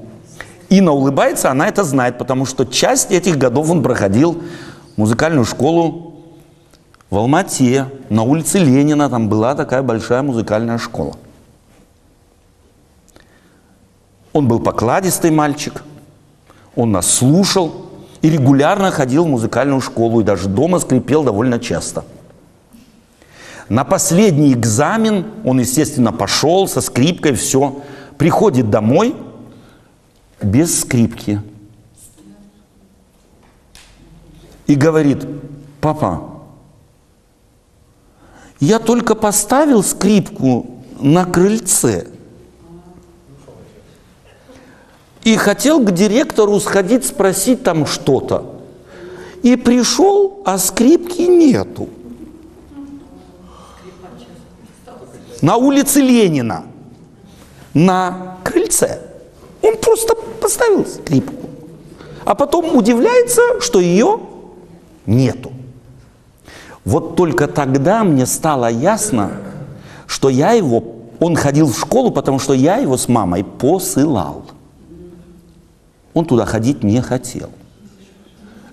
Инна 0.69 0.93
улыбается, 0.93 1.51
она 1.51 1.69
это 1.69 1.83
знает, 1.83 2.19
потому 2.19 2.45
что 2.45 2.65
часть 2.67 3.11
этих 3.11 3.39
годов 3.39 3.71
он 3.71 3.83
проходил 3.83 4.43
музыкальную 4.97 5.45
школу 5.45 6.15
в 7.09 7.17
Алмате, 7.17 7.87
на 8.11 8.23
улице 8.23 8.59
Ленина, 8.59 9.09
там 9.09 9.31
была 9.31 9.55
такая 9.55 9.83
большая 9.83 10.23
музыкальная 10.23 10.77
школа. 10.77 11.17
Он 14.35 14.47
был 14.47 14.61
покладистый 14.61 15.31
мальчик, 15.31 15.83
он 16.77 16.93
нас 16.93 17.11
слушал 17.11 17.87
и 18.21 18.29
регулярно 18.29 18.91
ходил 18.91 19.25
в 19.25 19.29
музыкальную 19.29 19.81
школу, 19.81 20.21
и 20.21 20.25
даже 20.25 20.49
дома 20.49 20.81
скрипел 20.81 21.25
довольно 21.25 21.59
часто. 21.59 22.05
На 23.71 23.85
последний 23.85 24.53
экзамен 24.53 25.27
он, 25.45 25.61
естественно, 25.61 26.13
пошел 26.13 26.69
со 26.69 26.83
скрипкой, 26.83 27.33
все. 27.33 27.81
Приходит 28.19 28.69
домой– 28.69 29.17
без 30.43 30.81
скрипки. 30.81 31.43
И 34.67 34.75
говорит, 34.75 35.27
папа, 35.81 36.43
я 38.61 38.79
только 38.79 39.15
поставил 39.15 39.83
скрипку 39.83 40.83
на 41.01 41.25
крыльце 41.25 42.07
и 45.25 45.37
хотел 45.37 45.81
к 45.85 45.93
директору 45.93 46.59
сходить 46.61 47.07
спросить 47.07 47.63
там 47.63 47.87
что-то. 47.87 48.55
И 49.43 49.57
пришел, 49.57 50.43
а 50.45 50.59
скрипки 50.59 51.23
нету. 51.23 51.89
На 55.41 55.57
улице 55.57 56.01
Ленина, 56.01 56.65
на 57.75 58.39
крыльце. 58.43 59.08
Он 59.63 59.77
просто 59.77 60.15
поставил 60.41 60.87
скрипку. 60.87 61.49
А 62.25 62.35
потом 62.35 62.77
удивляется, 62.77 63.61
что 63.61 63.81
ее 63.81 64.21
нету. 65.07 65.53
Вот 66.85 67.17
только 67.17 67.49
тогда 67.49 68.05
мне 68.05 68.27
стало 68.27 68.71
ясно, 68.71 69.33
что 70.07 70.29
я 70.29 70.53
его, 70.53 70.83
он 71.21 71.37
ходил 71.37 71.69
в 71.69 71.79
школу, 71.79 72.11
потому 72.11 72.39
что 72.39 72.53
я 72.55 72.77
его 72.77 72.97
с 72.97 73.09
мамой 73.09 73.45
посылал. 73.45 74.45
Он 76.15 76.25
туда 76.25 76.47
ходить 76.47 76.83
не 76.83 77.01
хотел. 77.01 77.51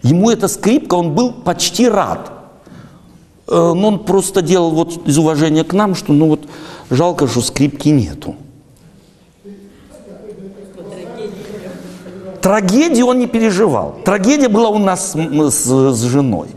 Ему 0.02 0.30
эта 0.30 0.48
скрипка, 0.48 0.96
он 0.96 1.14
был 1.14 1.32
почти 1.32 1.90
рад. 1.90 2.32
Э, 3.48 3.74
но 3.74 3.88
он 3.88 4.00
просто 4.00 4.42
делал 4.42 4.72
вот 4.72 5.08
из 5.08 5.18
уважения 5.18 5.64
к 5.64 5.74
нам, 5.74 5.96
что 5.96 6.14
ну 6.14 6.30
вот 6.30 6.48
жалко, 6.90 7.28
что 7.28 7.42
скрипки 7.42 7.90
нету. 7.90 8.36
Трагедии 12.46 13.02
он 13.02 13.18
не 13.18 13.26
переживал. 13.26 14.02
Трагедия 14.06 14.50
была 14.50 14.70
у 14.70 14.78
нас 14.78 15.16
с, 15.16 15.66
с 15.66 16.02
женой. 16.04 16.50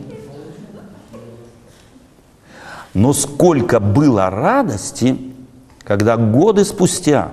Но 2.92 3.14
сколько 3.14 3.80
было 3.80 4.28
радости, 4.28 5.16
когда 5.84 6.18
годы 6.18 6.66
спустя, 6.66 7.32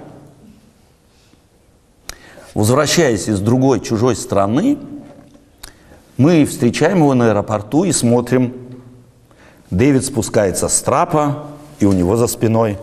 возвращаясь 2.53 3.27
из 3.27 3.41
другой 3.41 3.81
чужой 3.81 4.15
страны, 4.15 4.77
мы 6.15 6.45
встречаем 6.45 6.99
его 6.99 7.13
на 7.13 7.31
аэропорту 7.31 7.83
и 7.83 7.91
смотрим, 7.91 8.53
Дэвид 9.69 10.05
спускается 10.05 10.69
с 10.69 10.81
трапа, 10.81 11.47
и 11.79 11.85
у 11.85 11.91
него 11.91 12.15
за 12.15 12.27
спиной 12.27 12.77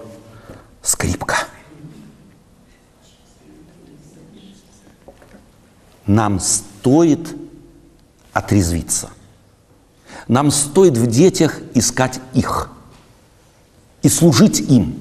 скрипка. 0.83 1.47
Нам 6.15 6.41
стоит 6.41 7.35
отрезвиться. 8.33 9.09
Нам 10.29 10.51
стоит 10.51 10.97
в 10.97 11.07
детях 11.07 11.61
искать 11.75 12.21
их 12.35 12.71
и 14.03 14.09
служить 14.09 14.61
им, 14.61 14.95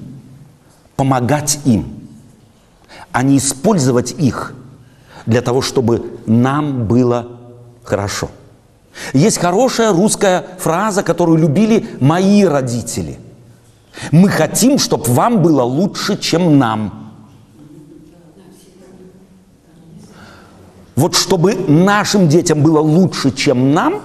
помогать 0.96 1.60
им, 1.64 1.86
а 3.12 3.22
не 3.22 3.38
использовать 3.38 4.12
их 4.12 4.54
для 5.26 5.42
того, 5.42 5.60
чтобы 5.60 6.18
нам 6.26 6.86
было 6.86 7.38
хорошо. 7.84 8.30
Есть 9.12 9.38
хорошая 9.38 9.92
русская 9.92 10.44
фраза, 10.58 11.02
которую 11.02 11.38
любили 11.38 11.88
мои 12.00 12.44
родители. 12.44 13.18
Мы 14.10 14.28
хотим, 14.28 14.78
чтобы 14.78 15.04
вам 15.12 15.42
было 15.42 15.62
лучше, 15.62 16.16
чем 16.16 16.58
нам– 16.58 16.98
Вот 20.94 21.14
чтобы 21.16 21.54
нашим 21.54 22.28
детям 22.28 22.62
было 22.62 22.80
лучше, 22.80 23.30
чем 23.30 23.72
нам, 23.72 24.02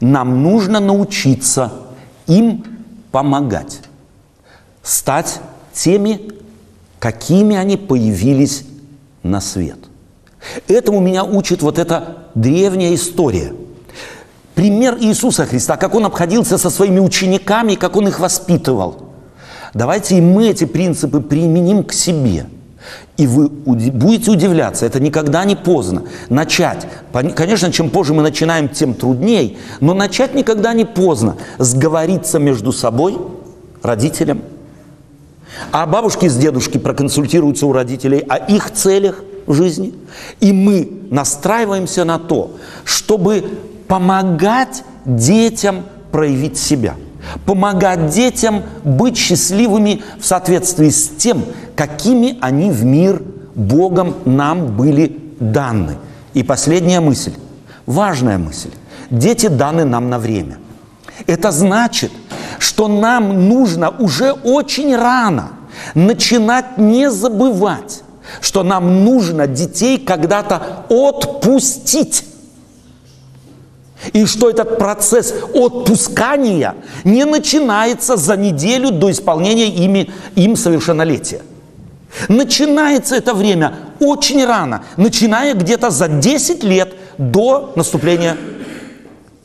нам 0.00 0.42
нужно 0.42 0.80
научиться 0.80 1.72
им 2.26 2.64
помогать, 3.10 3.80
стать 4.82 5.40
теми, 5.72 6.32
какими 6.98 7.56
они 7.56 7.76
появились 7.76 8.64
на 9.22 9.40
свет. 9.40 9.78
Этому 10.66 11.00
меня 11.00 11.24
учит 11.24 11.62
вот 11.62 11.78
эта 11.78 12.28
древняя 12.34 12.94
история. 12.94 13.54
Пример 14.54 14.98
Иисуса 15.00 15.46
Христа, 15.46 15.76
как 15.76 15.94
Он 15.94 16.04
обходился 16.04 16.58
со 16.58 16.68
своими 16.68 16.98
учениками, 16.98 17.74
как 17.74 17.96
Он 17.96 18.08
их 18.08 18.20
воспитывал. 18.20 19.08
Давайте 19.72 20.18
и 20.18 20.20
мы 20.20 20.48
эти 20.48 20.64
принципы 20.64 21.20
применим 21.20 21.84
к 21.84 21.92
себе– 21.92 22.46
и 23.18 23.26
вы 23.26 23.48
будете 23.48 24.30
удивляться, 24.30 24.86
это 24.86 25.00
никогда 25.00 25.44
не 25.44 25.56
поздно. 25.56 26.04
Начать. 26.28 26.86
Конечно, 27.34 27.72
чем 27.72 27.90
позже 27.90 28.14
мы 28.14 28.22
начинаем, 28.22 28.68
тем 28.68 28.94
труднее, 28.94 29.56
но 29.80 29.92
начать 29.92 30.34
никогда 30.34 30.72
не 30.72 30.84
поздно. 30.84 31.36
Сговориться 31.58 32.38
между 32.38 32.72
собой, 32.72 33.18
родителям. 33.82 34.42
А 35.72 35.84
бабушки 35.86 36.28
с 36.28 36.36
дедушки 36.36 36.78
проконсультируются 36.78 37.66
у 37.66 37.72
родителей 37.72 38.20
о 38.28 38.36
их 38.36 38.70
целях 38.70 39.24
в 39.46 39.52
жизни. 39.52 39.94
И 40.38 40.52
мы 40.52 40.88
настраиваемся 41.10 42.04
на 42.04 42.20
то, 42.20 42.52
чтобы 42.84 43.44
помогать 43.88 44.84
детям 45.04 45.82
проявить 46.12 46.56
себя– 46.56 46.94
помогать 47.44 48.10
детям 48.10 48.62
быть 48.84 49.16
счастливыми 49.16 50.02
в 50.20 50.24
соответствии 50.24 50.90
с 50.90 51.08
тем, 51.08 51.44
какими 51.78 52.36
они 52.40 52.72
в 52.72 52.84
мир 52.84 53.22
Богом 53.54 54.16
нам 54.24 54.76
были 54.76 55.16
даны. 55.38 55.96
И 56.34 56.42
последняя 56.42 56.98
мысль. 56.98 57.34
Важная 57.86 58.36
мысль. 58.36 58.72
Дети 59.10 59.46
даны 59.46 59.84
нам 59.84 60.10
на 60.10 60.18
время. 60.18 60.58
Это 61.28 61.52
значит, 61.52 62.10
что 62.58 62.88
нам 62.88 63.48
нужно 63.48 63.90
уже 63.90 64.32
очень 64.32 64.96
рано 64.96 65.50
начинать 65.94 66.78
не 66.78 67.12
забывать, 67.12 68.02
что 68.40 68.64
нам 68.64 69.04
нужно 69.04 69.46
детей 69.46 69.98
когда-то 69.98 70.84
отпустить. 70.88 72.24
И 74.12 74.26
что 74.26 74.50
этот 74.50 74.78
процесс 74.78 75.32
отпускания 75.54 76.74
не 77.04 77.24
начинается 77.24 78.16
за 78.16 78.36
неделю 78.36 78.90
до 78.90 79.12
исполнения 79.12 79.68
ими, 79.68 80.10
им 80.34 80.56
совершеннолетия. 80.56 81.42
Начинается 82.28 83.16
это 83.16 83.34
время 83.34 83.74
очень 84.00 84.44
рано, 84.44 84.84
начиная 84.96 85.54
где-то 85.54 85.90
за 85.90 86.08
10 86.08 86.64
лет 86.64 86.94
до 87.18 87.72
наступления 87.76 88.36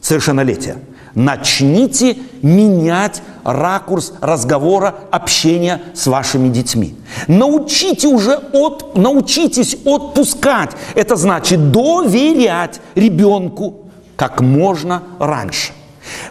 совершеннолетия. 0.01 0.78
Начните 1.16 2.18
менять 2.41 3.22
ракурс 3.43 4.14
разговора, 4.20 4.95
общения 5.11 5.82
с 5.93 6.07
вашими 6.07 6.49
детьми. 6.49 6.95
Научите 7.28 8.07
уже 8.07 8.36
от, 8.51 8.97
научитесь 8.97 9.78
отпускать. 9.86 10.72
Это 10.95 11.16
значит 11.16 11.72
доверять 11.72 12.82
ребенку 12.95 13.84
как 14.16 14.41
можно 14.41 15.03
раньше. 15.20 15.74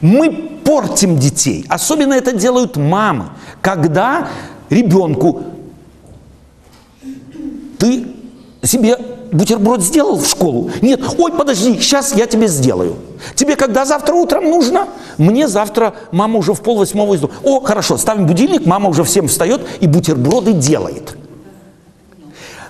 Мы 0.00 0.32
портим 0.64 1.16
детей. 1.16 1.64
Особенно 1.68 2.14
это 2.14 2.32
делают 2.32 2.76
мамы, 2.76 3.26
когда 3.60 4.28
ребенку 4.68 5.44
ты 7.82 8.06
себе 8.62 8.96
бутерброд 9.32 9.82
сделал 9.82 10.16
в 10.16 10.24
школу? 10.24 10.70
Нет, 10.82 11.00
ой, 11.18 11.32
подожди, 11.32 11.74
сейчас 11.80 12.14
я 12.14 12.28
тебе 12.28 12.46
сделаю. 12.46 12.94
Тебе 13.34 13.56
когда 13.56 13.84
завтра 13.84 14.14
утром 14.14 14.44
нужно? 14.44 14.86
Мне 15.18 15.48
завтра 15.48 15.92
мама 16.12 16.38
уже 16.38 16.54
в 16.54 16.60
пол 16.60 16.78
восьмого 16.78 17.14
из 17.14 17.24
О, 17.42 17.60
хорошо, 17.60 17.98
ставим 17.98 18.28
будильник, 18.28 18.66
мама 18.66 18.88
уже 18.88 19.02
всем 19.02 19.26
встает 19.26 19.62
и 19.80 19.88
бутерброды 19.88 20.52
делает. 20.52 21.16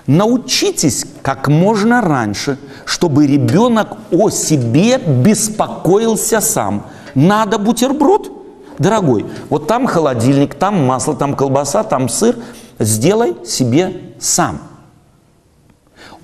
Научитесь 0.07 1.05
как 1.21 1.47
можно 1.47 2.01
раньше, 2.01 2.57
чтобы 2.83 3.27
ребенок 3.27 3.89
о 4.11 4.31
себе 4.31 4.97
беспокоился 4.97 6.41
сам. 6.41 6.87
Надо 7.13 7.59
бутерброд? 7.59 8.31
Дорогой, 8.79 9.27
вот 9.51 9.67
там 9.67 9.85
холодильник, 9.85 10.55
там 10.55 10.83
масло, 10.83 11.15
там 11.15 11.35
колбаса, 11.35 11.83
там 11.83 12.09
сыр. 12.09 12.35
Сделай 12.79 13.35
себе 13.45 14.01
сам. 14.19 14.72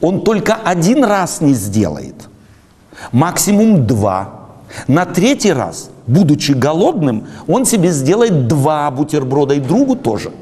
Он 0.01 0.21
только 0.21 0.55
один 0.55 1.03
раз 1.03 1.41
не 1.41 1.53
сделает, 1.53 2.15
максимум 3.11 3.85
два. 3.85 4.35
На 4.87 5.05
третий 5.05 5.51
раз, 5.51 5.89
будучи 6.07 6.51
голодным, 6.51 7.27
он 7.47 7.65
себе 7.65 7.91
сделает 7.91 8.47
два 8.47 8.89
бутерброда 8.91 9.55
и 9.55 9.59
другу 9.59 9.95
тоже– 9.95 10.31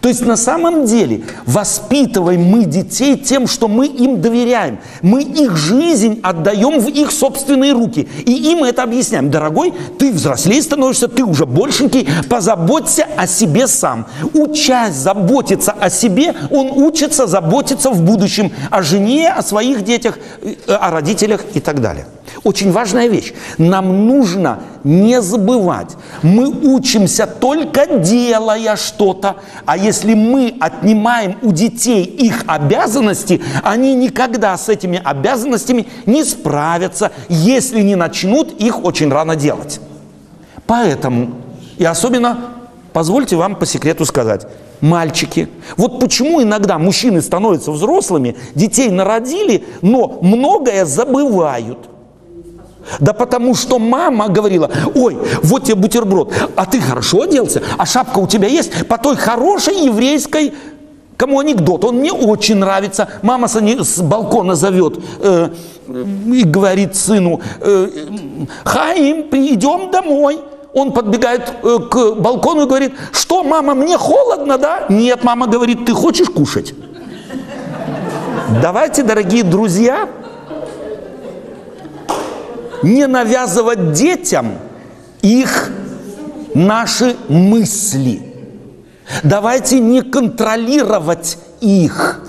то 0.00 0.08
есть 0.08 0.24
на 0.24 0.36
самом 0.36 0.84
деле 0.84 1.22
воспитываем 1.46 2.42
мы 2.42 2.64
детей 2.64 3.16
тем, 3.16 3.46
что 3.46 3.68
мы 3.68 3.86
им 3.86 4.20
доверяем. 4.20 4.78
Мы 5.02 5.22
их 5.22 5.56
жизнь 5.56 6.20
отдаем 6.22 6.80
в 6.80 6.88
их 6.88 7.10
собственные 7.10 7.72
руки. 7.72 8.08
И 8.24 8.32
им 8.52 8.64
это 8.64 8.82
объясняем. 8.82 9.30
Дорогой, 9.30 9.72
ты 9.98 10.12
взрослее 10.12 10.62
становишься, 10.62 11.08
ты 11.08 11.24
уже 11.24 11.46
большенький, 11.46 12.08
позаботься 12.28 13.06
о 13.16 13.26
себе 13.26 13.66
сам. 13.66 14.06
Учась 14.34 14.94
заботиться 14.94 15.72
о 15.72 15.90
себе, 15.90 16.34
он 16.50 16.70
учится 16.70 17.26
заботиться 17.26 17.90
в 17.90 18.02
будущем 18.02 18.52
о 18.70 18.82
жене, 18.82 19.30
о 19.30 19.42
своих 19.42 19.82
детях, 19.82 20.18
э, 20.42 20.54
о 20.66 20.90
родителях 20.90 21.44
и 21.54 21.60
так 21.60 21.80
далее. 21.80 22.06
Очень 22.44 22.72
важная 22.72 23.08
вещь. 23.08 23.32
Нам 23.58 24.06
нужно 24.06 24.60
не 24.84 25.20
забывать. 25.20 25.96
Мы 26.22 26.48
учимся 26.48 27.26
только 27.26 27.86
делая 27.98 28.76
что-то. 28.76 29.36
А 29.68 29.76
если 29.76 30.14
мы 30.14 30.54
отнимаем 30.60 31.36
у 31.42 31.52
детей 31.52 32.02
их 32.02 32.44
обязанности, 32.46 33.42
они 33.62 33.94
никогда 33.94 34.56
с 34.56 34.70
этими 34.70 34.98
обязанностями 35.04 35.86
не 36.06 36.24
справятся, 36.24 37.12
если 37.28 37.82
не 37.82 37.94
начнут 37.94 38.50
их 38.62 38.82
очень 38.82 39.12
рано 39.12 39.36
делать. 39.36 39.78
Поэтому, 40.66 41.32
и 41.76 41.84
особенно, 41.84 42.38
позвольте 42.94 43.36
вам 43.36 43.56
по 43.56 43.66
секрету 43.66 44.06
сказать, 44.06 44.46
мальчики. 44.80 45.50
Вот 45.76 46.00
почему 46.00 46.42
иногда 46.42 46.78
мужчины 46.78 47.20
становятся 47.20 47.70
взрослыми, 47.70 48.36
детей 48.54 48.90
народили, 48.90 49.66
но 49.82 50.18
многое 50.22 50.86
забывают– 50.86 51.90
да 53.00 53.12
потому 53.12 53.54
что 53.54 53.78
мама 53.78 54.28
говорила, 54.28 54.70
ой, 54.94 55.18
вот 55.42 55.64
тебе 55.64 55.76
бутерброд, 55.76 56.32
а 56.56 56.66
ты 56.66 56.80
хорошо 56.80 57.22
оделся, 57.22 57.62
а 57.76 57.86
шапка 57.86 58.18
у 58.18 58.26
тебя 58.26 58.48
есть 58.48 58.86
по 58.86 58.98
той 58.98 59.16
хорошей 59.16 59.84
еврейской 59.84 60.52
Кому 61.18 61.40
анекдот? 61.40 61.84
Он 61.84 61.96
мне 61.96 62.12
очень 62.12 62.54
нравится. 62.58 63.08
Мама 63.22 63.48
с 63.48 64.00
балкона 64.00 64.54
зовет 64.54 65.00
э, 65.18 65.48
и 65.88 66.44
говорит 66.44 66.94
сыну, 66.94 67.40
э, 67.60 67.88
Хаим, 68.64 69.22
идем 69.32 69.90
домой. 69.90 70.38
Он 70.72 70.92
подбегает 70.92 71.52
э, 71.64 71.78
к 71.90 72.14
балкону 72.20 72.62
и 72.62 72.66
говорит, 72.66 72.92
что, 73.10 73.42
мама, 73.42 73.74
мне 73.74 73.98
холодно, 73.98 74.58
да? 74.58 74.84
Нет, 74.88 75.24
мама 75.24 75.48
говорит, 75.48 75.86
ты 75.86 75.92
хочешь 75.92 76.28
кушать? 76.28 76.72
Давайте, 78.62 79.02
дорогие 79.02 79.42
друзья, 79.42 80.08
не 82.82 83.06
навязывать 83.06 83.92
детям 83.92 84.52
их 85.22 85.70
наши 86.54 87.16
мысли. 87.28 88.22
Давайте 89.22 89.80
не 89.80 90.02
контролировать 90.02 91.38
их, 91.60 92.20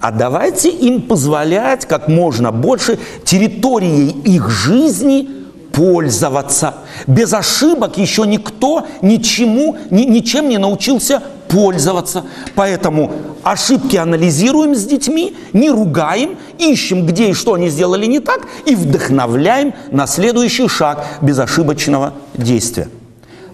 а 0.00 0.10
давайте 0.10 0.70
им 0.70 1.02
позволять 1.02 1.86
как 1.86 2.08
можно 2.08 2.52
больше 2.52 2.98
территорией 3.24 4.10
их 4.24 4.48
жизни 4.48 5.39
пользоваться. 5.72 6.74
Без 7.06 7.32
ошибок 7.32 7.98
еще 7.98 8.26
никто 8.26 8.86
ничему, 9.02 9.76
ни, 9.90 10.02
ничем 10.02 10.48
не 10.48 10.58
научился 10.58 11.22
пользоваться. 11.48 12.24
Поэтому 12.54 13.12
ошибки 13.42 13.96
анализируем 13.96 14.74
с 14.74 14.84
детьми, 14.84 15.36
не 15.52 15.70
ругаем, 15.70 16.38
ищем, 16.58 17.06
где 17.06 17.30
и 17.30 17.34
что 17.34 17.54
они 17.54 17.68
сделали 17.68 18.06
не 18.06 18.20
так, 18.20 18.46
и 18.66 18.74
вдохновляем 18.74 19.74
на 19.90 20.06
следующий 20.06 20.68
шаг 20.68 21.04
безошибочного 21.20 22.14
действия. 22.34 22.88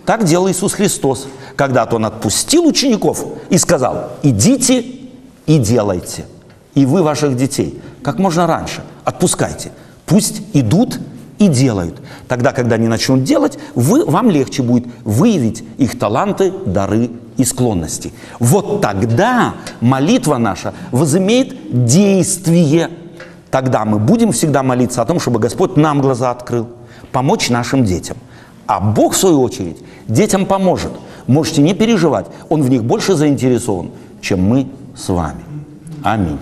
Так 0.04 0.24
делал 0.24 0.48
Иисус 0.48 0.74
Христос. 0.74 1.26
Когда-то 1.56 1.96
Он 1.96 2.04
отпустил 2.04 2.66
учеников 2.66 3.24
и 3.48 3.56
сказал, 3.56 4.10
идите 4.22 4.84
и 5.46 5.58
делайте. 5.58 6.26
И 6.74 6.84
вы 6.84 7.02
ваших 7.02 7.34
детей 7.36 7.80
как 8.02 8.18
можно 8.18 8.46
раньше 8.46 8.82
отпускайте. 9.04 9.72
Пусть 10.04 10.42
идут 10.52 11.00
и 11.39 11.49
делают. 11.49 12.01
Тогда, 12.28 12.53
когда 12.53 12.76
они 12.76 12.89
начнут 12.89 13.24
делать, 13.24 13.59
вы, 13.74 14.05
вам 14.05 14.30
легче 14.30 14.62
будет 14.62 14.87
выявить 15.05 15.64
их 15.78 15.99
таланты, 15.99 16.53
дары 16.64 17.11
и 17.37 17.45
склонности. 17.45 18.12
Вот 18.39 18.80
тогда 18.80 19.55
молитва 19.80 20.39
наша 20.39 20.74
возымеет 20.91 21.84
действие. 21.87 22.91
Тогда 23.51 23.84
мы 23.84 23.99
будем 23.99 24.32
всегда 24.32 24.62
молиться 24.62 25.03
о 25.03 25.05
том, 25.05 25.20
чтобы 25.20 25.39
Господь 25.39 25.76
нам 25.76 26.01
глаза 26.01 26.30
открыл, 26.30 26.68
помочь 27.12 27.51
нашим 27.51 27.84
детям. 27.84 28.16
А 28.66 28.80
Бог, 28.80 29.12
в 29.14 29.16
свою 29.16 29.43
очередь, 29.43 29.78
детям 30.09 30.47
поможет. 30.47 30.93
Можете 31.26 31.62
не 31.62 31.74
переживать, 31.74 32.26
Он 32.49 32.62
в 32.62 32.70
них 32.70 32.84
больше 32.84 33.14
заинтересован, 33.14 33.91
чем 34.20 34.43
мы 34.43 34.68
с 34.97 35.09
вами. 35.09 35.45
Аминь. 36.03 36.39